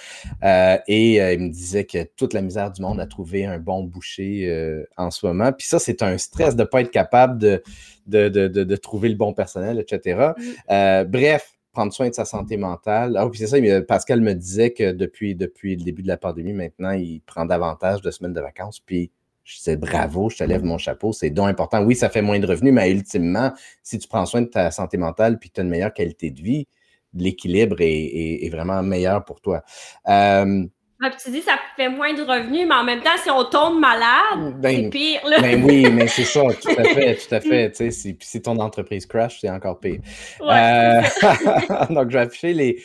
Euh, 0.43 0.77
et 0.87 1.21
euh, 1.21 1.33
il 1.33 1.39
me 1.39 1.49
disait 1.49 1.85
que 1.85 2.03
toute 2.15 2.33
la 2.33 2.41
misère 2.41 2.71
du 2.71 2.81
monde 2.81 2.99
a 2.99 3.07
trouvé 3.07 3.45
un 3.45 3.59
bon 3.59 3.83
boucher 3.83 4.49
euh, 4.49 4.83
en 4.97 5.11
ce 5.11 5.25
moment. 5.25 5.51
Puis 5.51 5.67
ça, 5.67 5.79
c'est 5.79 6.01
un 6.03 6.17
stress 6.17 6.55
de 6.55 6.63
ne 6.63 6.67
pas 6.67 6.81
être 6.81 6.91
capable 6.91 7.37
de, 7.37 7.63
de, 8.07 8.29
de, 8.29 8.47
de, 8.47 8.75
trouver 8.75 9.09
le 9.09 9.15
bon 9.15 9.33
personnel, 9.33 9.79
etc. 9.79 10.31
Bref, 10.67 11.53
prendre 11.71 11.93
soin 11.93 12.09
de 12.09 12.13
sa 12.13 12.25
santé 12.25 12.57
mentale. 12.57 13.15
Ah, 13.17 13.27
puis 13.29 13.39
c'est 13.39 13.47
ça, 13.47 13.81
Pascal 13.83 14.21
me 14.21 14.33
disait 14.33 14.71
que 14.71 14.91
depuis, 14.91 15.35
depuis 15.35 15.75
le 15.75 15.83
début 15.83 16.03
de 16.03 16.07
la 16.07 16.17
pandémie, 16.17 16.53
maintenant, 16.53 16.91
il 16.91 17.21
prend 17.21 17.45
davantage 17.45 18.01
de 18.01 18.11
semaines 18.11 18.33
de 18.33 18.41
vacances. 18.41 18.79
Puis 18.79 19.11
je 19.43 19.57
disais 19.57 19.77
bravo, 19.77 20.29
je 20.29 20.37
te 20.37 20.43
lève 20.43 20.63
mon 20.63 20.77
chapeau, 20.77 21.11
c'est 21.13 21.29
donc 21.29 21.49
important. 21.49 21.83
Oui, 21.83 21.95
ça 21.95 22.09
fait 22.09 22.21
moins 22.21 22.39
de 22.39 22.47
revenus, 22.47 22.73
mais 22.73 22.91
ultimement, 22.91 23.51
si 23.83 23.97
tu 23.99 24.07
prends 24.07 24.25
soin 24.25 24.41
de 24.41 24.47
ta 24.47 24.71
santé 24.71 24.97
mentale 24.97 25.39
puis 25.39 25.49
que 25.49 25.55
tu 25.55 25.61
as 25.61 25.63
une 25.63 25.69
meilleure 25.69 25.93
qualité 25.93 26.31
de 26.31 26.41
vie, 26.41 26.67
l'équilibre 27.13 27.77
est, 27.79 28.49
vraiment 28.51 28.81
meilleur 28.83 29.25
pour 29.25 29.41
toi. 29.41 29.63
Euh, 30.07 30.65
ah, 31.03 31.09
tu 31.09 31.31
dis 31.31 31.41
ça 31.41 31.53
fait 31.75 31.89
moins 31.89 32.13
de 32.13 32.21
revenus, 32.21 32.67
mais 32.67 32.75
en 32.75 32.83
même 32.83 33.01
temps, 33.01 33.17
si 33.23 33.31
on 33.31 33.43
tombe 33.45 33.79
malade, 33.79 34.53
ben, 34.59 34.83
c'est 34.83 34.89
pire. 34.91 35.21
Ben 35.41 35.63
oui, 35.63 35.89
mais 35.91 36.05
c'est 36.05 36.25
ça, 36.25 36.41
tout 36.61 36.69
à 36.69 36.83
fait, 36.83 37.15
tout 37.15 37.33
à 37.33 37.41
fait. 37.41 37.71
Tu 37.71 37.77
sais, 37.77 37.91
si, 37.91 38.15
si 38.19 38.39
ton 38.39 38.59
entreprise 38.59 39.07
crash, 39.07 39.39
c'est 39.41 39.49
encore 39.49 39.79
pire. 39.79 39.99
Euh, 40.41 41.01
donc, 41.89 42.11
je 42.11 42.17
vais 42.17 42.23
afficher 42.23 42.53
les. 42.53 42.83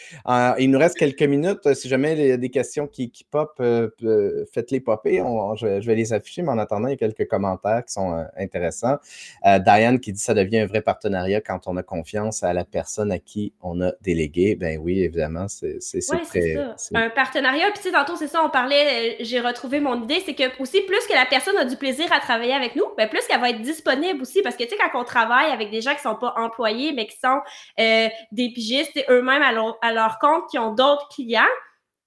il 0.59 0.71
nous 0.71 0.79
reste 0.79 0.97
quelques 0.97 1.25
minutes. 1.25 1.75
Si 1.75 1.91
jamais 1.91 2.15
il 2.15 2.27
y 2.27 2.33
a 2.33 2.39
des 2.39 2.49
questions 2.49 2.87
qui, 2.87 3.11
qui 3.11 3.25
pop, 3.25 3.53
euh, 3.61 3.91
euh, 4.03 4.47
faites-les 4.51 4.81
popper. 4.81 5.23
je, 5.57 5.87
vais 5.87 5.95
les 5.95 6.15
afficher, 6.15 6.41
mais 6.41 6.53
en 6.53 6.59
attendant, 6.59 6.89
il 6.89 6.93
y 6.93 6.95
a 6.95 6.97
quelques 6.97 7.29
commentaires 7.29 7.85
qui 7.85 7.93
sont 7.93 8.25
intéressants. 8.39 8.97
Diane 9.45 10.01
qui 10.01 10.15
dit 10.15 10.21
ça 10.21 10.33
devient 10.33 10.61
un 10.61 10.67
vrai 10.67 10.81
partenariat 10.81 11.43
quand 11.43 11.69
on 11.69 11.77
a 11.77 11.83
confiance 11.83 12.43
à 12.43 12.55
la 12.55 12.65
personne 12.65 13.13
à 13.13 13.19
qui 13.19 13.53
on 13.61 13.83
a 13.83 13.93
délégué. 14.01 14.55
Ben 14.55 14.79
oui, 14.83 15.01
évidemment, 15.01 15.49
c'est 15.49 15.81
ouais, 15.93 16.23
très. 16.25 16.57
Un 16.95 17.11
partenariat, 17.11 17.67
puis 17.75 17.83
tu 17.83 17.91
sais, 17.91 18.06
c'est 18.15 18.29
ça, 18.29 18.45
on 18.45 18.51
parlait, 18.51 19.15
euh, 19.15 19.17
j'ai 19.21 19.41
retrouvé 19.41 19.81
mon 19.81 20.01
idée, 20.03 20.21
c'est 20.21 20.35
que 20.35 20.45
aussi, 20.63 20.83
plus 20.83 21.05
que 21.09 21.15
la 21.15 21.27
personne 21.27 21.57
a 21.57 21.65
du 21.65 21.77
plaisir 21.77 22.13
à 22.13 22.21
travailler 22.21 22.53
avec 22.53 22.77
nous, 22.77 22.85
ben, 22.97 23.09
plus 23.09 23.27
qu'elle 23.27 23.41
va 23.41 23.51
être 23.51 23.63
disponible 23.63 24.23
aussi. 24.23 24.43
Parce 24.43 24.57
que, 24.57 24.63
tu 24.63 24.71
sais, 24.71 24.77
quand 24.77 25.01
on 25.01 25.05
travaille 25.05 25.51
avec 25.51 25.71
des 25.71 25.81
gens 25.81 25.91
qui 25.91 26.07
ne 26.07 26.13
sont 26.13 26.17
pas 26.17 26.35
employés, 26.37 26.93
mais 26.93 27.07
qui 27.09 27.17
sont 27.19 27.41
euh, 27.81 28.09
des 28.31 28.51
pigistes 28.53 29.03
eux-mêmes 29.09 29.43
à, 29.43 29.93
leur, 29.93 30.19
compte, 30.21 30.49
qui 30.51 30.59
ont 30.59 30.73
d'autres 30.73 31.09
clients, 31.09 31.43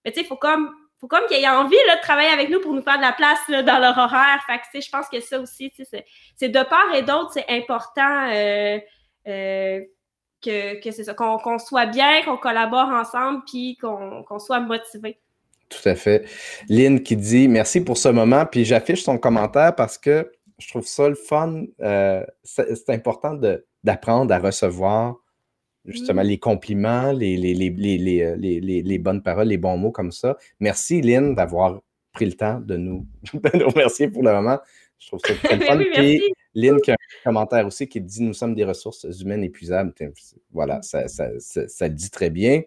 ben, 0.06 0.14
tu 0.14 0.20
sais, 0.20 0.26
il 0.26 0.28
faut 0.28 0.38
comme 0.38 0.74
faut 1.02 1.08
comme 1.08 1.26
qu'ils 1.28 1.38
aient 1.38 1.50
envie 1.50 1.78
là, 1.88 1.96
de 1.96 2.02
travailler 2.02 2.30
avec 2.30 2.50
nous 2.50 2.60
pour 2.60 2.74
nous 2.74 2.82
faire 2.82 2.98
de 2.98 3.02
la 3.02 3.14
place 3.14 3.40
dans 3.50 3.80
leur 3.80 3.98
horaire. 3.98 4.44
Fait 4.46 4.58
que, 4.58 4.86
je 4.86 4.90
pense 4.90 5.08
que 5.08 5.20
ça 5.22 5.40
aussi, 5.40 5.72
c'est 6.36 6.50
de 6.50 6.64
part 6.64 6.94
et 6.94 7.04
d'autre, 7.04 7.32
c'est 7.34 7.46
important 7.50 8.30
euh, 8.34 8.80
que, 10.42 10.92
c'est 10.92 11.04
ça, 11.04 11.14
qu'on 11.14 11.60
soit 11.60 11.86
bien, 11.86 12.24
qu'on 12.24 12.38
collabore 12.38 12.90
ensemble, 12.90 13.44
puis 13.46 13.78
qu'on 13.78 14.40
soit 14.40 14.60
motivé. 14.60 15.20
Tout 15.70 15.88
à 15.88 15.96
fait. 15.96 16.26
Lynn 16.68 17.02
qui 17.02 17.16
dit 17.16 17.48
merci 17.48 17.82
pour 17.82 17.98
ce 17.98 18.10
moment, 18.10 18.46
puis 18.46 18.66
j'affiche 18.66 19.04
son 19.04 19.18
commentaire 19.18 19.76
parce 19.76 19.98
que 19.98 20.32
je 20.58 20.68
trouve 20.68 20.86
ça 20.86 21.08
le 21.08 21.16
fun. 21.16 21.64
Euh, 21.82 22.26
c'est 22.44 22.90
important 22.90 23.40
d'apprendre 23.84 24.34
à 24.34 24.40
recevoir 24.40 25.16
justement 25.86 26.24
mm. 26.24 26.28
les 26.28 26.40
compliments, 26.40 27.12
les, 27.12 27.38
euh, 27.38 28.36
les, 28.38 28.82
les, 28.82 28.98
bonnes 28.98 29.22
paroles, 29.22 29.48
les 29.48 29.58
bons 29.58 29.78
mots 29.78 29.92
comme 29.92 30.12
ça. 30.12 30.38
Merci, 30.60 31.02
Lynn, 31.02 31.36
d'avoir 31.36 31.82
pris 32.12 32.26
le 32.26 32.34
temps 32.34 32.60
de 32.60 32.76
nous, 32.76 33.08
remercier 33.34 34.10
pour 34.10 34.24
le 34.24 34.34
moment. 34.34 34.60
Je 34.98 35.08
trouve 35.08 35.22
ça 35.24 35.34
très 35.44 35.60
fun. 35.60 35.80
oui, 35.98 36.22
Lynn 36.56 36.82
qui 36.82 36.92
a 36.92 36.96
un 36.96 37.24
commentaire 37.24 37.66
aussi 37.66 37.88
qui 37.88 38.02
dit 38.02 38.24
Nous 38.24 38.34
sommes 38.34 38.56
des 38.56 38.66
ressources 38.66 39.06
humaines 39.22 39.44
épuisables. 39.44 39.94
Voilà, 40.52 40.82
ça, 40.82 41.08
ça, 41.08 41.30
ça 41.40 41.88
le 41.88 41.94
dit 41.94 42.10
très 42.10 42.30
bien. 42.30 42.64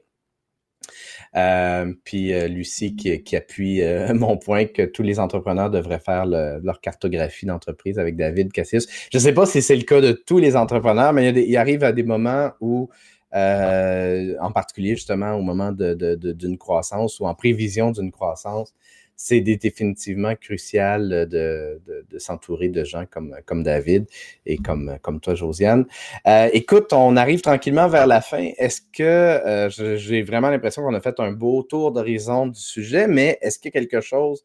Euh, 1.34 1.92
puis 2.04 2.34
euh, 2.34 2.46
Lucie 2.46 2.94
qui, 2.94 3.36
appuie 3.36 3.82
euh, 3.82 4.12
mon 4.14 4.36
point 4.36 4.66
que 4.66 4.82
tous 4.82 5.02
les 5.02 5.18
entrepreneurs 5.18 5.70
devraient 5.70 6.00
faire 6.00 6.26
leur 6.26 6.80
cartographie 6.80 7.46
d'entreprise 7.46 7.98
avec 7.98 8.16
David 8.16 8.52
Cassius. 8.52 8.86
Je 9.10 9.18
ne 9.18 9.22
sais 9.22 9.32
pas 9.32 9.46
si 9.46 9.62
c'est 9.62 9.76
le 9.76 9.84
cas 9.84 10.00
de 10.00 10.12
tous 10.12 10.38
les 10.38 10.56
entrepreneurs, 10.56 11.12
mais 11.12 11.30
il, 11.30 11.56
arrive 11.56 11.84
à 11.84 11.92
des 11.92 12.02
moments 12.02 12.50
où, 12.60 12.90
en 13.32 14.52
particulier 14.52 14.94
justement 14.94 15.32
au 15.34 15.42
moment 15.42 15.72
d'une 15.72 16.58
croissance 16.58 17.18
ou 17.20 17.26
en 17.26 17.34
prévision 17.34 17.90
d'une 17.90 18.10
croissance, 18.10 18.74
c'est 19.16 19.40
définitivement 19.40 20.34
crucial 20.34 21.28
de, 21.28 21.80
s'entourer 22.18 22.68
de 22.68 22.84
gens 22.84 23.04
comme, 23.06 23.36
comme 23.46 23.62
David 23.62 24.06
et 24.46 24.56
comme, 24.56 24.98
comme 25.02 25.20
toi, 25.20 25.34
Josiane. 25.34 25.86
Euh, 26.26 26.48
écoute, 26.52 26.92
on 26.92 27.16
arrive 27.16 27.40
tranquillement 27.40 27.88
vers 27.88 28.06
la 28.06 28.20
fin. 28.20 28.50
Est-ce 28.58 28.80
que 28.80 29.02
euh, 29.02 29.96
j'ai 29.96 30.22
vraiment 30.22 30.50
l'impression 30.50 30.82
qu'on 30.82 30.94
a 30.94 31.00
fait 31.00 31.18
un 31.20 31.32
beau 31.32 31.62
tour 31.62 31.92
d'horizon 31.92 32.48
du 32.48 32.60
sujet, 32.60 33.06
mais 33.06 33.38
est-ce 33.42 33.58
qu'il 33.58 33.72
y 33.72 33.76
a 33.76 33.80
quelque 33.80 34.00
chose 34.00 34.42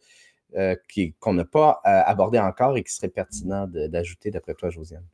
euh, 0.56 0.76
qu'on 1.20 1.34
n'a 1.34 1.46
pas 1.46 1.82
abordé 1.84 2.40
encore 2.40 2.78
et 2.78 2.84
qui 2.84 2.94
serait 2.94 3.10
pertinent 3.10 3.68
d'ajouter 3.68 4.32
d'après 4.32 4.54
toi, 4.54 4.70
Josiane? 4.70 5.06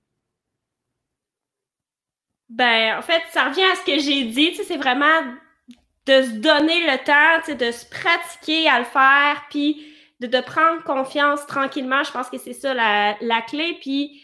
Ben, 2.50 2.98
en 2.98 3.02
fait, 3.02 3.22
ça 3.32 3.50
revient 3.50 3.64
à 3.64 3.76
ce 3.76 3.86
que 3.86 4.00
j'ai 4.00 4.26
dit. 4.26 4.54
C'est 4.56 4.78
vraiment 4.78 5.22
de 6.06 6.22
se 6.22 6.32
donner 6.32 6.86
le 6.86 6.98
temps, 7.04 7.54
de 7.54 7.72
se 7.72 7.86
pratiquer 7.86 8.68
à 8.68 8.80
le 8.80 8.86
faire, 8.86 9.46
puis 9.50 9.86
de, 10.20 10.42
prendre 10.42 10.84
confiance 10.84 11.46
tranquillement. 11.48 12.04
Je 12.04 12.12
pense 12.12 12.30
que 12.30 12.38
c'est 12.38 12.54
ça 12.54 12.74
la, 12.74 13.16
la, 13.22 13.42
clé. 13.42 13.78
Puis 13.82 14.22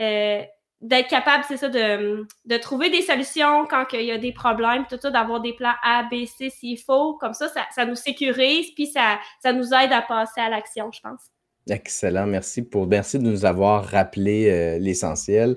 euh, 0.00 0.42
d'être 0.80 1.08
capable, 1.08 1.44
c'est 1.46 1.56
ça, 1.56 1.68
de, 1.68 2.26
de, 2.44 2.56
trouver 2.56 2.90
des 2.90 3.02
solutions 3.02 3.66
quand 3.66 3.86
il 3.92 4.04
y 4.04 4.12
a 4.12 4.18
des 4.18 4.32
problèmes, 4.32 4.86
tout 4.88 4.98
ça, 5.00 5.10
d'avoir 5.10 5.40
des 5.40 5.52
plans 5.52 5.74
A, 5.82 6.04
B, 6.04 6.26
C 6.26 6.50
s'il 6.50 6.78
faut. 6.78 7.14
Comme 7.14 7.34
ça, 7.34 7.48
ça, 7.48 7.66
ça 7.70 7.84
nous 7.84 7.94
sécurise, 7.94 8.70
puis 8.74 8.86
ça, 8.86 9.18
ça 9.40 9.52
nous 9.52 9.72
aide 9.72 9.92
à 9.92 10.02
passer 10.02 10.40
à 10.40 10.48
l'action, 10.48 10.90
je 10.92 11.00
pense. 11.00 11.31
Excellent, 11.70 12.26
merci 12.26 12.62
pour 12.62 12.88
merci 12.88 13.20
de 13.20 13.22
nous 13.22 13.44
avoir 13.44 13.84
rappelé 13.84 14.48
euh, 14.50 14.78
l'essentiel. 14.80 15.54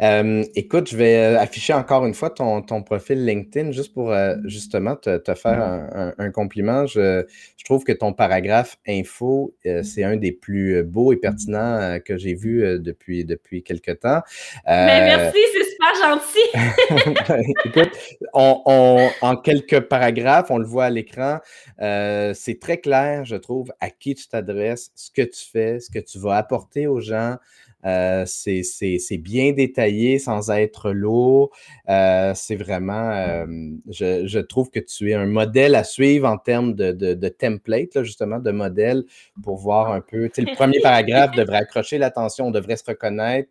Euh, 0.00 0.44
écoute, 0.54 0.88
je 0.88 0.96
vais 0.96 1.16
euh, 1.16 1.40
afficher 1.40 1.72
encore 1.72 2.06
une 2.06 2.14
fois 2.14 2.30
ton, 2.30 2.62
ton 2.62 2.84
profil 2.84 3.24
LinkedIn 3.26 3.72
juste 3.72 3.92
pour 3.92 4.14
justement 4.44 4.94
te, 4.94 5.16
te 5.16 5.34
faire 5.34 5.60
un, 5.60 6.14
un, 6.16 6.30
compliment. 6.30 6.86
Je, 6.86 7.24
je, 7.56 7.64
trouve 7.64 7.82
que 7.82 7.90
ton 7.90 8.12
paragraphe 8.12 8.78
info, 8.86 9.52
c'est 9.82 10.04
un 10.04 10.16
des 10.16 10.30
plus 10.30 10.84
beaux 10.84 11.12
et 11.12 11.16
pertinents 11.16 11.98
que 12.04 12.16
j'ai 12.16 12.34
vu 12.34 12.78
depuis, 12.78 13.24
depuis 13.24 13.64
quelque 13.64 13.90
temps. 13.90 14.22
Mais 14.64 15.16
merci, 15.16 15.38
c'est 15.52 15.77
gentil. 15.94 17.24
Ben, 17.28 17.42
écoute, 17.64 17.90
on, 18.34 18.62
on, 18.66 19.10
en 19.20 19.36
quelques 19.36 19.80
paragraphes, 19.80 20.50
on 20.50 20.58
le 20.58 20.66
voit 20.66 20.86
à 20.86 20.90
l'écran, 20.90 21.38
c'est 21.78 22.58
très 22.60 22.78
clair, 22.78 23.24
je 23.24 23.36
trouve, 23.36 23.72
à 23.80 23.90
qui 23.90 24.14
tu 24.14 24.28
t'adresses, 24.28 24.90
ce 24.94 25.10
que 25.10 25.22
tu 25.22 25.44
fais, 25.50 25.80
ce 25.80 25.90
que 25.90 25.98
tu 25.98 26.18
vas 26.18 26.36
apporter 26.36 26.86
aux 26.86 27.00
gens. 27.00 27.36
Euh, 27.84 28.24
c'est 28.26 29.18
bien 29.18 29.52
détaillé 29.52 30.18
sans 30.18 30.50
être 30.50 30.90
lourd. 30.90 31.50
Euh, 31.88 32.32
c'est 32.34 32.56
vraiment, 32.56 33.10
euh, 33.10 33.46
je, 33.88 34.38
trouve 34.40 34.70
que 34.70 34.80
tu 34.80 35.10
es 35.10 35.14
un 35.14 35.26
modèle 35.26 35.74
à 35.74 35.84
suivre 35.84 36.28
en 36.28 36.38
termes 36.38 36.74
de, 36.74 36.92
de, 36.92 37.28
template, 37.28 38.02
justement, 38.02 38.38
de 38.38 38.50
modèle 38.50 39.04
pour 39.42 39.56
voir 39.58 39.92
un 39.92 40.00
peu. 40.00 40.28
le 40.36 40.54
premier 40.54 40.80
paragraphe 40.82 41.36
devrait 41.36 41.58
accrocher 41.58 41.98
l'attention, 41.98 42.48
on 42.48 42.50
devrait 42.50 42.76
se 42.76 42.84
reconnaître. 42.86 43.50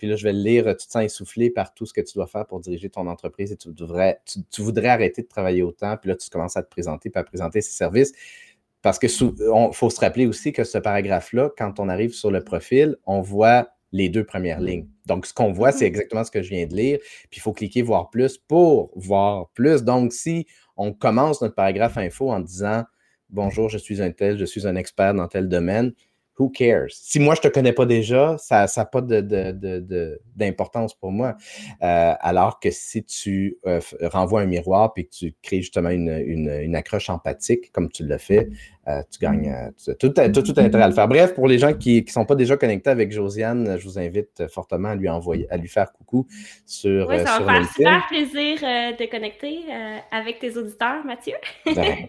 Puis 0.00 0.08
là, 0.08 0.16
je 0.16 0.24
vais 0.24 0.32
le 0.32 0.40
lire, 0.40 0.64
tu 0.78 0.86
te 0.86 0.92
sens 0.92 1.04
essoufflé 1.04 1.50
par 1.50 1.74
tout 1.74 1.84
ce 1.84 1.92
que 1.92 2.00
tu 2.00 2.14
dois 2.14 2.26
faire 2.26 2.46
pour 2.46 2.58
diriger 2.58 2.88
ton 2.88 3.06
entreprise 3.06 3.52
et 3.52 3.56
tu, 3.58 3.68
devrais, 3.68 4.18
tu, 4.24 4.62
voudrais 4.62 4.88
arrêter 4.88 5.20
de 5.20 5.28
travailler 5.28 5.62
autant. 5.62 5.94
Puis 5.98 6.08
là, 6.08 6.16
tu 6.16 6.30
commences 6.30 6.56
à 6.56 6.62
te 6.62 6.70
présenter, 6.70 7.10
puis 7.10 7.20
à 7.20 7.22
présenter 7.22 7.60
ses 7.60 7.72
services. 7.72 8.14
Parce 8.80 8.98
que 8.98 9.08
faut 9.08 9.90
se 9.90 10.00
rappeler 10.00 10.24
aussi 10.24 10.54
que 10.54 10.64
ce 10.64 10.78
paragraphe-là, 10.78 11.50
quand 11.58 11.78
on 11.80 11.90
arrive 11.90 12.14
sur 12.14 12.30
le 12.30 12.42
profil, 12.42 12.96
on 13.04 13.20
voit 13.20 13.68
les 13.92 14.08
deux 14.08 14.24
premières 14.24 14.62
lignes. 14.62 14.88
Donc, 15.04 15.26
ce 15.26 15.34
qu'on 15.34 15.52
voit, 15.52 15.70
c'est 15.70 15.84
mm-hmm. 15.84 15.88
exactement 15.88 16.24
ce 16.24 16.30
que 16.30 16.40
je 16.42 16.48
viens 16.48 16.66
de 16.66 16.74
lire. 16.74 16.98
Puis, 17.28 17.36
il 17.36 17.40
faut 17.40 17.52
cliquer 17.52 17.82
voir 17.82 18.08
plus 18.08 18.38
pour 18.38 18.90
voir 18.96 19.50
plus. 19.50 19.82
Donc, 19.82 20.14
si 20.14 20.46
on 20.78 20.94
commence 20.94 21.42
notre 21.42 21.56
paragraphe 21.56 21.98
info 21.98 22.30
en 22.30 22.40
disant 22.40 22.84
Bonjour, 23.28 23.68
je 23.68 23.76
suis 23.76 24.02
un 24.02 24.10
tel, 24.10 24.38
je 24.38 24.44
suis 24.46 24.66
un 24.66 24.74
expert 24.76 25.12
dans 25.12 25.28
tel 25.28 25.48
domaine, 25.48 25.92
who 26.38 26.50
cares? 26.50 26.94
Si 26.94 27.18
moi, 27.18 27.34
je 27.34 27.40
ne 27.40 27.50
te 27.50 27.54
connais 27.54 27.72
pas 27.72 27.86
déjà, 27.86 28.36
ça 28.38 28.66
n'a 28.76 28.84
pas 28.84 29.00
d'importance 29.00 30.94
pour 30.94 31.12
moi. 31.12 31.36
Euh, 31.82 32.14
alors 32.20 32.60
que 32.60 32.70
si 32.70 33.04
tu 33.04 33.58
euh, 33.66 33.80
renvoies 34.02 34.42
un 34.42 34.46
miroir 34.46 34.92
et 34.96 35.04
que 35.04 35.10
tu 35.10 35.34
crées 35.42 35.60
justement 35.60 35.90
une, 35.90 36.08
une 36.08 36.76
accroche 36.76 37.10
empathique, 37.10 37.72
comme 37.72 37.90
tu 37.90 38.06
l'as 38.06 38.18
fait, 38.18 38.48
euh, 38.90 39.02
tu 39.10 39.18
gagnes 39.18 39.52
euh, 39.52 39.94
tout, 39.98 40.08
tout, 40.08 40.42
tout, 40.42 40.60
intérêt 40.60 40.84
à 40.84 40.88
le 40.88 40.94
faire. 40.94 41.08
Bref, 41.08 41.34
pour 41.34 41.46
les 41.46 41.58
gens 41.58 41.72
qui 41.72 42.04
ne 42.06 42.10
sont 42.10 42.24
pas 42.24 42.34
déjà 42.34 42.56
connectés 42.56 42.90
avec 42.90 43.12
Josiane, 43.12 43.78
je 43.78 43.84
vous 43.84 43.98
invite 43.98 44.46
fortement 44.48 44.88
à 44.88 44.94
lui 44.94 45.08
envoyer, 45.08 45.46
à 45.50 45.56
lui 45.56 45.68
faire 45.68 45.92
coucou 45.92 46.26
sur. 46.66 47.08
Oui, 47.08 47.18
ça 47.24 47.40
va 47.40 47.54
faire 47.54 47.72
super 47.72 48.06
plaisir 48.08 48.58
euh, 48.62 48.92
de 48.92 49.10
connecter 49.10 49.60
avec 50.10 50.38
tes 50.38 50.56
auditeurs, 50.56 51.04
Mathieu. 51.04 51.34
Ben. 51.66 52.06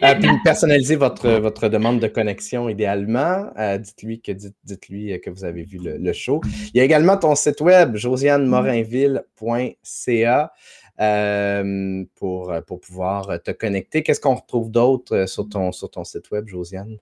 puis 0.20 0.30
personnalisez 0.44 0.96
votre, 0.96 1.28
votre 1.38 1.68
demande 1.68 2.00
de 2.00 2.08
connexion 2.08 2.68
idéalement. 2.68 3.50
dites-lui 3.78 4.20
que 4.20 4.32
dites, 4.32 4.88
lui 4.88 5.18
que 5.20 5.30
vous 5.30 5.44
avez 5.44 5.62
vu 5.62 5.78
le, 5.78 5.96
le, 5.96 6.12
show. 6.12 6.40
Il 6.74 6.78
y 6.78 6.80
a 6.80 6.84
également 6.84 7.16
ton 7.16 7.34
site 7.34 7.60
web, 7.60 7.96
josianemorinville.ca. 7.96 10.52
Euh, 11.00 12.04
pour, 12.16 12.52
pour 12.66 12.80
pouvoir 12.80 13.40
te 13.42 13.52
connecter. 13.52 14.02
Qu'est-ce 14.02 14.20
qu'on 14.20 14.34
retrouve 14.34 14.70
d'autre 14.70 15.14
euh, 15.14 15.26
sur 15.28 15.48
ton, 15.48 15.70
sur 15.70 15.88
ton 15.90 16.02
site 16.02 16.30
web, 16.32 16.48
Josiane? 16.48 16.98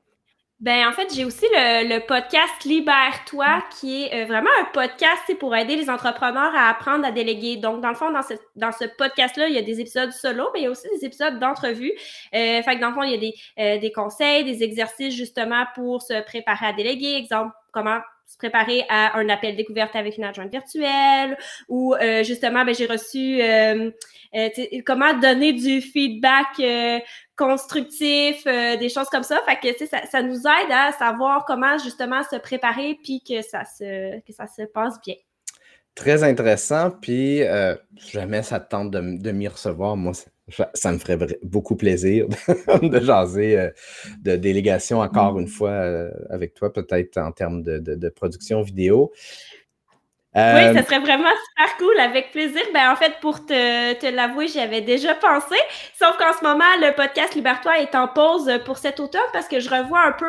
Ben, 0.59 0.89
en 0.89 0.93
fait, 0.93 1.15
j'ai 1.15 1.27
aussi 1.27 1.45
le, 1.53 1.99
podcast 2.07 2.65
Libère-toi, 2.65 3.63
qui 3.79 4.05
est 4.05 4.23
euh, 4.23 4.25
vraiment 4.25 4.49
un 4.59 4.65
podcast 4.73 5.23
pour 5.39 5.55
aider 5.55 5.77
les 5.77 5.91
entrepreneurs 5.91 6.55
à 6.55 6.71
apprendre 6.71 7.05
à 7.05 7.13
déléguer. 7.13 7.59
Donc, 7.59 7.83
dans 7.83 7.91
le 7.91 7.95
fond, 7.95 8.11
dans 8.11 8.23
ce, 8.23 8.33
dans 8.55 8.73
ce 8.73 8.87
podcast-là, 8.97 9.49
il 9.49 9.55
y 9.55 9.59
a 9.59 9.63
des 9.63 9.81
épisodes 9.81 10.11
solo, 10.13 10.49
mais 10.55 10.61
il 10.61 10.63
y 10.63 10.67
a 10.67 10.71
aussi 10.71 10.89
des 10.99 11.05
épisodes 11.05 11.39
d'entrevue. 11.39 11.93
Euh, 12.35 12.63
fait 12.63 12.77
que 12.77 12.81
dans 12.81 12.89
le 12.89 12.95
fond, 12.95 13.03
il 13.03 13.11
y 13.11 13.15
a 13.15 13.19
des, 13.19 13.35
euh, 13.59 13.79
des 13.79 13.93
conseils, 13.93 14.45
des 14.45 14.63
exercices 14.63 15.15
justement 15.15 15.67
pour 15.75 16.01
se 16.01 16.23
préparer 16.23 16.69
à 16.69 16.73
déléguer. 16.73 17.17
Exemple, 17.17 17.53
comment 17.71 17.99
se 18.27 18.37
préparer 18.37 18.85
à 18.89 19.17
un 19.19 19.29
appel 19.29 19.57
découverte 19.57 19.95
avec 19.95 20.19
une 20.19 20.25
adjointe 20.25 20.51
virtuelle 20.51 21.39
ou 21.69 21.95
euh, 21.95 22.23
justement, 22.25 22.65
ben, 22.65 22.75
j'ai 22.75 22.87
reçu 22.87 23.41
euh, 23.41 23.91
euh, 24.35 24.49
comment 24.85 25.15
donner 25.15 25.53
du 25.53 25.81
feedback 25.81 26.61
constructif, 27.37 28.45
des 28.45 28.89
choses 28.89 29.09
comme 29.11 29.23
ça. 29.23 29.41
Fait 29.47 29.59
que 29.61 29.87
ça, 29.87 30.05
ça 30.07 30.23
nous 30.23 30.39
aide 30.39 30.71
à 30.71 30.93
savoir 30.93 31.45
comment 31.45 31.79
justement 31.79 32.23
se 32.23 32.37
préparer 32.37 32.99
puis 33.03 33.23
que 33.27 33.43
ça 33.43 33.65
se, 33.65 34.21
que 34.21 34.33
ça 34.33 34.47
se 34.47 34.63
passe 34.63 35.01
bien. 35.05 35.17
Très 35.97 36.23
intéressant. 36.23 36.93
Puis, 36.93 37.41
jamais 38.13 38.45
ça 38.45 38.61
te 38.61 38.71
tente 38.71 38.93
de, 38.93 39.19
de 39.21 39.31
m'y 39.33 39.49
recevoir. 39.49 39.97
Moi, 39.97 40.13
ça 40.75 40.93
me 40.93 40.99
ferait 40.99 41.19
beaucoup 41.43 41.75
plaisir 41.75 42.27
de 42.83 43.01
jaser 43.01 43.59
euh, 43.59 43.71
de 44.23 44.37
délégation 44.37 45.01
encore 45.01 45.39
une 45.41 45.49
fois 45.49 45.71
euh, 45.71 46.11
avec 46.31 46.55
toi, 46.55 46.73
peut-être 46.73 47.19
en 47.19 47.33
termes 47.33 47.63
de, 47.63 48.09
production 48.11 48.63
vidéo. 48.63 49.13
Oui, 50.37 50.65
euh, 50.65 50.75
ça 50.75 50.85
serait 50.85 50.99
vraiment 50.99 51.31
super 51.49 51.77
cool, 51.79 51.99
avec 51.99 52.31
plaisir. 52.31 52.63
Ben, 52.75 52.91
en 52.91 52.97
fait, 52.97 53.15
pour 53.21 53.45
te, 53.47 53.95
te 53.95 54.07
l'avouer, 54.07 54.49
j'y 54.49 54.61
avais 54.61 54.83
déjà 54.83 55.15
pensé. 55.15 55.57
Sauf 55.99 56.17
qu'en 56.19 56.33
ce 56.39 56.45
moment, 56.45 56.65
le 56.81 56.95
podcast 56.95 57.35
Libertoire 57.35 57.77
est 57.77 57.95
en 57.95 58.07
pause 58.07 58.51
pour 58.65 58.79
cet 58.79 59.01
automne 59.01 59.21
parce 59.33 59.49
que 59.49 59.61
je 59.61 59.71
revois 59.71 60.03
un 60.03 60.13
peu 60.13 60.27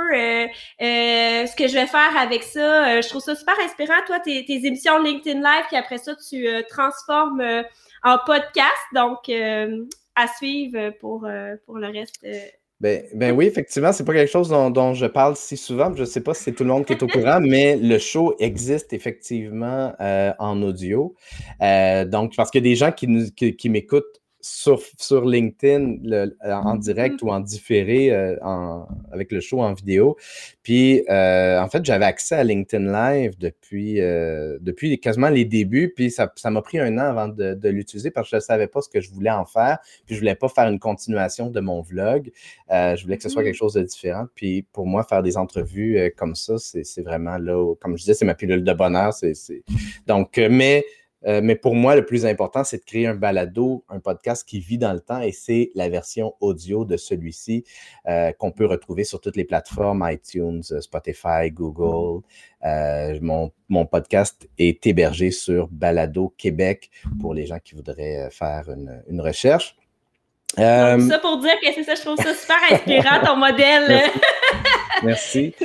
ce 0.79 1.55
que 1.55 1.67
je 1.67 1.73
vais 1.73 1.87
faire 1.87 2.17
avec 2.17 2.43
ça. 2.43 3.01
je 3.01 3.09
trouve 3.09 3.21
ça 3.21 3.35
super 3.35 3.55
inspirant. 3.63 4.01
Toi, 4.05 4.19
tes, 4.19 4.45
tes 4.45 4.65
émissions 4.65 4.97
LinkedIn 4.97 5.39
Live, 5.39 5.65
puis 5.67 5.77
après 5.77 5.97
ça, 5.97 6.13
tu 6.15 6.47
transformes 6.69 7.43
en 8.03 8.17
podcast. 8.25 8.71
Donc, 8.93 9.29
à 10.17 10.27
suivre 10.27 10.89
pour, 10.99 11.25
euh, 11.25 11.55
pour 11.65 11.77
le 11.77 11.87
reste. 11.87 12.25
Euh. 12.83 12.87
Ben, 12.89 13.03
ben, 13.15 13.35
oui, 13.35 13.45
effectivement, 13.45 13.91
c'est 13.91 14.05
pas 14.05 14.13
quelque 14.13 14.31
chose 14.31 14.49
dont, 14.49 14.93
je 14.93 15.05
parle 15.05 15.35
si 15.35 15.57
souvent. 15.57 15.93
Je 15.95 16.01
ne 16.01 16.05
sais 16.05 16.21
pas 16.21 16.33
si 16.33 16.43
c'est 16.43 16.51
tout 16.51 16.63
le 16.63 16.69
monde 16.69 16.85
qui 16.85 16.93
est 16.93 17.03
au 17.03 17.07
courant, 17.07 17.39
mais 17.41 17.75
le 17.75 17.97
show 17.97 18.35
existe 18.39 18.93
effectivement 18.93 19.93
euh, 19.99 20.31
en 20.39 20.61
audio. 20.61 21.15
donc, 21.59 22.35
parce 22.35 22.51
qu'il 22.51 22.63
y 22.63 22.67
a 22.67 22.69
des 22.69 22.75
gens 22.75 22.91
qui, 22.91 23.55
qui 23.55 23.69
m'écoutent 23.69 24.21
sur, 24.39 24.79
sur 24.97 25.25
LinkedIn 25.25 25.97
euh, 26.11 26.29
en 26.43 26.75
mm-hmm. 26.75 26.79
direct 26.79 27.21
ou 27.21 27.29
en 27.29 27.39
différé 27.39 28.11
euh, 28.11 28.35
avec 29.11 29.31
le 29.31 29.39
show 29.39 29.61
en 29.61 29.73
vidéo. 29.73 30.15
Puis, 30.63 31.03
euh, 31.09 31.59
en 31.59 31.67
fait, 31.69 31.83
j'avais 31.83 32.05
accès 32.05 32.35
à 32.35 32.43
LinkedIn 32.43 32.91
Live 32.91 33.37
depuis, 33.39 33.95
depuis 33.95 34.99
quasiment 34.99 35.29
les 35.29 35.45
débuts. 35.45 35.93
Puis, 35.95 36.11
ça 36.11 36.29
m'a 36.45 36.61
pris 36.61 36.79
un 36.79 36.97
an 36.97 37.01
avant 37.01 37.27
de, 37.27 37.69
l'utiliser 37.69 38.11
parce 38.11 38.27
que 38.27 38.31
je 38.31 38.35
ne 38.37 38.41
savais 38.41 38.67
pas 38.67 38.81
ce 38.81 38.89
que 38.89 39.01
je 39.01 39.11
voulais 39.11 39.31
en 39.31 39.45
faire. 39.45 39.79
Puis, 40.05 40.15
je 40.15 40.15
ne 40.15 40.19
voulais 40.19 40.35
pas 40.35 40.49
faire 40.49 40.67
une 40.67 40.79
continuation 40.79 41.49
de 41.49 41.59
mon 41.59 41.81
vlog. 41.81 42.31
je 42.69 43.01
voulais 43.03 43.17
que 43.17 43.23
ce 43.23 43.29
soit 43.29 43.41
mm-hmm. 43.41 43.45
quelque 43.45 43.55
chose 43.55 43.73
de 43.73 43.83
différent. 43.83 44.25
Puis, 44.35 44.65
pour 44.71 44.85
moi, 44.85 45.03
faire 45.03 45.23
des 45.23 45.37
entrevues 45.37 46.13
comme 46.15 46.35
ça, 46.35 46.55
c'est 46.57 47.01
vraiment 47.01 47.37
là, 47.37 47.75
comme 47.81 47.97
je 47.97 48.03
disais, 48.03 48.13
c'est 48.13 48.25
ma 48.25 48.35
pilule 48.35 48.63
de 48.63 48.73
bonheur. 48.73 49.13
C'est, 49.13 49.33
Donc, 50.05 50.37
mais 50.37 50.85
euh, 51.27 51.41
mais 51.43 51.55
pour 51.55 51.75
moi, 51.75 51.95
le 51.95 52.05
plus 52.05 52.25
important, 52.25 52.63
c'est 52.63 52.77
de 52.77 52.83
créer 52.83 53.07
un 53.07 53.15
balado, 53.15 53.83
un 53.89 53.99
podcast 53.99 54.47
qui 54.47 54.59
vit 54.59 54.77
dans 54.77 54.93
le 54.93 54.99
temps 54.99 55.19
et 55.21 55.31
c'est 55.31 55.71
la 55.75 55.89
version 55.89 56.33
audio 56.39 56.85
de 56.85 56.95
celui-ci 56.95 57.65
euh, 58.07 58.31
qu'on 58.31 58.51
peut 58.51 58.65
retrouver 58.65 59.03
sur 59.03 59.19
toutes 59.19 59.35
les 59.35 59.43
plateformes, 59.43 60.07
iTunes, 60.09 60.63
Spotify, 60.79 61.51
Google. 61.51 62.23
Euh, 62.65 63.19
mon, 63.21 63.51
mon, 63.69 63.85
podcast 63.85 64.47
est 64.57 64.85
hébergé 64.87 65.31
sur 65.31 65.67
Balado 65.67 66.33
Québec 66.37 66.89
pour 67.19 67.33
les 67.33 67.45
gens 67.45 67.59
qui 67.59 67.75
voudraient 67.75 68.29
faire 68.31 68.69
une, 68.69 69.03
une 69.09 69.21
recherche. 69.21 69.75
Euh... 70.59 70.99
ça 71.07 71.19
pour 71.19 71.37
dire 71.39 71.59
que 71.61 71.67
c'est 71.73 71.83
ça, 71.83 71.93
je 71.93 72.01
trouve 72.01 72.17
ça 72.17 72.33
super 72.33 72.57
inspirant, 72.71 73.19
ton 73.23 73.35
modèle. 73.35 74.09
Merci. 75.03 75.53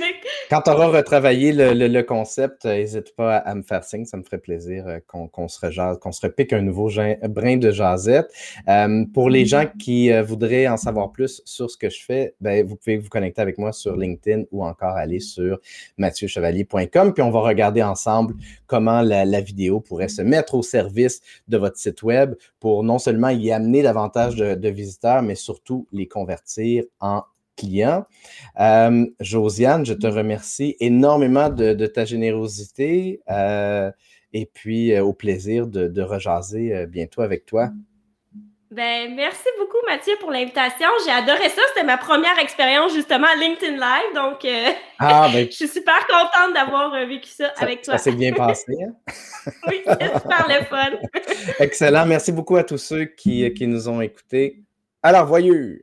Quand 0.53 0.61
tu 0.61 0.71
auras 0.71 0.89
retravaillé 0.89 1.51
le, 1.55 2.03
concept, 2.03 2.67
n'hésite 2.67 3.17
pas 3.17 3.39
à, 3.39 3.55
me 3.55 3.63
faire 3.63 3.85
signe, 3.85 4.05
ça 4.05 4.19
me 4.19 4.23
ferait 4.23 4.37
plaisir 4.37 4.87
euh, 4.87 4.99
qu'on 5.07 5.49
se, 5.49 5.95
qu'on 5.95 6.13
se 6.13 6.21
repique 6.27 6.53
un 6.53 6.61
nouveau 6.61 6.91
brin 7.31 7.57
de 7.57 7.71
jasette. 7.71 8.31
Euh, 8.69 9.07
pour 9.15 9.31
les 9.31 9.47
gens 9.47 9.65
qui 9.79 10.13
euh, 10.13 10.23
voudraient 10.23 10.69
en 10.69 10.77
savoir 10.77 11.11
plus 11.11 11.41
sur 11.47 11.71
ce 11.71 11.79
que 11.79 11.89
je 11.89 12.05
fais, 12.05 12.35
ben, 12.43 12.67
vous 12.67 12.77
pouvez 12.77 12.99
vous 12.99 13.09
connecter 13.09 13.41
avec 13.41 13.57
moi 13.57 13.73
sur 13.73 13.97
LinkedIn 13.97 14.43
ou 14.53 14.63
encore 14.63 14.95
aller 14.95 15.21
sur 15.21 15.59
mathieuchevalier.com, 15.97 17.15
puis 17.15 17.23
on 17.23 17.31
va 17.31 17.41
regarder 17.41 17.83
ensemble 17.83 18.35
comment 18.67 19.01
la, 19.01 19.41
vidéo 19.41 19.81
pourrait 19.81 20.09
se 20.09 20.21
mettre 20.21 20.55
au 20.55 20.63
service 20.63 21.23
de 21.49 21.57
votre 21.57 21.79
site 21.79 22.03
web 22.03 22.35
pour 22.61 22.85
non 22.85 22.99
seulement 22.99 23.31
y 23.31 23.51
amener 23.51 23.83
davantage 23.83 24.37
de, 24.37 24.55
de 24.55 24.69
visiteurs, 24.69 25.23
mais 25.23 25.35
surtout 25.35 25.87
les 25.93 26.07
convertir 26.07 26.85
en 27.01 27.23
clients. 27.57 28.05
Euh, 28.61 29.07
Josiane, 29.21 29.85
je 29.87 29.95
te 29.95 30.07
remercie 30.07 30.77
énormément 30.81 31.49
de, 31.49 31.87
ta 31.87 32.05
générosité 32.05 33.21
euh, 33.31 33.91
et 34.33 34.47
puis 34.47 34.93
euh, 34.93 35.05
au 35.05 35.13
plaisir 35.13 35.67
de, 35.67 35.89
de 35.89 36.03
rejaser 36.03 36.87
bientôt 36.87 37.23
avec 37.23 37.45
toi. 37.47 37.71
Ben, 38.71 39.15
merci 39.15 39.49
beaucoup, 39.59 39.77
Mathieu, 39.87 40.15
pour 40.19 40.31
l'invitation. 40.31 40.89
J'ai 41.05 41.13
adoré 41.13 41.51
ça. 41.51 41.61
C'était 41.69 41.87
ma 41.87 41.99
première 41.99 42.39
expérience, 42.39 42.95
justement, 42.95 43.27
à 43.27 43.37
LinkedIn 43.37 43.73
Live. 43.73 44.15
Donc, 44.15 44.47
ah, 44.99 45.29
ben 45.31 45.47
je 45.51 45.55
suis 45.55 45.69
super 45.69 46.07
contente 46.07 46.55
d'avoir 46.55 46.91
vécu 47.07 47.29
ça, 47.29 47.53
avec 47.59 47.83
toi. 47.83 47.99
Ça 47.99 48.05
s'est 48.05 48.13
bien 48.13 48.33
passé. 48.33 48.73
Hein? 48.83 48.95
oui, 49.69 49.83
c'est 49.85 50.19
super 50.19 50.47
le 50.49 50.65
fun. 50.65 50.91
Excellent. 51.59 52.07
Merci 52.07 52.33
beaucoup 52.33 52.57
à 52.57 52.65
tous 52.65 52.79
ceux 52.79 53.05
qui, 53.05 53.53
qui 53.53 53.67
nous 53.67 53.91
ont 53.91 54.01
écoutés. 54.01 54.63
À 55.03 55.13
la 55.13 55.21
revoyure! 55.21 55.77